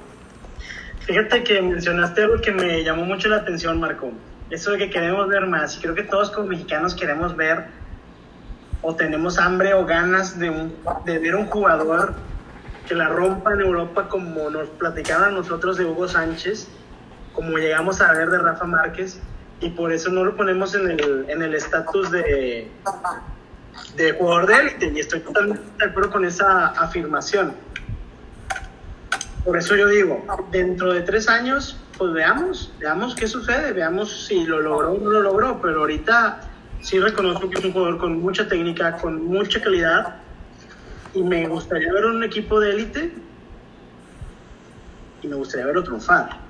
Fíjate 1.02 1.43
que 1.43 1.62
mencionaste 1.62 2.22
algo 2.22 2.39
que 2.39 2.52
me 2.52 2.84
llamó 2.84 3.04
mucho 3.04 3.30
la 3.30 3.38
atención, 3.38 3.80
Marco. 3.80 4.12
Eso 4.52 4.72
de 4.72 4.78
que 4.78 4.89
queremos 4.91 5.28
ver 5.28 5.47
más. 5.47 5.76
Y 5.78 5.82
creo 5.82 5.95
que 5.95 6.04
todos 6.04 6.30
como 6.30 6.47
mexicanos 6.47 6.93
queremos 6.93 7.36
ver 7.36 7.66
o 8.82 8.95
tenemos 8.95 9.39
hambre 9.39 9.74
o 9.74 9.86
ganas 9.86 10.38
de, 10.39 10.50
un, 10.50 10.76
de 11.06 11.20
ver 11.20 11.36
un 11.36 11.47
jugador 11.47 12.14
que 12.88 12.95
la 12.95 13.08
rompa 13.08 13.54
en 13.54 13.62
Europa 13.62 14.08
como 14.08 14.50
nos 14.50 14.70
platicaban 14.70 15.34
nosotros 15.34 15.78
de 15.78 15.86
Hugo 15.86 16.08
Sánchez, 16.08 16.68
como 17.34 17.58
llegamos 17.58 18.02
a 18.02 18.14
ver 18.14 18.30
de 18.30 18.39
Rafa 18.39 18.66
Márquez, 18.66 19.22
y 19.62 19.70
por 19.70 19.91
eso 19.91 20.10
no 20.10 20.24
lo 20.24 20.36
ponemos 20.36 20.74
en 20.76 20.91
el 20.91 21.26
en 21.28 21.41
el 21.41 21.53
estatus 21.53 22.12
de, 22.12 22.70
de 23.95 24.12
jugador 24.14 24.47
de 24.47 24.53
élite, 24.55 24.91
y 24.95 24.99
estoy 24.99 25.20
totalmente 25.22 25.64
de 25.78 25.86
acuerdo 25.86 26.12
con 26.12 26.26
esa 26.26 26.68
afirmación. 26.68 27.53
Por 29.43 29.57
eso 29.57 29.76
yo 29.76 29.88
digo, 29.88 30.26
dentro 30.51 30.93
de 30.93 31.01
tres 31.01 31.28
años, 31.30 31.78
pues 31.97 32.14
veamos, 32.14 32.74
veamos 32.80 33.16
qué 33.16 33.28
sucede, 33.28 33.72
veamos 33.74 34.28
si 34.28 34.45
lo 34.45 34.60
logró 34.62 34.91
o 34.91 34.99
no 34.99 35.10
lo 35.10 35.22
logró, 35.22 35.62
pero 35.62 35.80
ahorita 35.80 36.41
sí 36.82 36.99
reconozco 36.99 37.49
que 37.49 37.60
es 37.60 37.66
un 37.66 37.74
jugador 37.74 37.97
con 37.97 38.20
mucha 38.20 38.47
técnica, 38.47 38.97
con 38.97 39.26
mucha 39.26 39.62
calidad, 39.62 40.16
y 41.14 41.24
me 41.24 41.47
gustaría 41.47 41.91
ver 41.91 42.05
un 42.05 42.24
equipo 42.24 42.60
de 42.60 42.72
élite 42.72 43.14
y 45.22 45.28
me 45.28 45.36
gustaría 45.36 45.66
verlo 45.66 45.84
triunfar. 45.84 46.49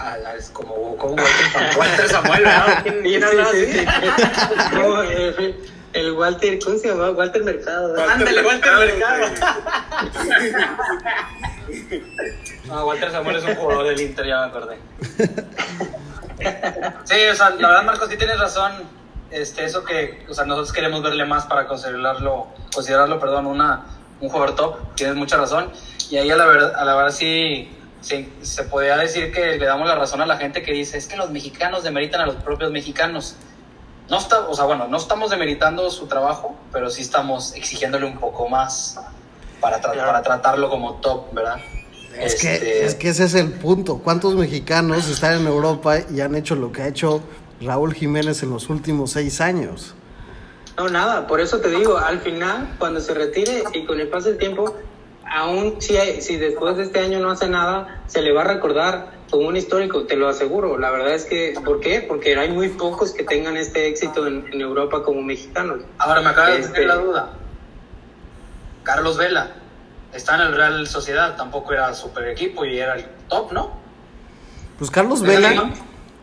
Ah, 0.00 0.16
es 0.36 0.50
como, 0.50 0.96
como 0.96 1.14
Walter, 1.14 1.46
Sam- 1.52 1.76
Walter 1.78 2.08
Samuel, 2.08 2.42
¿verdad? 2.44 2.86
El, 5.10 5.56
el 5.94 6.12
Walter, 6.12 6.58
¿cómo 6.64 6.78
se 6.78 6.88
llama? 6.88 7.10
Walter 7.10 7.42
Mercado. 7.44 7.92
¿verdad? 7.92 8.10
Ándale, 8.10 8.42
Walter 8.42 8.72
Mercado. 8.76 9.24
No, 12.66 12.86
Walter 12.86 13.10
Samuel 13.10 13.36
es 13.36 13.44
un 13.44 13.54
jugador 13.56 13.86
del 13.86 14.00
Inter, 14.00 14.26
ya 14.26 14.40
me 14.40 14.46
acordé. 14.46 14.78
Sí, 17.04 17.16
o 17.30 17.34
sea, 17.34 17.50
la 17.50 17.68
verdad, 17.68 17.84
Marcos, 17.84 18.08
sí 18.10 18.16
tienes 18.16 18.38
razón. 18.38 18.72
Este, 19.30 19.64
eso 19.64 19.84
que, 19.84 20.24
o 20.28 20.34
sea, 20.34 20.44
nosotros 20.44 20.72
queremos 20.72 21.02
verle 21.02 21.24
más 21.24 21.46
para 21.46 21.66
considerarlo, 21.66 22.48
considerarlo, 22.74 23.18
perdón, 23.18 23.46
una, 23.46 23.84
un 24.20 24.28
jugador 24.28 24.54
top. 24.56 24.94
Tienes 24.94 25.16
mucha 25.16 25.36
razón. 25.36 25.70
Y 26.10 26.16
ahí 26.16 26.30
a 26.30 26.36
la 26.36 26.46
verdad, 26.46 26.74
a 26.76 26.84
la 26.84 26.94
verdad 26.94 27.12
sí, 27.12 27.70
sí, 28.04 28.32
se 28.42 28.64
podría 28.64 28.96
decir 28.98 29.32
que 29.32 29.56
le 29.58 29.64
damos 29.66 29.88
la 29.88 29.94
razón 29.96 30.20
a 30.20 30.26
la 30.26 30.36
gente 30.36 30.62
que 30.62 30.72
dice, 30.72 30.98
es 30.98 31.06
que 31.06 31.16
los 31.16 31.30
mexicanos 31.30 31.82
demeritan 31.82 32.20
a 32.20 32.26
los 32.26 32.36
propios 32.36 32.70
mexicanos. 32.70 33.36
No 34.10 34.18
está, 34.18 34.40
o 34.40 34.54
sea, 34.54 34.66
bueno, 34.66 34.86
no 34.86 34.98
estamos 34.98 35.30
demeritando 35.30 35.90
su 35.90 36.06
trabajo, 36.06 36.54
pero 36.72 36.90
sí 36.90 37.00
estamos 37.00 37.54
exigiéndole 37.54 38.04
un 38.06 38.18
poco 38.18 38.48
más 38.48 39.00
para, 39.60 39.78
tra- 39.80 39.92
Claro. 39.92 40.08
para 40.08 40.22
tratarlo 40.22 40.68
como 40.68 40.94
top, 40.96 41.32
¿verdad? 41.32 41.56
Es 42.18 42.34
que, 42.36 42.54
Este, 42.54 42.84
es 42.84 42.94
que 42.94 43.08
ese 43.08 43.24
es 43.24 43.34
el 43.34 43.50
punto. 43.52 43.98
¿Cuántos 43.98 44.34
mexicanos 44.34 45.08
están 45.08 45.40
en 45.40 45.46
Europa 45.46 45.96
y 46.14 46.20
han 46.20 46.34
hecho 46.36 46.54
lo 46.54 46.70
que 46.70 46.82
ha 46.82 46.88
hecho 46.88 47.22
Raúl 47.62 47.94
Jiménez 47.94 48.42
en 48.42 48.50
los 48.50 48.68
últimos 48.68 49.12
seis 49.12 49.40
años? 49.40 49.94
No, 50.76 50.88
nada, 50.88 51.26
por 51.26 51.40
eso 51.40 51.58
te 51.60 51.70
digo, 51.70 51.96
al 51.96 52.20
final, 52.20 52.74
cuando 52.78 53.00
se 53.00 53.14
retire 53.14 53.64
y 53.72 53.84
con 53.86 53.98
el 54.00 54.08
paso 54.08 54.28
del 54.28 54.38
tiempo, 54.38 54.76
aún 55.30 55.80
si, 55.80 55.96
hay- 55.96 56.20
si 56.20 56.36
después 56.36 56.76
de 56.76 56.84
este 56.84 57.00
año 57.00 57.18
no 57.20 57.30
hace 57.30 57.48
nada, 57.48 58.02
se 58.06 58.22
le 58.22 58.32
va 58.32 58.42
a 58.42 58.44
recordar 58.44 59.12
como 59.30 59.48
un 59.48 59.56
histórico, 59.56 60.04
te 60.04 60.16
lo 60.16 60.28
aseguro. 60.28 60.78
La 60.78 60.90
verdad 60.90 61.14
es 61.14 61.24
que, 61.24 61.54
¿por 61.64 61.80
qué? 61.80 62.00
Porque 62.06 62.36
hay 62.36 62.50
muy 62.50 62.68
pocos 62.68 63.12
que 63.12 63.24
tengan 63.24 63.56
este 63.56 63.88
éxito 63.88 64.26
en, 64.26 64.46
en 64.52 64.60
Europa 64.60 65.02
como 65.02 65.22
mexicanos. 65.22 65.80
Ahora 65.98 66.20
me 66.20 66.28
acaba 66.30 66.48
de 66.50 66.56
Este- 66.56 66.68
surgir 66.68 66.86
la 66.86 66.96
duda. 66.96 67.30
Carlos 68.82 69.16
Vela 69.16 69.52
está 70.12 70.34
en 70.36 70.42
el 70.42 70.54
Real 70.54 70.86
Sociedad, 70.86 71.36
tampoco 71.36 71.72
era 71.72 71.92
super 71.94 72.28
equipo 72.28 72.64
y 72.64 72.78
era 72.78 72.94
el 72.96 73.06
top, 73.28 73.52
¿no? 73.52 73.72
Pues 74.78 74.90
Carlos 74.90 75.22
¿Es 75.22 75.28
el 75.28 75.42
Vela. 75.42 75.70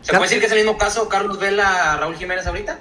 ¿Se 0.02 0.10
puede 0.12 0.22
decir 0.22 0.40
que 0.40 0.46
es 0.46 0.52
el 0.52 0.58
mismo 0.58 0.78
caso 0.78 1.08
Carlos 1.08 1.38
Vela 1.38 1.96
Raúl 1.98 2.16
Jiménez 2.16 2.46
ahorita? 2.46 2.78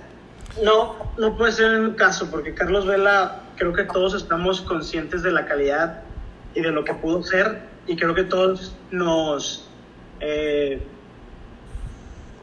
No, 0.64 0.96
no 1.18 1.38
puede 1.38 1.52
ser 1.52 1.72
el 1.72 1.96
caso, 1.96 2.30
porque 2.30 2.54
Carlos 2.54 2.86
Vela, 2.86 3.42
creo 3.58 3.74
que 3.74 3.84
todos 3.86 4.14
estamos 4.16 4.62
conscientes 4.62 5.24
de 5.24 5.32
la 5.32 5.46
calidad 5.46 6.02
y 6.54 6.62
de 6.62 6.72
lo 6.72 6.84
que 6.84 6.94
pudo 6.94 7.24
ser, 7.24 7.62
y 7.88 7.96
creo 7.96 8.14
que 8.14 8.24
todos 8.24 8.76
nos, 8.92 9.68
eh, 10.20 10.82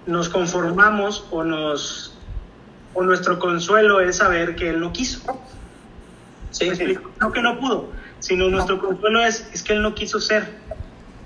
nos 0.07 0.29
conformamos 0.29 1.27
o 1.31 1.45
nos 1.45 2.15
o 2.95 3.03
nuestro 3.03 3.39
consuelo 3.39 4.01
es 4.01 4.17
saber 4.17 4.57
que 4.57 4.71
él 4.71 4.81
no 4.81 4.93
quiso. 4.93 5.21
No 7.21 7.33
que 7.33 7.43
no 7.43 7.59
pudo, 7.61 7.91
sino 8.19 8.49
nuestro 8.49 8.81
consuelo 8.81 9.23
es, 9.23 9.49
es 9.53 9.63
que 9.63 9.75
él 9.75 9.83
no 9.83 9.95
quiso 9.95 10.21
ser. 10.21 10.49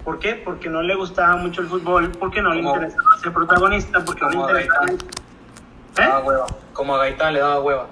¿Por 0.05 0.18
qué? 0.18 0.35
Porque 0.35 0.68
no 0.68 0.83
le 0.83 0.95
gustaba 0.97 1.37
mucho 1.37 1.61
el 1.61 1.68
fútbol, 1.68 2.11
porque 2.18 2.43
no 2.43 2.53
le 2.53 2.61
interesaba 2.61 3.18
ser 3.22 3.33
protagonista, 3.33 4.05
porque 4.05 4.22
no 4.22 4.30
le 4.30 4.62
interesaba... 4.62 4.87
¿Eh? 4.93 4.97
Daba 5.95 6.20
hueva. 6.24 6.47
Como 6.72 6.95
a 6.97 6.99
Gaitán 6.99 7.35
le 7.35 7.41
daba 7.41 7.61
hueva. 7.61 7.87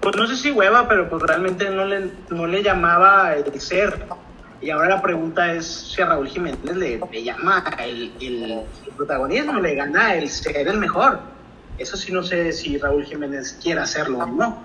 Pues 0.00 0.16
no 0.16 0.26
sé 0.26 0.36
si 0.36 0.50
hueva, 0.50 0.88
pero 0.88 1.10
pues 1.10 1.22
realmente 1.22 1.68
no 1.68 1.84
le, 1.84 2.10
no 2.30 2.46
le 2.46 2.62
llamaba 2.62 3.34
el 3.34 3.60
ser. 3.60 4.06
Y 4.62 4.70
ahora 4.70 4.88
la 4.90 5.02
pregunta 5.02 5.54
es 5.54 5.66
si 5.66 6.02
a 6.02 6.06
Raúl 6.06 6.28
Jiménez 6.28 6.58
le, 6.76 7.00
le 7.10 7.22
llama 7.24 7.64
el, 7.82 8.12
el- 8.20 8.42
el 8.86 8.92
protagonismo, 8.96 9.58
le 9.60 9.74
gana 9.74 10.14
el 10.14 10.28
ser 10.28 10.68
el 10.68 10.76
mejor. 10.78 11.18
Eso 11.78 11.96
sí 11.96 12.12
no 12.12 12.22
sé 12.22 12.52
si 12.52 12.76
Raúl 12.76 13.04
Jiménez 13.04 13.58
quiere 13.62 13.80
hacerlo 13.80 14.18
o 14.18 14.26
no. 14.26 14.64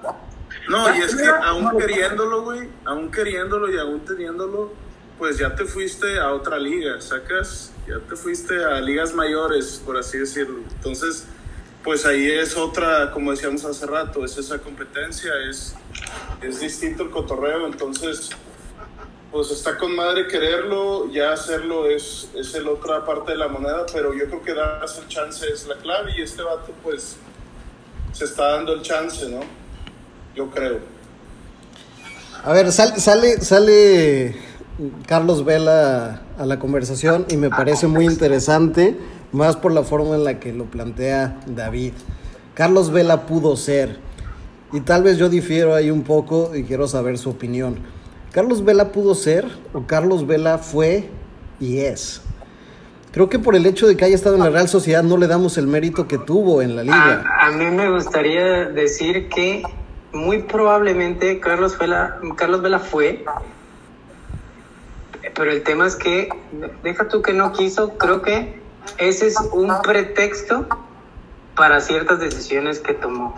No, 0.67 0.95
y 0.95 0.99
es 1.01 1.15
que 1.15 1.27
aún 1.27 1.77
queriéndolo, 1.77 2.43
güey, 2.43 2.67
aún 2.85 3.09
queriéndolo 3.11 3.71
y 3.73 3.77
aún 3.77 4.01
teniéndolo, 4.01 4.73
pues 5.17 5.37
ya 5.37 5.55
te 5.55 5.63
fuiste 5.63 6.19
a 6.19 6.33
otra 6.33 6.57
liga, 6.57 6.99
sacas, 6.99 7.71
ya 7.87 7.99
te 7.99 8.15
fuiste 8.17 8.61
a 8.65 8.81
ligas 8.81 9.13
mayores, 9.13 9.81
por 9.85 9.95
así 9.97 10.17
decirlo. 10.17 10.59
Entonces, 10.75 11.25
pues 11.83 12.05
ahí 12.05 12.29
es 12.29 12.57
otra, 12.57 13.11
como 13.11 13.31
decíamos 13.31 13.63
hace 13.63 13.85
rato, 13.85 14.25
es 14.25 14.37
esa 14.37 14.57
competencia, 14.57 15.31
es, 15.49 15.75
es 16.41 16.59
distinto 16.59 17.03
el 17.03 17.11
cotorreo, 17.11 17.65
entonces, 17.67 18.31
pues 19.31 19.51
está 19.51 19.77
con 19.77 19.95
madre 19.95 20.27
quererlo, 20.27 21.11
ya 21.11 21.33
hacerlo 21.33 21.87
es, 21.89 22.29
es 22.35 22.55
el 22.55 22.67
otra 22.67 23.05
parte 23.05 23.33
de 23.33 23.37
la 23.37 23.47
moneda, 23.49 23.85
pero 23.91 24.13
yo 24.13 24.25
creo 24.27 24.41
que 24.41 24.53
darse 24.53 25.01
el 25.01 25.07
chance 25.07 25.45
es 25.51 25.67
la 25.67 25.75
clave 25.75 26.13
y 26.17 26.21
este 26.21 26.41
vato, 26.41 26.71
pues, 26.83 27.17
se 28.13 28.23
está 28.25 28.51
dando 28.53 28.73
el 28.73 28.81
chance, 28.81 29.27
¿no? 29.29 29.41
Yo 30.35 30.49
creo. 30.49 30.79
A 32.43 32.53
ver, 32.53 32.71
sal- 32.71 32.99
sale, 32.99 33.41
sale 33.41 34.35
Carlos 35.07 35.43
Vela 35.43 36.21
a 36.37 36.45
la 36.45 36.59
conversación 36.59 37.25
y 37.29 37.35
me 37.37 37.49
parece 37.49 37.87
muy 37.87 38.05
interesante, 38.05 38.97
más 39.31 39.57
por 39.57 39.73
la 39.73 39.83
forma 39.83 40.15
en 40.15 40.23
la 40.23 40.39
que 40.39 40.53
lo 40.53 40.65
plantea 40.65 41.41
David. 41.45 41.93
Carlos 42.53 42.91
Vela 42.91 43.25
pudo 43.25 43.57
ser, 43.57 43.97
y 44.71 44.79
tal 44.81 45.03
vez 45.03 45.17
yo 45.17 45.27
difiero 45.27 45.75
ahí 45.75 45.91
un 45.91 46.03
poco 46.03 46.55
y 46.55 46.63
quiero 46.63 46.87
saber 46.87 47.17
su 47.17 47.31
opinión. 47.31 47.79
¿Carlos 48.35 48.65
Vela 48.65 48.91
pudo 48.91 49.15
ser 49.15 49.47
o 49.71 49.87
Carlos 49.87 50.27
Vela 50.27 50.57
fue 50.57 51.09
y 51.57 51.77
es? 51.77 52.21
Creo 53.13 53.29
que 53.29 53.39
por 53.39 53.55
el 53.55 53.65
hecho 53.65 53.87
de 53.87 53.95
que 53.95 54.03
haya 54.03 54.13
estado 54.13 54.35
en 54.35 54.43
la 54.43 54.49
Real 54.49 54.67
Sociedad 54.67 55.03
no 55.03 55.15
le 55.15 55.27
damos 55.27 55.57
el 55.57 55.67
mérito 55.67 56.05
que 56.05 56.17
tuvo 56.17 56.61
en 56.61 56.75
la 56.75 56.83
liga. 56.83 57.23
A, 57.39 57.51
mí 57.51 57.63
me 57.67 57.89
gustaría 57.89 58.65
decir 58.65 59.29
que 59.29 59.63
muy 60.11 60.41
probablemente 60.41 61.39
Carlos 61.39 61.77
Vela, 61.77 62.19
Carlos 62.35 62.61
Vela 62.61 62.79
fue, 62.79 63.23
pero 65.33 65.49
el 65.49 65.63
tema 65.63 65.87
es 65.87 65.95
que, 65.95 66.27
deja 66.83 67.07
tú 67.07 67.21
que 67.21 67.31
no 67.31 67.53
quiso, 67.53 67.97
creo 67.97 68.21
que 68.21 68.59
ese 68.97 69.27
es 69.27 69.37
un 69.53 69.73
pretexto 69.81 70.67
para 71.55 71.79
ciertas 71.79 72.19
decisiones 72.19 72.79
que 72.79 72.95
tomó. 72.95 73.33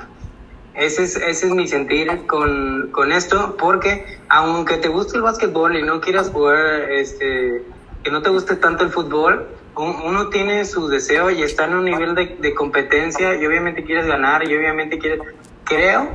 Ese 0.78 1.04
es, 1.04 1.16
ese 1.16 1.48
es 1.48 1.52
mi 1.54 1.68
sentir 1.68 2.28
con, 2.28 2.90
con 2.92 3.12
esto, 3.12 3.58
porque 3.58 4.06
aunque 4.30 4.78
te 4.78 4.88
guste 4.90 5.18
el 5.18 5.24
básquetbol 5.24 5.76
y 5.76 5.82
no 5.84 6.00
quieras 6.02 6.30
jugar, 6.30 6.92
este, 6.92 7.64
que 8.04 8.12
no 8.12 8.22
te 8.22 8.30
guste 8.30 8.56
tanto 8.58 8.84
el 8.84 8.92
fútbol, 8.92 9.48
un- 9.76 9.96
uno 10.06 10.30
tiene 10.30 10.66
su 10.66 10.88
deseo 10.88 11.32
y 11.32 11.42
está 11.42 11.66
en 11.66 11.74
un 11.76 11.86
nivel 11.86 12.14
de, 12.14 12.38
de 12.40 12.54
competencia 12.54 13.36
y 13.36 13.46
obviamente 13.46 13.84
quieres 13.84 14.06
ganar 14.06 14.48
y 14.48 14.56
obviamente 14.56 15.00
quieres... 15.00 15.20
Creo 15.64 16.10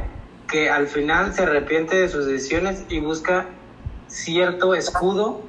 que 0.48 0.70
al 0.70 0.86
final 0.86 1.34
se 1.34 1.42
arrepiente 1.42 1.96
de 1.96 2.08
sus 2.08 2.26
decisiones 2.26 2.84
y 2.88 3.00
busca 3.00 3.46
cierto 4.06 4.74
escudo 4.74 5.42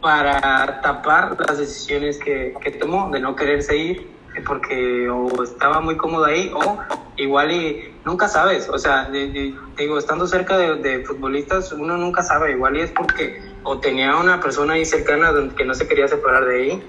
para 0.00 0.80
tapar 0.82 1.36
las 1.46 1.58
decisiones 1.58 2.18
que, 2.18 2.54
que 2.62 2.70
tomó 2.70 3.10
de 3.10 3.20
no 3.20 3.34
quererse 3.34 3.76
ir 3.76 4.06
porque 4.46 5.08
o 5.08 5.42
estaba 5.42 5.80
muy 5.80 5.96
cómodo 5.96 6.24
ahí 6.26 6.52
o 6.54 6.78
igual 7.16 7.52
y 7.52 7.93
nunca 8.04 8.28
sabes, 8.28 8.68
o 8.68 8.78
sea, 8.78 9.04
de- 9.10 9.28
de- 9.28 9.54
digo, 9.76 9.98
estando 9.98 10.26
cerca 10.26 10.56
de, 10.56 10.76
de 10.76 11.00
futbolistas, 11.04 11.72
uno 11.72 11.96
nunca 11.96 12.22
sabe, 12.22 12.52
igual 12.52 12.76
y 12.76 12.82
es 12.82 12.92
porque 12.92 13.32
o 13.62 13.78
tenía 13.78 14.16
una 14.16 14.40
persona 14.40 14.74
ahí 14.74 14.84
cercana 14.84 15.32
que 15.56 15.64
no 15.64 15.74
se 15.74 15.86
quería 15.86 16.06
separar 16.08 16.44
de 16.44 16.56
ahí, 16.62 16.80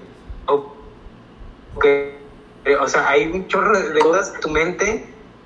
o 0.48 0.62
que, 1.82 2.22
eh, 2.66 2.76
o 2.76 2.88
sea, 2.88 3.08
hay 3.10 3.28
un 3.28 3.48
chorro 3.48 3.78
de 3.80 4.00
cosas 4.00 4.34
en 4.36 4.42
tu 4.42 4.50
mente 4.50 5.02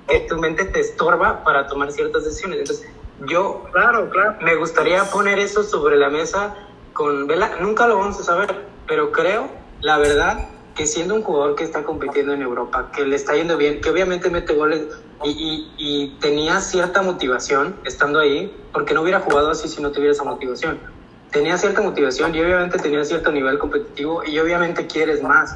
que 0.06 0.20
tu 0.28 0.38
mente 0.38 0.64
te 0.66 0.80
estorba 0.80 1.42
para 1.44 1.66
tomar 1.66 1.92
ciertas 1.92 2.24
decisiones. 2.24 2.60
Entonces, 2.60 2.86
yo 3.18 3.62
Claro, 3.72 4.08
claro. 4.10 4.36
me 4.40 4.56
gustaría 4.56 5.04
poner 5.04 5.38
eso 5.38 5.62
sobre 5.62 5.96
la 5.96 6.10
mesa 6.10 6.52
con 6.92 7.26
Vela. 7.26 7.52
Nunca 7.60 7.86
lo 7.86 7.96
vamos 7.98 8.18
a 8.18 8.24
saber, 8.24 8.66
pero 8.88 9.12
creo, 9.12 9.50
la 9.80 9.98
verdad, 9.98 10.36
que 10.80 10.86
siendo 10.86 11.14
un 11.14 11.22
jugador 11.22 11.56
que 11.56 11.64
está 11.64 11.84
compitiendo 11.84 12.32
en 12.32 12.40
Europa, 12.40 12.90
que 12.90 13.04
le 13.04 13.14
está 13.14 13.34
yendo 13.36 13.58
bien, 13.58 13.82
que 13.82 13.90
obviamente 13.90 14.30
mete 14.30 14.54
goles 14.54 14.88
y, 15.22 15.28
y- 15.28 15.74
y 15.76 16.18
tenía 16.20 16.58
cierta 16.62 17.02
motivación 17.02 17.78
estando 17.84 18.18
ahí, 18.18 18.50
porque 18.72 18.94
no 18.94 19.02
hubiera 19.02 19.20
jugado 19.20 19.50
así 19.50 19.68
si 19.68 19.82
no 19.82 19.92
tuviera 19.92 20.12
esa 20.12 20.24
motivación. 20.24 20.80
Tenía 21.30 21.58
cierta 21.58 21.82
motivación 21.82 22.34
y 22.34 22.40
obviamente 22.40 22.78
tenía 22.78 23.04
cierto 23.04 23.30
nivel 23.30 23.58
competitivo 23.58 24.22
y 24.24 24.38
obviamente 24.38 24.86
quieres 24.86 25.20
más. 25.22 25.54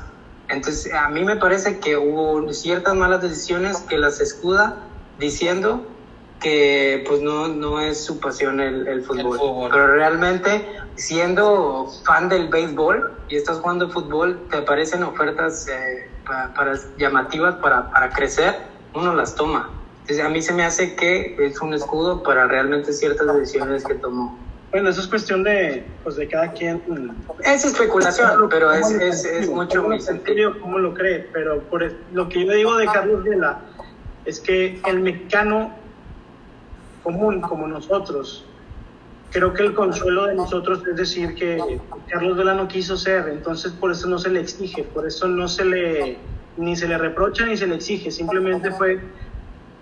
Entonces, 0.49 0.93
a 0.93 1.09
mí 1.09 1.25
me 1.25 1.37
parece 1.37 1.81
que 1.81 1.97
hubo 1.97 2.47
ciertas 2.53 2.95
malas 2.95 3.23
decisiones 3.23 3.81
que 3.89 3.97
las 3.97 4.21
escuda 4.21 4.77
diciendo 5.17 5.94
que 6.41 7.03
pues 7.07 7.21
no, 7.21 7.49
no 7.49 7.81
es 7.81 8.05
su 8.05 8.21
pasión 8.21 8.61
el, 8.61 8.87
el 8.87 9.03
fútbol. 9.03 9.39
fútbol. 9.39 9.71
Pero 9.73 9.95
realmente, 9.95 10.67
siendo 10.97 11.87
fan 12.05 12.29
del 12.29 12.49
béisbol 12.49 13.03
y 13.29 13.37
estás 13.37 13.59
jugando 13.61 13.89
fútbol, 13.89 14.47
te 14.51 14.59
aparecen 14.59 15.03
ofertas 15.05 15.67
eh, 15.69 16.23
pa- 16.27 16.53
para, 16.55 16.75
llamativas 16.99 17.57
para, 17.57 17.91
para 17.91 18.11
crecer, 18.11 18.55
uno 18.95 19.15
las 19.15 19.35
toma. 19.35 19.71
Entonces, 20.01 20.25
a 20.25 20.29
mí 20.29 20.43
se 20.43 20.53
me 20.53 20.65
hace 20.65 20.95
que 20.97 21.35
es 21.39 21.61
un 21.63 21.73
escudo 21.73 22.23
para 22.23 22.47
realmente 22.47 22.93
ciertas 22.93 23.35
decisiones 23.35 23.85
que 23.85 23.95
tomó. 23.95 24.45
Bueno, 24.71 24.91
eso 24.91 25.01
es 25.01 25.07
cuestión 25.07 25.45
de, 25.45 25.99
pues, 26.03 26.17
de 26.17 26.29
cada 26.29 26.53
quien. 26.53 26.83
Es 27.45 27.65
especulación, 27.65 28.49
pero 28.51 28.71
es, 28.73 28.83
¿Cómo 28.83 28.97
lo 28.99 29.03
es, 29.05 29.25
es 29.25 29.49
mucho 29.49 29.79
¿Cómo 29.83 29.95
mi 29.95 30.01
sentido. 30.01 30.53
¿Cómo 30.61 30.79
lo 30.79 30.93
cree? 30.93 31.31
Pero 31.33 31.71
por 31.71 31.85
es- 31.85 31.95
lo 32.11 32.29
que 32.29 32.45
yo 32.45 32.53
digo 32.53 32.77
de 32.77 32.85
Carlos 32.87 33.23
Vela 33.25 33.65
es 34.25 34.41
que 34.41 34.83
el 34.87 35.01
mexicano 35.01 35.84
común, 37.05 37.41
como 37.41 37.69
nosotros, 37.69 38.45
creo 39.31 39.53
que 39.53 39.63
el 39.63 39.75
consuelo 39.75 40.27
de 40.27 40.35
nosotros 40.35 40.83
es 40.89 40.97
decir 40.97 41.35
que 41.35 41.81
Carlos 42.09 42.37
Vela 42.37 42.55
no 42.55 42.67
quiso 42.67 42.97
ser, 42.97 43.29
entonces 43.29 43.73
por 43.73 43.91
eso 43.91 44.09
no 44.09 44.19
se 44.19 44.31
le 44.31 44.41
exige, 44.41 44.85
por 44.85 45.07
eso 45.07 45.29
no 45.29 45.47
se 45.49 45.65
le, 45.65 46.19
ni 46.57 46.75
se 46.75 46.89
le 46.89 46.97
reprocha 46.97 47.45
ni 47.45 47.57
se 47.57 47.67
le 47.67 47.75
exige, 47.75 48.11
simplemente 48.11 48.71
fue, 48.71 49.01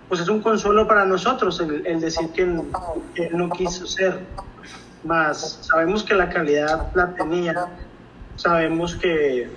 pues 0.09 0.21
es 0.21 0.27
un 0.27 0.41
consuelo 0.41 0.87
para 0.87 1.05
nosotros 1.05 1.59
el, 1.59 2.01
decir 2.01 2.29
que, 2.29 2.45
no 2.45 3.49
quiso 3.51 3.87
ser. 3.87 4.19
Más 5.03 5.59
sabemos 5.61 6.03
que 6.03 6.15
la 6.15 6.29
calidad 6.29 6.89
la 6.95 7.13
tenía, 7.13 7.67
sabemos 8.35 8.95
que 8.95 9.49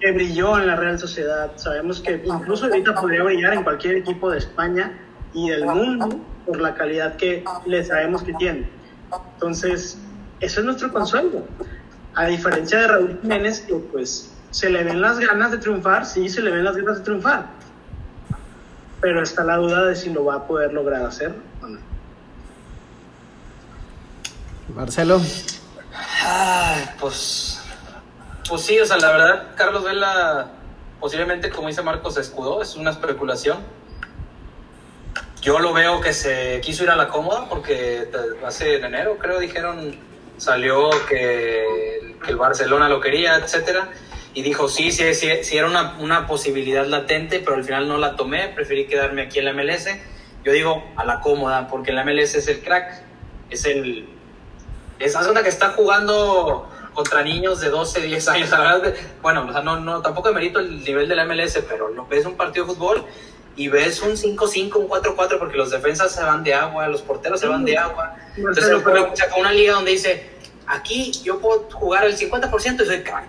brilló 0.00 0.58
en 0.58 0.68
la 0.68 0.76
Real 0.76 0.98
Sociedad, 0.98 1.52
sabemos 1.56 2.00
que 2.00 2.22
incluso 2.24 2.64
ahorita 2.64 2.94
podría 2.94 3.24
brillar 3.24 3.54
en 3.54 3.62
cualquier 3.62 3.96
equipo 3.96 4.30
de 4.30 4.38
España 4.38 4.98
y 5.34 5.50
del 5.50 5.66
mundo 5.66 6.20
por 6.46 6.60
la 6.60 6.74
calidad 6.74 7.16
que 7.16 7.44
le 7.66 7.84
sabemos 7.84 8.22
que 8.22 8.34
tiene. 8.34 8.68
Entonces, 9.34 9.98
eso 10.40 10.60
es 10.60 10.66
nuestro 10.66 10.92
consuelo. 10.92 11.44
A 12.14 12.26
diferencia 12.26 12.80
de 12.80 12.88
Raúl 12.88 13.18
Jiménez, 13.20 13.60
que 13.60 13.74
pues 13.74 14.32
se 14.50 14.68
le 14.68 14.84
ven 14.84 15.00
las 15.00 15.18
ganas 15.18 15.50
de 15.50 15.58
triunfar, 15.58 16.04
sí, 16.04 16.28
se 16.28 16.42
le 16.42 16.50
ven 16.50 16.64
las 16.64 16.76
ganas 16.76 16.98
de 16.98 17.04
triunfar, 17.04 17.46
pero 19.00 19.22
está 19.22 19.44
la 19.44 19.56
duda 19.56 19.86
de 19.86 19.96
si 19.96 20.10
lo 20.10 20.26
va 20.26 20.36
a 20.36 20.46
poder 20.46 20.72
lograr 20.74 21.04
hacer 21.06 21.34
o 21.62 21.66
no. 21.66 21.80
Marcelo. 24.74 25.20
Ay, 26.24 26.84
pues, 27.00 27.60
pues 28.48 28.62
sí, 28.62 28.78
o 28.78 28.86
sea, 28.86 28.98
la 28.98 29.10
verdad, 29.10 29.46
Carlos 29.56 29.84
Vela 29.84 30.50
posiblemente, 31.00 31.50
como 31.50 31.66
dice 31.66 31.82
Marcos, 31.82 32.14
se 32.14 32.20
escudó, 32.20 32.62
es 32.62 32.76
una 32.76 32.90
especulación. 32.90 33.58
Yo 35.42 35.58
lo 35.58 35.72
veo 35.72 36.00
que 36.00 36.12
se 36.12 36.60
quiso 36.62 36.84
ir 36.84 36.90
a 36.90 36.96
la 36.96 37.08
cómoda 37.08 37.48
porque 37.48 38.06
te- 38.12 38.46
hace 38.46 38.76
en 38.76 38.84
enero, 38.84 39.18
creo, 39.18 39.40
dijeron, 39.40 39.96
salió 40.36 40.88
que, 41.08 42.16
que 42.24 42.30
el 42.30 42.36
Barcelona 42.36 42.88
lo 42.88 43.00
quería, 43.00 43.36
etcétera. 43.36 43.88
Y 44.34 44.42
dijo, 44.42 44.68
sí, 44.68 44.92
sí, 44.92 45.12
sí, 45.14 45.28
sí 45.42 45.58
era 45.58 45.66
una, 45.66 45.96
una 45.98 46.28
posibilidad 46.28 46.86
latente, 46.86 47.40
pero 47.40 47.56
al 47.56 47.64
final 47.64 47.88
no 47.88 47.98
la 47.98 48.14
tomé, 48.14 48.48
preferí 48.48 48.86
quedarme 48.86 49.22
aquí 49.22 49.40
en 49.40 49.46
la 49.46 49.52
MLS. 49.52 49.88
Yo 50.44 50.52
digo, 50.52 50.84
a 50.96 51.04
la 51.04 51.18
cómoda, 51.20 51.66
porque 51.66 51.92
la 51.92 52.04
MLS 52.04 52.36
es 52.36 52.46
el 52.46 52.60
crack, 52.62 53.02
es 53.50 53.64
el, 53.64 54.08
es 55.00 55.16
cuenta 55.16 55.42
que 55.42 55.48
está 55.48 55.70
jugando 55.70 56.68
contra 56.94 57.22
niños 57.22 57.60
de 57.60 57.68
12, 57.68 58.00
10 58.02 58.28
años. 58.28 58.50
La 58.50 58.60
verdad, 58.60 58.94
bueno, 59.20 59.44
o 59.48 59.52
sea, 59.52 59.62
no, 59.62 59.80
no, 59.80 60.00
tampoco 60.02 60.28
demerito 60.28 60.60
el 60.60 60.84
nivel 60.84 61.08
de 61.08 61.16
la 61.16 61.24
MLS, 61.24 61.58
pero 61.68 61.88
lo 61.88 62.06
ves 62.06 62.24
un 62.26 62.36
partido 62.36 62.64
de 62.64 62.74
fútbol 62.74 63.04
y 63.56 63.68
ves 63.68 64.00
un 64.02 64.12
5-5, 64.12 64.76
un 64.76 64.88
4-4, 64.88 65.38
porque 65.38 65.56
los 65.56 65.70
defensas 65.70 66.12
se 66.14 66.22
van 66.22 66.42
de 66.42 66.54
agua, 66.54 66.88
los 66.88 67.02
porteros 67.02 67.38
se 67.40 67.46
van 67.46 67.64
de 67.64 67.76
agua. 67.76 68.16
Entonces, 68.36 68.64
Marcelo, 68.72 68.82
pero- 68.84 69.16
saca 69.16 69.36
una 69.36 69.52
liga 69.52 69.74
donde 69.74 69.90
dice, 69.92 70.30
aquí 70.66 71.12
yo 71.22 71.38
puedo 71.38 71.68
jugar 71.72 72.04
el 72.04 72.16
50% 72.16 72.82
y 72.82 72.86
soy 72.86 73.02
crack. 73.02 73.26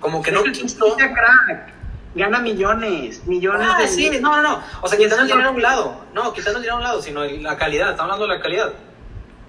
Como 0.00 0.20
que 0.22 0.32
no 0.32 0.42
que 0.44 0.52
quiso... 0.52 0.96
crack. 0.96 1.72
Gana 2.14 2.40
millones, 2.40 3.24
millones 3.26 3.66
Ah, 3.70 3.80
de 3.80 3.88
sí, 3.88 4.10
no, 4.20 4.36
no, 4.36 4.42
no. 4.42 4.62
O 4.82 4.88
sea, 4.88 4.98
quitando 4.98 5.22
el 5.22 5.28
dinero 5.28 5.48
a 5.48 5.52
un 5.52 5.62
lado. 5.62 6.04
No, 6.12 6.32
quitando 6.34 6.58
el 6.58 6.62
dinero 6.62 6.74
a 6.74 6.78
un 6.78 6.84
lado, 6.84 7.00
sino 7.00 7.24
la 7.24 7.56
calidad. 7.56 7.92
Estamos 7.92 8.12
hablando 8.12 8.26
de 8.28 8.34
la 8.36 8.42
calidad. 8.42 8.72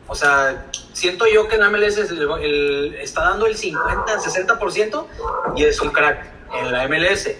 O 0.07 0.15
sea, 0.15 0.65
siento 0.93 1.25
yo 1.27 1.47
que 1.49 1.55
en 1.55 1.63
MLS 1.63 1.97
es 1.97 2.09
el- 2.11 2.21
el- 2.41 2.95
está 3.01 3.21
dando 3.23 3.47
el 3.47 3.57
50, 3.57 4.17
60% 4.17 5.07
y 5.57 5.65
es 5.65 5.81
un 5.81 5.89
crack 5.89 6.25
en 6.53 6.71
la 6.71 6.83
MLS. 6.87 7.35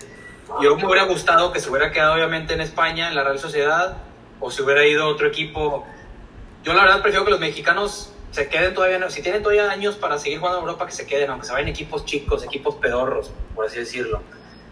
Yo 0.61 0.75
me 0.77 0.85
hubiera 0.85 1.03
gustado 1.05 1.51
que 1.51 1.59
se 1.59 1.69
hubiera 1.69 1.91
quedado 1.91 2.13
obviamente 2.13 2.53
en 2.53 2.61
España, 2.61 3.09
en 3.09 3.15
la 3.15 3.23
Real 3.23 3.39
Sociedad, 3.39 3.97
o 4.39 4.51
se 4.51 4.61
hubiera 4.61 4.85
ido 4.85 5.03
a 5.03 5.07
otro 5.07 5.27
equipo. 5.27 5.85
Yo 6.63 6.73
la 6.73 6.83
verdad 6.83 7.01
prefiero 7.01 7.25
que 7.25 7.31
los 7.31 7.39
mexicanos 7.39 8.11
se 8.31 8.47
queden 8.49 8.73
todavía, 8.73 9.09
si 9.09 9.21
tienen 9.21 9.41
todavía 9.43 9.69
años 9.71 9.95
para 9.95 10.17
seguir 10.17 10.39
jugando 10.39 10.59
en 10.59 10.65
Europa, 10.65 10.85
que 10.85 10.91
se 10.91 11.05
queden, 11.05 11.29
aunque 11.29 11.45
se 11.47 11.53
vayan 11.53 11.67
equipos 11.69 12.05
chicos, 12.05 12.43
equipos 12.43 12.75
pedorros, 12.75 13.31
por 13.55 13.65
así 13.65 13.79
decirlo. 13.79 14.21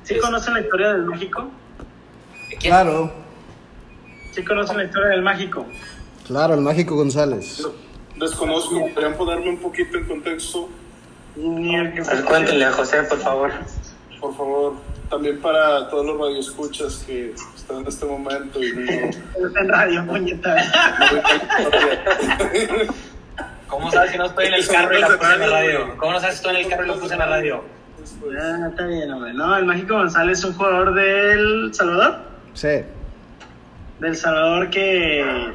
¿Sí 0.04 0.16
Es- 0.16 0.22
conocen 0.22 0.54
la 0.56 0.62
historia 0.62 0.94
del 0.94 1.06
México? 1.06 1.48
¿Quién? 2.50 2.60
Claro, 2.74 3.12
¿Sí 4.34 4.44
conocen 4.46 4.78
la 4.78 4.84
historia 4.86 5.10
del 5.10 5.22
Mágico? 5.22 5.66
claro, 6.28 6.54
el 6.54 6.62
Mágico 6.62 6.96
González. 6.96 7.68
Desconozco, 8.16 8.88
podrían 8.94 9.16
ponerme 9.16 9.50
un 9.50 9.58
poquito 9.58 9.98
en 9.98 10.06
contexto, 10.06 10.70
Ni 11.36 11.76
el 11.76 11.94
que 11.94 12.02
A 12.02 12.14
ver, 12.14 12.26
Cuéntenle 12.26 12.66
a 12.66 12.72
José, 12.74 13.04
por 13.04 13.18
favor. 13.20 13.52
por 14.20 14.36
favor. 14.36 14.74
También 15.12 15.40
para 15.42 15.90
todos 15.90 16.06
los 16.06 16.18
radioescuchas 16.18 17.04
que 17.06 17.34
están 17.56 17.80
en 17.80 17.88
este 17.88 18.06
momento 18.06 18.64
y 18.64 18.72
no, 18.74 19.60
en 19.60 19.68
radio, 19.70 20.08
puñeta. 20.08 20.56
¿Cómo 23.68 23.92
sabes 23.92 24.12
que 24.12 24.18
no 24.18 24.26
estoy 24.28 24.46
en 24.48 24.54
el 24.54 24.68
carro 24.68 24.98
y 24.98 25.02
la 25.02 25.08
puse 25.10 25.34
en 25.34 25.40
la 25.42 25.48
radio? 25.48 25.98
¿Cómo 25.98 26.14
no 26.14 26.20
sabes 26.22 26.36
que 26.40 26.48
estoy 26.48 26.56
en 26.56 26.62
el 26.66 26.70
carro 26.70 26.86
y 26.86 26.88
lo 26.88 27.00
puse 27.00 27.14
en 27.14 27.20
la 27.20 27.26
radio? 27.26 27.64
Ah, 28.42 28.68
está 28.70 28.86
bien, 28.88 29.12
hombre. 29.12 29.34
No, 29.34 29.58
el 29.58 29.66
Mágico 29.66 29.96
González 29.96 30.40
es 30.40 30.46
un 30.46 30.54
jugador 30.54 30.94
del 30.94 31.74
Salvador. 31.74 32.20
Sí. 32.54 32.82
Del 34.00 34.16
Salvador 34.16 34.70
que, 34.70 35.54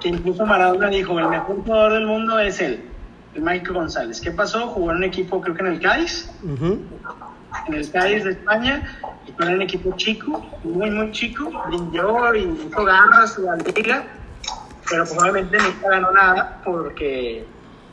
que 0.00 0.08
incluso 0.08 0.46
Maradona 0.46 0.88
dijo, 0.88 1.18
el 1.18 1.28
mejor 1.28 1.62
jugador 1.62 1.92
del 1.92 2.06
mundo 2.06 2.38
es 2.38 2.60
él, 2.60 2.82
el 3.34 3.42
Mágico 3.42 3.74
González. 3.74 4.22
¿Qué 4.22 4.30
pasó? 4.30 4.68
Jugó 4.68 4.90
en 4.92 4.96
un 4.98 5.04
equipo, 5.04 5.40
creo 5.42 5.54
que 5.54 5.60
en 5.60 5.66
el 5.68 5.80
Cádiz, 5.80 6.30
Ujú. 6.42 6.80
En 7.66 7.74
el 7.74 7.90
Cádiz 7.90 8.24
de 8.24 8.30
España, 8.32 8.82
y 9.26 9.42
en 9.42 9.54
un 9.54 9.62
equipo 9.62 9.94
chico, 9.96 10.44
muy, 10.64 10.90
muy 10.90 11.10
chico, 11.12 11.50
brilló 11.68 12.34
y 12.34 12.42
hizo 12.66 12.84
garras 12.84 13.38
la 13.38 13.56
liga, 13.56 14.04
pero 14.88 15.04
probablemente 15.04 15.58
nunca 15.58 15.88
ganó 15.90 16.10
nada 16.12 16.60
porque 16.64 17.44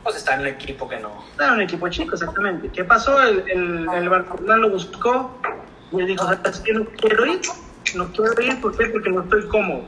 Pues 0.02 0.16
está 0.16 0.34
en 0.34 0.40
un 0.40 0.46
equipo 0.48 0.88
que 0.88 0.98
no. 1.00 1.10
era 1.38 1.52
un 1.52 1.60
equipo 1.60 1.88
chico, 1.88 2.14
exactamente. 2.14 2.68
¿Qué 2.70 2.84
pasó? 2.84 3.20
El, 3.22 3.44
el, 3.48 3.88
el 3.94 4.08
Barcelona 4.08 4.56
lo 4.56 4.70
buscó 4.70 5.38
y 5.92 6.00
él 6.00 6.06
dijo, 6.06 6.24
¿sabes 6.24 6.60
qué? 6.60 6.72
No 6.72 6.84
quiero 6.86 7.26
ir, 7.26 7.40
no 7.94 8.08
quiero 8.12 8.40
ir, 8.42 8.60
¿por 8.60 8.76
qué? 8.76 8.86
Porque 8.86 9.10
no 9.10 9.22
estoy 9.22 9.46
cómodo. 9.48 9.82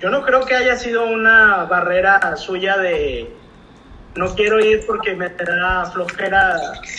Yo 0.00 0.10
no 0.10 0.22
creo 0.24 0.44
que 0.44 0.54
haya 0.56 0.76
sido 0.76 1.04
una 1.06 1.64
barrera 1.64 2.36
suya 2.36 2.76
de 2.78 3.32
no 4.14 4.34
quiero 4.34 4.60
ir 4.60 4.84
porque 4.86 5.14
me 5.14 5.28
da 5.28 5.86
flojera 5.86 6.56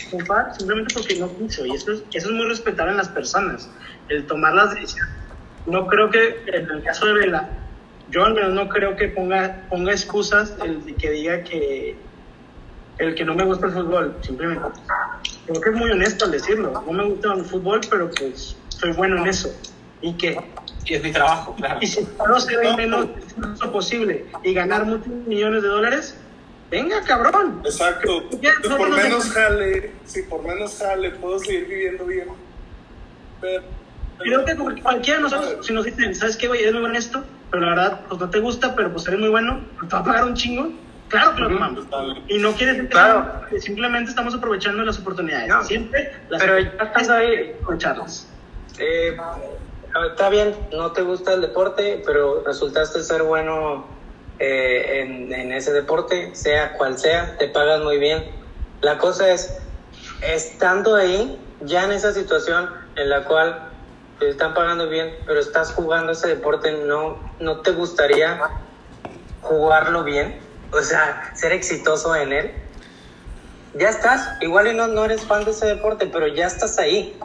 triunfar, 0.09 0.55
simplemente 0.55 0.93
porque 0.93 1.15
no 1.15 1.29
quiso. 1.37 1.65
Y 1.65 1.71
eso 1.71 1.91
es, 1.91 2.03
eso 2.11 2.29
es 2.29 2.33
muy 2.33 2.45
respetable 2.45 2.91
en 2.91 2.97
las 2.97 3.09
personas, 3.09 3.69
el 4.09 4.25
tomar 4.25 4.53
las 4.53 4.73
decisiones. 4.73 5.13
No 5.65 5.87
creo 5.87 6.09
que 6.09 6.43
en 6.47 6.69
el 6.69 6.83
caso 6.83 7.05
de 7.05 7.13
Vela, 7.13 7.49
yo 8.09 8.25
al 8.25 8.33
menos 8.33 8.53
no 8.53 8.67
creo 8.67 8.95
que 8.95 9.09
ponga, 9.09 9.63
ponga 9.69 9.91
excusas 9.91 10.55
el 10.63 10.95
que 10.95 11.11
diga 11.11 11.43
que 11.43 11.95
el 12.99 13.15
que 13.15 13.25
no 13.25 13.33
me 13.33 13.43
gusta 13.43 13.67
el 13.67 13.73
fútbol, 13.73 14.15
simplemente. 14.21 14.67
Creo 15.45 15.61
que 15.61 15.69
es 15.69 15.75
muy 15.75 15.91
honesto 15.91 16.25
al 16.25 16.31
decirlo. 16.31 16.83
No 16.85 16.93
me 16.93 17.03
gusta 17.05 17.33
el 17.33 17.43
fútbol, 17.43 17.81
pero 17.89 18.09
pues 18.11 18.55
soy 18.69 18.91
bueno 18.93 19.17
en 19.17 19.27
eso. 19.27 19.49
¿Y 20.01 20.13
qué? 20.13 20.37
Y 20.85 20.95
es 20.95 21.03
mi 21.03 21.11
trabajo, 21.11 21.55
claro. 21.55 21.79
Y 21.81 21.87
si 21.87 22.03
puedo 22.03 22.39
ser 22.39 22.63
el 22.65 22.75
menos 22.75 23.07
posible 23.71 24.25
y 24.43 24.53
ganar 24.53 24.85
muchos 24.85 25.07
millones 25.07 25.63
de 25.63 25.69
dólares, 25.69 26.17
venga, 26.77 27.01
cabrón. 27.03 27.61
Exacto. 27.63 28.29
Ya, 28.41 28.51
Si 28.61 28.67
por 28.69 28.89
no, 28.89 28.95
menos 28.97 29.25
no. 29.27 29.31
jale, 29.33 29.91
si 30.05 30.21
por 30.23 30.41
menos 30.43 30.77
jale 30.79 31.11
puedo 31.11 31.39
seguir 31.39 31.67
viviendo 31.67 32.05
bien. 32.05 32.27
Pero, 33.41 33.63
Creo 34.19 34.45
que 34.45 34.81
cualquiera 34.81 35.17
de 35.17 35.23
nosotros, 35.23 35.65
si 35.65 35.73
nos 35.73 35.85
dicen, 35.85 36.15
¿sabes 36.15 36.37
qué, 36.37 36.47
güey? 36.47 36.61
Eres 36.61 36.73
muy 36.73 36.81
bueno 36.81 36.95
en 36.95 36.99
esto, 37.01 37.23
pero 37.51 37.63
la 37.63 37.69
verdad, 37.69 37.99
pues 38.07 38.21
no 38.21 38.29
te 38.29 38.39
gusta, 38.39 38.75
pero 38.75 38.91
pues 38.91 39.07
eres 39.07 39.19
muy 39.19 39.29
bueno, 39.29 39.59
pues 39.77 39.89
te 39.89 39.95
va 39.95 40.01
a 40.01 40.05
pagar 40.05 40.23
un 40.25 40.33
chingo. 40.35 40.71
Claro 41.09 41.35
que 41.35 41.41
lo 41.41 41.49
tomamos. 41.49 41.85
Y 42.27 42.37
no 42.39 42.53
quiere 42.53 42.71
decir 42.73 42.87
que, 42.87 42.91
Claro. 42.93 43.41
que 43.49 43.59
simplemente 43.59 44.09
estamos 44.09 44.33
aprovechando 44.33 44.83
las 44.83 44.97
oportunidades. 44.99 45.47
No. 45.49 45.63
Siempre 45.63 46.11
las 46.29 46.41
Pero 46.41 46.59
ya 46.59 46.69
estás 46.69 47.09
ahí. 47.09 47.53
aprovecharlas. 47.61 48.27
Eh, 48.79 49.15
está 50.11 50.29
bien, 50.29 50.55
no 50.71 50.91
te 50.91 51.01
gusta 51.03 51.33
el 51.33 51.41
deporte, 51.41 52.01
pero 52.05 52.43
resultaste 52.45 53.03
ser 53.03 53.23
bueno 53.23 53.85
eh, 54.39 55.01
en, 55.01 55.33
en 55.33 55.51
ese 55.51 55.71
deporte, 55.71 56.35
sea 56.35 56.73
cual 56.73 56.97
sea, 56.97 57.37
te 57.37 57.47
pagan 57.47 57.83
muy 57.83 57.97
bien. 57.97 58.25
La 58.81 58.97
cosa 58.97 59.31
es, 59.31 59.57
estando 60.21 60.95
ahí, 60.95 61.39
ya 61.61 61.85
en 61.85 61.91
esa 61.91 62.13
situación 62.13 62.69
en 62.95 63.09
la 63.09 63.23
cual 63.25 63.69
te 64.19 64.29
están 64.29 64.53
pagando 64.53 64.89
bien, 64.89 65.15
pero 65.25 65.39
estás 65.39 65.73
jugando 65.73 66.11
ese 66.11 66.27
deporte, 66.27 66.71
¿no, 66.71 67.17
no 67.39 67.61
te 67.61 67.71
gustaría 67.71 68.39
jugarlo 69.41 70.03
bien? 70.03 70.39
O 70.71 70.81
sea, 70.81 71.31
ser 71.35 71.51
exitoso 71.51 72.15
en 72.15 72.33
él. 72.33 72.51
Ya 73.75 73.89
estás, 73.89 74.41
igual 74.41 74.67
y 74.67 74.73
no, 74.73 74.87
no 74.87 75.05
eres 75.05 75.25
fan 75.25 75.45
de 75.45 75.51
ese 75.51 75.65
deporte, 75.65 76.07
pero 76.07 76.27
ya 76.27 76.45
estás 76.45 76.77
ahí 76.79 77.17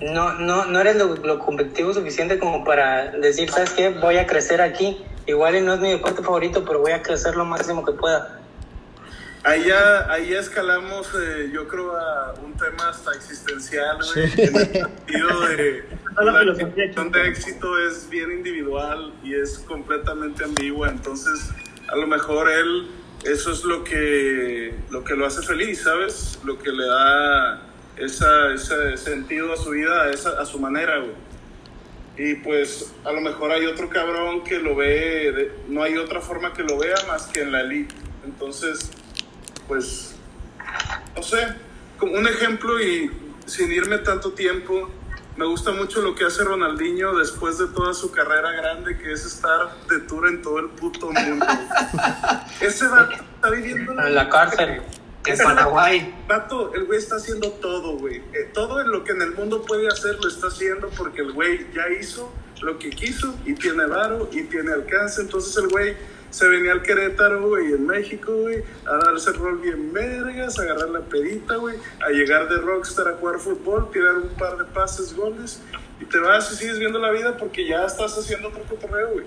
no, 0.00 0.34
no, 0.34 0.64
no 0.64 0.80
eres 0.80 0.96
lo, 0.96 1.16
lo 1.16 1.38
competitivo 1.38 1.92
suficiente 1.92 2.38
como 2.38 2.64
para 2.64 3.10
decir, 3.12 3.50
¿sabes 3.50 3.70
qué? 3.70 3.90
Voy 3.90 4.16
a 4.16 4.26
crecer 4.26 4.60
aquí. 4.60 5.04
Igual 5.28 5.56
y 5.56 5.60
no 5.60 5.74
es 5.74 5.80
mi 5.80 5.90
deporte 5.90 6.22
favorito, 6.22 6.64
pero 6.64 6.80
voy 6.80 6.92
a 6.92 7.02
crecer 7.02 7.36
lo 7.36 7.44
máximo 7.44 7.84
que 7.84 7.92
pueda. 7.92 8.40
Ahí 9.44 9.64
ya, 9.66 10.10
ahí 10.10 10.30
ya 10.30 10.40
escalamos, 10.40 11.06
eh, 11.14 11.50
yo 11.52 11.68
creo, 11.68 11.94
a 11.96 12.32
un 12.42 12.54
tema 12.54 12.88
hasta 12.88 13.12
existencial, 13.12 13.98
güey, 13.98 14.28
Sí. 14.30 14.40
en 14.42 14.56
el 14.56 14.72
sentido 14.72 15.40
de 15.42 15.84
la 16.24 16.44
definición 16.44 17.12
de 17.12 17.28
éxito 17.28 17.78
es 17.78 18.08
bien 18.08 18.32
individual 18.32 19.12
y 19.22 19.34
es 19.34 19.58
completamente 19.60 20.44
ambigua, 20.44 20.88
entonces 20.88 21.50
a 21.88 21.96
lo 21.96 22.06
mejor 22.06 22.48
él, 22.50 22.88
eso 23.24 23.52
es 23.52 23.64
lo 23.64 23.84
que 23.84 24.74
lo, 24.90 25.04
que 25.04 25.14
lo 25.14 25.26
hace 25.26 25.42
feliz, 25.42 25.82
¿sabes? 25.82 26.38
Lo 26.42 26.58
que 26.58 26.70
le 26.70 26.86
da 26.86 27.62
esa, 27.96 28.52
ese 28.54 28.96
sentido 28.96 29.52
a 29.52 29.56
su 29.58 29.70
vida, 29.70 30.04
a, 30.04 30.10
esa, 30.10 30.40
a 30.40 30.46
su 30.46 30.58
manera, 30.58 30.98
güey. 30.98 31.27
Y 32.18 32.34
pues 32.34 32.92
a 33.04 33.12
lo 33.12 33.20
mejor 33.20 33.52
hay 33.52 33.64
otro 33.66 33.88
cabrón 33.88 34.42
que 34.42 34.58
lo 34.58 34.74
ve, 34.74 35.32
de- 35.32 35.52
no 35.68 35.82
hay 35.82 35.96
otra 35.96 36.20
forma 36.20 36.52
que 36.52 36.64
lo 36.64 36.76
vea 36.78 36.96
más 37.06 37.26
que 37.26 37.42
en 37.42 37.52
la 37.52 37.60
elite. 37.60 37.94
Entonces, 38.24 38.90
pues, 39.68 40.16
no 41.14 41.22
sé, 41.22 41.54
como 41.96 42.14
un 42.14 42.26
ejemplo 42.26 42.80
y 42.82 43.10
sin 43.46 43.70
irme 43.72 43.98
tanto 43.98 44.32
tiempo, 44.32 44.90
me 45.36 45.46
gusta 45.46 45.70
mucho 45.70 46.02
lo 46.02 46.16
que 46.16 46.24
hace 46.24 46.42
Ronaldinho 46.42 47.16
después 47.16 47.58
de 47.58 47.68
toda 47.68 47.94
su 47.94 48.10
carrera 48.10 48.50
grande, 48.50 48.98
que 48.98 49.12
es 49.12 49.24
estar 49.24 49.68
de 49.88 50.00
tour 50.00 50.26
en 50.28 50.42
todo 50.42 50.58
el 50.58 50.70
puto 50.70 51.12
mundo. 51.12 51.46
Ese 52.60 52.86
vato 52.88 53.12
está 53.12 53.50
viviendo 53.50 53.92
En 53.92 54.14
la 54.16 54.28
cárcel. 54.28 54.82
En 55.26 55.38
Paraguay. 55.38 56.14
Vato, 56.26 56.72
el 56.74 56.84
güey 56.84 56.98
está 56.98 57.16
haciendo 57.16 57.50
todo, 57.52 57.98
güey. 57.98 58.16
Eh, 58.32 58.50
todo 58.54 58.80
en 58.80 58.90
lo 58.90 59.04
que 59.04 59.12
en 59.12 59.22
el 59.22 59.32
mundo 59.32 59.62
puede 59.62 59.88
hacer 59.88 60.16
lo 60.22 60.28
está 60.28 60.46
haciendo 60.46 60.88
porque 60.96 61.20
el 61.20 61.32
güey 61.32 61.66
ya 61.74 61.88
hizo 62.00 62.32
lo 62.62 62.78
que 62.78 62.90
quiso 62.90 63.34
y 63.44 63.54
tiene 63.54 63.86
varo 63.86 64.28
y 64.32 64.42
tiene 64.44 64.72
alcance. 64.72 65.20
Entonces 65.20 65.56
el 65.56 65.68
güey 65.68 65.96
se 66.30 66.48
venía 66.48 66.72
al 66.72 66.82
Querétaro, 66.82 67.48
güey, 67.48 67.72
en 67.72 67.86
México, 67.86 68.32
güey, 68.32 68.62
a 68.86 68.96
darse 69.04 69.32
rol 69.32 69.58
bien 69.58 69.92
vergas, 69.92 70.58
a 70.58 70.62
agarrar 70.62 70.90
la 70.90 71.00
perita, 71.00 71.56
güey, 71.56 71.76
a 72.04 72.10
llegar 72.10 72.48
de 72.48 72.58
rockstar 72.58 73.08
a 73.08 73.12
jugar 73.14 73.38
fútbol, 73.38 73.90
tirar 73.90 74.16
un 74.16 74.28
par 74.30 74.58
de 74.58 74.64
pases, 74.64 75.14
goles 75.14 75.60
y 76.00 76.04
te 76.04 76.18
vas 76.18 76.52
y 76.52 76.56
sigues 76.56 76.78
viendo 76.78 76.98
la 76.98 77.10
vida 77.10 77.36
porque 77.36 77.66
ya 77.66 77.84
estás 77.84 78.16
haciendo 78.18 78.48
otro 78.48 78.62
cotorreo, 78.64 79.12
güey. 79.12 79.26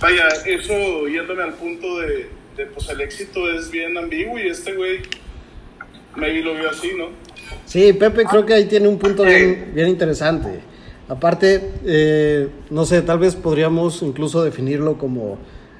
Vaya, 0.00 0.28
eso 0.46 1.06
yéndome 1.06 1.44
al 1.44 1.54
punto 1.54 2.00
de, 2.00 2.28
pues 2.74 2.88
el 2.88 3.00
éxito 3.00 3.50
es 3.50 3.70
bien 3.70 3.96
ambiguo 3.96 4.38
y 4.38 4.48
este 4.48 4.74
güey 4.74 5.00
maybe 6.16 6.42
lo 6.42 6.54
vio 6.54 6.70
así, 6.70 6.90
¿no? 6.96 7.06
Sí, 7.66 7.92
Pepe 7.92 8.24
creo 8.24 8.44
que 8.44 8.54
ahí 8.54 8.66
tiene 8.66 8.88
un 8.88 8.98
punto 8.98 9.24
bien, 9.24 9.72
bien 9.74 9.88
interesante. 9.88 10.60
Aparte, 11.08 11.72
eh, 11.84 12.48
no 12.70 12.84
sé, 12.84 13.02
tal 13.02 13.18
vez 13.18 13.34
podríamos 13.34 14.02
incluso 14.02 14.42
definirlo 14.44 14.98
como 14.98 15.38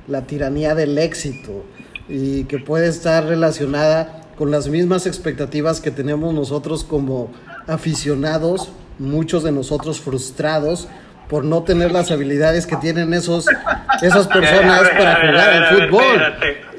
la 0.09 0.27
tiranía 0.27 0.75
del 0.75 0.99
éxito 0.99 1.65
y 2.09 2.45
que 2.45 2.59
puede 2.59 2.89
estar 2.89 3.25
relacionada 3.27 4.23
con 4.37 4.51
las 4.51 4.69
mismas 4.69 5.07
expectativas 5.07 5.81
que 5.81 5.91
tenemos 5.91 6.35
nosotros 6.35 6.85
como 6.85 7.31
aficionados, 7.67 8.73
muchos 8.99 9.45
de 9.45 9.53
nosotros 9.53 10.01
frustrados 10.01 10.89
por 11.29 11.45
no 11.45 11.63
tener 11.63 11.91
las 11.93 12.11
habilidades 12.11 12.67
que 12.67 12.77
tienen 12.77 13.15
esos, 13.15 13.47
esas 14.03 14.27
personas 14.29 14.89
para 14.91 15.15
jugar 15.17 15.51
al 15.51 15.89
fútbol. 15.89 16.23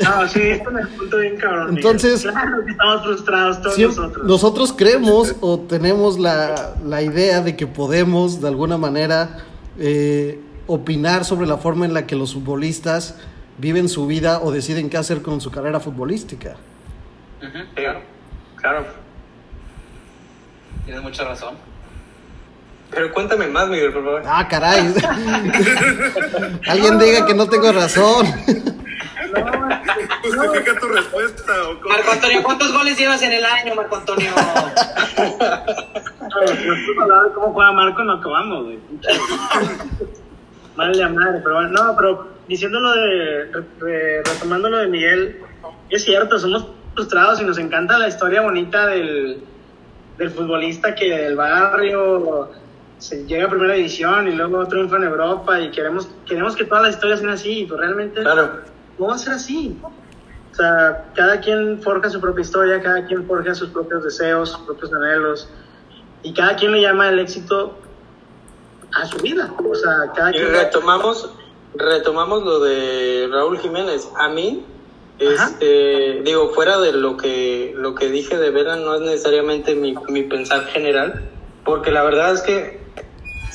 No, 0.03 0.27
sí, 0.27 0.41
esto 0.41 0.71
me 0.71 0.85
punto 0.85 1.17
bien 1.17 1.37
cabrón. 1.37 1.75
Entonces- 1.77 2.21
claro 2.21 2.63
que 2.65 2.71
estamos 2.71 3.03
frustrados 3.03 3.61
todos 3.61 3.77
nosotros. 3.79 4.27
nosotros 4.27 4.73
creemos 4.73 5.35
o 5.41 5.59
tenemos 5.59 6.19
la, 6.19 6.75
la 6.85 7.01
idea 7.01 7.41
de 7.41 7.55
que 7.55 7.65
podemos 7.67 8.41
de 8.41 8.47
alguna 8.47 8.77
manera 8.77 9.37
eh, 9.79 10.39
opinar 10.67 11.25
sobre 11.25 11.47
la 11.47 11.57
forma 11.57 11.85
en 11.85 11.93
la 11.93 12.05
que 12.05 12.15
los 12.15 12.33
futbolistas 12.33 13.15
viven 13.57 13.89
su 13.89 14.05
vida 14.07 14.39
o 14.41 14.51
deciden 14.51 14.89
qué 14.89 14.97
hacer 14.97 15.21
con 15.21 15.41
su 15.41 15.49
carrera 15.51 15.79
futbolística. 15.79 16.55
Claro. 17.75 18.01
Claro. 18.55 18.85
Tienes 20.85 21.03
mucha 21.03 21.23
razón. 21.23 21.55
Pero 22.93 23.11
cuéntame 23.11 23.47
más, 23.47 23.67
Miguel, 23.69 23.91
por 23.93 24.03
favor. 24.03 24.21
Ah, 24.25 24.47
caray. 24.47 24.93
Alguien 26.67 26.99
diga 26.99 27.25
que 27.25 27.33
no 27.33 27.47
tengo 27.49 27.71
razón. 27.71 28.25
Justifica 30.23 30.79
tu 30.79 30.87
respuesta 30.87 31.51
o? 31.69 31.87
Marco 31.87 32.11
Antonio, 32.11 32.43
¿cuántos 32.43 32.71
goles 32.73 32.97
llevas 32.97 33.21
en 33.23 33.33
el 33.33 33.45
año, 33.45 33.75
Marco 33.75 33.95
Antonio? 33.95 34.29
De 35.15 37.31
cómo 37.33 37.53
juega 37.53 37.71
Marco, 37.71 38.03
no 38.03 38.13
acabamos, 38.13 38.65
güey. 38.65 38.79
Madre 40.75 40.97
de 40.97 41.09
madre, 41.09 41.39
pero 41.43 41.55
bueno, 41.55 41.69
no, 41.69 41.95
pero 41.95 42.27
diciéndolo 42.47 42.91
de, 42.93 43.45
re- 43.79 44.23
retomando 44.23 44.69
lo 44.69 44.77
de 44.79 44.87
Miguel, 44.87 45.41
es 45.89 46.03
cierto, 46.03 46.39
somos 46.39 46.65
frustrados 46.95 47.41
y 47.41 47.45
nos 47.45 47.57
encanta 47.57 47.97
la 47.97 48.07
historia 48.07 48.41
bonita 48.41 48.87
del, 48.87 49.43
del 50.17 50.29
futbolista 50.31 50.95
que 50.95 51.09
del 51.15 51.35
barrio 51.35 52.49
se 53.03 53.25
llega 53.25 53.47
a 53.47 53.49
primera 53.49 53.73
división 53.73 54.29
y 54.29 54.31
luego 54.31 54.65
triunfa 54.65 54.95
en 54.95 55.03
Europa 55.03 55.59
y 55.59 55.71
queremos, 55.71 56.07
queremos 56.25 56.55
que 56.55 56.63
todas 56.63 56.83
las 56.85 56.93
historias 56.95 57.19
sean 57.19 57.31
así, 57.33 57.59
y 57.59 57.65
pues 57.65 57.77
realmente 57.81 58.21
Claro. 58.21 58.61
no 58.97 59.07
va 59.07 59.15
a 59.15 59.17
ser 59.17 59.33
así. 59.33 59.77
O 59.83 60.55
sea, 60.55 61.11
cada 61.13 61.41
quien 61.41 61.81
forja 61.81 62.09
su 62.09 62.21
propia 62.21 62.43
historia, 62.43 62.81
cada 62.81 63.05
quien 63.05 63.27
forja 63.27 63.53
sus 63.55 63.69
propios 63.71 64.05
deseos, 64.05 64.51
sus 64.51 64.61
propios 64.61 64.93
anhelos, 64.93 65.49
y 66.21 66.33
cada 66.33 66.55
quien 66.55 66.71
le 66.71 66.81
llama 66.81 67.09
el 67.09 67.19
éxito 67.19 67.75
a 68.93 69.05
su 69.05 69.17
vida. 69.17 69.53
O 69.69 69.75
sea, 69.75 70.09
cada 70.15 70.29
Y 70.29 70.35
quien... 70.35 70.51
retomamos, 70.53 71.29
retomamos 71.75 72.43
lo 72.45 72.61
de 72.61 73.27
Raúl 73.29 73.57
Jiménez. 73.59 74.07
A 74.17 74.29
mí, 74.29 74.65
este, 75.19 76.21
digo, 76.23 76.51
fuera 76.53 76.79
de 76.79 76.93
lo 76.93 77.17
que, 77.17 77.73
lo 77.75 77.95
que 77.95 78.07
dije 78.09 78.37
de 78.37 78.49
Vera, 78.49 78.77
no 78.77 78.95
es 78.95 79.01
necesariamente 79.01 79.75
mi, 79.75 79.93
mi 80.07 80.23
pensar 80.23 80.63
general, 80.67 81.21
porque 81.65 81.91
la 81.91 82.03
verdad 82.03 82.33
es 82.33 82.41
que 82.43 82.82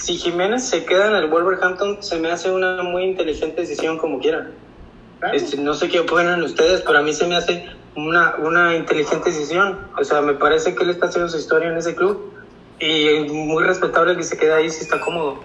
si 0.08 0.16
Jiménez 0.16 0.64
se 0.64 0.86
queda 0.86 1.08
en 1.08 1.16
el 1.16 1.26
Wolverhampton, 1.28 1.98
se 2.00 2.18
me 2.18 2.30
hace 2.30 2.50
una 2.50 2.82
muy 2.82 3.04
inteligente 3.04 3.60
decisión 3.60 3.98
como 3.98 4.18
quiera. 4.20 4.50
Claro. 5.18 5.36
Este, 5.36 5.58
no 5.58 5.74
sé 5.74 5.90
qué 5.90 6.00
opinan 6.00 6.42
ustedes, 6.42 6.80
pero 6.80 7.00
a 7.00 7.02
mí 7.02 7.12
se 7.12 7.26
me 7.26 7.36
hace 7.36 7.66
una, 7.94 8.36
una 8.36 8.74
inteligente 8.74 9.28
decisión. 9.28 9.78
O 10.00 10.04
sea, 10.04 10.22
me 10.22 10.32
parece 10.32 10.74
que 10.74 10.82
él 10.84 10.88
está 10.88 11.08
haciendo 11.08 11.28
su 11.28 11.36
historia 11.36 11.68
en 11.68 11.76
ese 11.76 11.94
club 11.94 12.32
y 12.80 13.28
muy 13.28 13.62
respetable 13.64 14.16
que 14.16 14.22
se 14.22 14.38
quede 14.38 14.54
ahí 14.54 14.70
si 14.70 14.80
está 14.82 14.98
cómodo. 14.98 15.40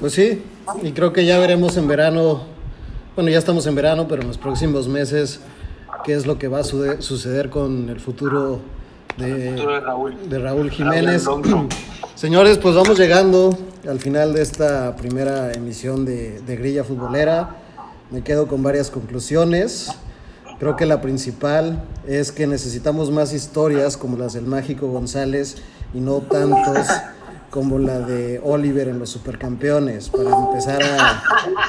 Pues 0.00 0.12
sí, 0.14 0.42
y 0.82 0.90
creo 0.90 1.12
que 1.12 1.24
ya 1.24 1.38
veremos 1.38 1.76
en 1.76 1.86
verano, 1.86 2.42
bueno, 3.14 3.30
ya 3.30 3.38
estamos 3.38 3.68
en 3.68 3.76
verano, 3.76 4.08
pero 4.08 4.22
en 4.22 4.26
los 4.26 4.38
próximos 4.38 4.88
meses, 4.88 5.40
qué 6.02 6.14
es 6.14 6.26
lo 6.26 6.38
que 6.38 6.48
va 6.48 6.58
a 6.58 6.64
sude- 6.64 7.02
suceder 7.02 7.50
con 7.50 7.88
el 7.88 8.00
futuro 8.00 8.62
de, 9.16 9.52
de 9.52 9.80
Raúl. 9.80 10.28
de 10.28 10.38
Raúl 10.38 10.70
Jiménez. 10.70 11.24
Raúl. 11.24 11.68
Señores, 12.14 12.58
pues 12.58 12.74
vamos 12.74 12.98
llegando 12.98 13.56
al 13.88 13.98
final 13.98 14.34
de 14.34 14.42
esta 14.42 14.94
primera 14.96 15.52
emisión 15.52 16.04
de, 16.04 16.40
de 16.40 16.56
Grilla 16.56 16.84
Futbolera. 16.84 17.56
Me 18.10 18.22
quedo 18.22 18.46
con 18.46 18.62
varias 18.62 18.90
conclusiones. 18.90 19.90
Creo 20.58 20.76
que 20.76 20.84
la 20.84 21.00
principal 21.00 21.82
es 22.06 22.32
que 22.32 22.46
necesitamos 22.46 23.10
más 23.10 23.32
historias 23.32 23.96
como 23.96 24.18
las 24.18 24.34
del 24.34 24.44
Mágico 24.44 24.88
González 24.88 25.56
y 25.94 26.00
no 26.00 26.18
tantos 26.18 26.86
como 27.48 27.78
la 27.78 28.00
de 28.00 28.40
Oliver 28.44 28.88
en 28.88 28.98
los 28.98 29.10
Supercampeones, 29.10 30.08
para 30.08 30.30
empezar 30.30 30.82
a, 30.82 31.22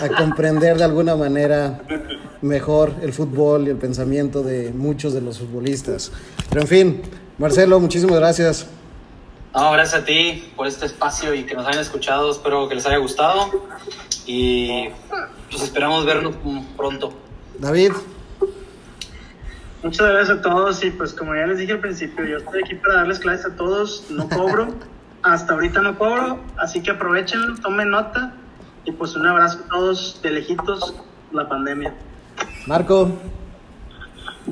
a 0.04 0.10
comprender 0.18 0.78
de 0.78 0.84
alguna 0.84 1.16
manera 1.16 1.82
mejor 2.42 2.94
el 3.02 3.14
fútbol 3.14 3.68
y 3.68 3.72
el 3.72 3.78
pensamiento 3.78 4.44
de 4.44 4.72
muchos 4.74 5.14
de 5.14 5.22
los 5.22 5.40
futbolistas. 5.40 6.12
Pero 6.50 6.62
en 6.62 6.68
fin, 6.68 7.02
Marcelo, 7.42 7.80
muchísimas 7.80 8.20
gracias. 8.20 8.68
No, 9.56 9.72
gracias 9.72 10.04
a 10.04 10.06
ti 10.06 10.54
por 10.56 10.68
este 10.68 10.86
espacio 10.86 11.34
y 11.34 11.44
que 11.44 11.56
nos 11.56 11.66
hayan 11.66 11.82
escuchado. 11.82 12.30
Espero 12.30 12.70
que 12.70 12.76
les 12.76 12.86
haya 12.86 12.98
gustado 12.98 13.50
y 14.28 14.90
pues 15.50 15.64
esperamos 15.64 16.06
vernos 16.06 16.36
pronto. 16.78 17.12
David. 17.58 17.94
Muchas 19.82 20.08
gracias 20.08 20.38
a 20.38 20.42
todos 20.44 20.84
y 20.84 20.92
pues 20.92 21.14
como 21.14 21.34
ya 21.34 21.48
les 21.48 21.58
dije 21.58 21.72
al 21.72 21.80
principio, 21.80 22.24
yo 22.26 22.38
estoy 22.38 22.62
aquí 22.64 22.76
para 22.76 22.98
darles 22.98 23.18
clases 23.18 23.48
a 23.48 23.56
todos, 23.56 24.06
no 24.12 24.30
cobro, 24.30 24.68
hasta 25.24 25.54
ahorita 25.54 25.82
no 25.82 25.98
cobro, 25.98 26.40
así 26.58 26.84
que 26.84 26.92
aprovechen, 26.92 27.58
tomen 27.64 27.90
nota 27.90 28.36
y 28.86 28.92
pues 28.92 29.16
un 29.16 29.26
abrazo 29.26 29.62
a 29.66 29.68
todos 29.68 30.20
de 30.22 30.30
lejitos 30.30 30.94
la 31.32 31.50
pandemia. 31.50 31.92
Marco. 32.68 33.10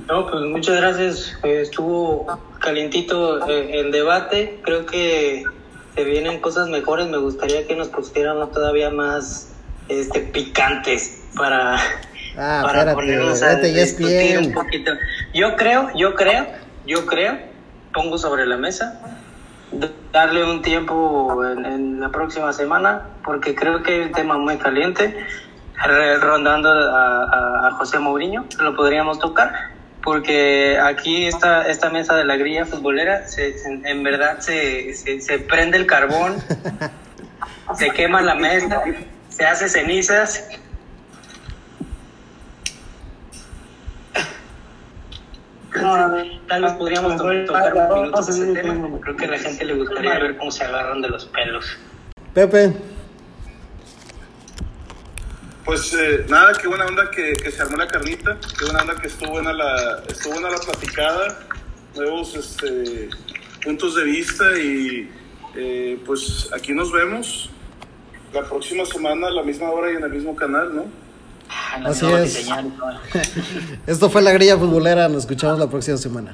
No, 0.08 0.28
pues 0.28 0.44
muchas 0.44 0.78
gracias, 0.78 1.38
eh, 1.44 1.62
estuvo 1.62 2.26
calientito 2.60 3.48
eh, 3.50 3.80
el 3.80 3.92
debate, 3.92 4.60
creo 4.64 4.86
que 4.86 5.44
se 5.96 6.04
vienen 6.04 6.40
cosas 6.40 6.70
mejores, 6.70 7.08
me 7.08 7.18
gustaría 7.18 7.66
que 7.66 7.76
nos 7.76 7.88
pusiéramos 7.90 8.52
todavía 8.52 8.90
más 8.90 9.54
este 9.88 10.20
picantes 10.20 11.24
para 11.36 11.78
Ah, 12.38 12.62
para 12.64 12.80
espérate, 12.80 12.94
ponernos 12.94 13.42
a 13.42 13.56
discutir 13.56 14.38
un 14.40 14.54
poquito. 14.54 14.94
Yo 15.34 15.58
creo, 15.58 15.90
yo 15.96 16.16
creo, 16.16 16.48
yo 16.86 17.06
creo, 17.06 17.38
pongo 17.94 18.18
sobre 18.18 18.46
la 18.46 18.56
mesa, 18.56 19.02
darle 20.14 20.44
un 20.44 20.62
tiempo 20.62 21.44
en, 21.46 22.00
la 22.00 22.10
próxima 22.10 22.54
semana, 22.54 23.08
porque 23.26 23.56
creo 23.56 23.84
que 23.84 23.94
hay 23.94 24.00
un 24.02 24.12
tema 24.14 24.38
muy 24.38 24.58
caliente, 24.58 25.18
rondando 26.22 26.70
a, 26.72 27.68
a, 27.68 27.72
José 27.72 28.00
Mourinho, 28.00 28.46
lo 28.60 28.74
podríamos 28.74 29.20
tocar, 29.20 29.72
porque 30.04 30.78
aquí 30.78 31.26
esta, 31.26 31.68
esta 31.68 31.90
mesa 31.90 32.16
de 32.16 32.26
la 32.26 32.38
grilla 32.38 32.66
futbolera, 32.66 33.28
se, 33.28 33.56
en 33.66 34.04
verdad 34.04 34.40
se, 34.40 34.94
se, 34.94 35.22
se 35.22 35.40
prende 35.40 35.78
el 35.78 35.86
carbón, 35.86 36.38
se 37.76 37.90
quema 37.92 38.22
la 38.22 38.36
mesa, 38.36 38.82
se 39.30 39.46
hace 39.46 39.70
cenizas 39.70 40.50
tal 46.48 46.64
vez 46.64 46.74
podríamos 46.74 47.18
tocar 47.18 47.74
un 47.74 48.02
minuto 48.02 48.20
ese 48.20 48.54
tema. 48.54 49.00
Creo 49.02 49.16
que 49.16 49.26
a 49.26 49.28
la 49.30 49.38
gente 49.38 49.66
le 49.66 49.74
gustaría 49.76 50.20
ver 50.20 50.38
cómo 50.38 50.52
se 50.52 50.64
agarran 50.64 51.02
de 51.02 51.10
los 51.10 51.26
pelos. 51.26 51.78
Pepe. 52.34 52.74
Pues 55.70 55.94
eh, 55.94 56.26
nada, 56.28 56.54
qué 56.60 56.68
buena 56.68 56.88
onda 56.88 57.12
que, 57.12 57.34
que, 57.34 57.52
se 57.52 57.62
armó 57.62 57.78
la 57.78 57.88
carnita, 57.88 58.40
qué 58.58 58.66
buena 58.66 58.82
onda 58.82 58.96
que 58.96 59.06
estuvo 59.06 59.34
buena 59.34 59.54
la, 59.54 60.02
estuvo 60.08 60.34
buena 60.34 60.50
la 60.50 60.58
platicada, 60.58 61.42
nuevos 61.96 62.36
este, 62.36 63.08
puntos 63.64 63.94
de 63.94 64.04
vista 64.04 64.58
y 64.58 65.12
eh, 65.56 66.02
pues 66.08 66.50
aquí 66.56 66.74
nos 66.74 66.92
vemos 66.92 67.52
la 68.34 68.50
próxima 68.50 68.84
semana 68.84 69.28
a 69.28 69.30
la 69.30 69.44
misma 69.44 69.70
hora 69.70 69.92
y 69.92 69.98
en 69.98 70.04
el 70.06 70.10
mismo 70.10 70.36
canal, 70.36 70.76
¿no? 70.76 70.86
Así 71.88 72.08
es. 72.14 72.50
Esto 73.86 74.10
fue 74.10 74.24
la 74.24 74.32
grilla 74.32 74.58
futbolera. 74.58 75.08
Nos 75.08 75.22
escuchamos 75.22 75.60
la 75.60 75.70
próxima 75.70 75.98
semana. 75.98 76.32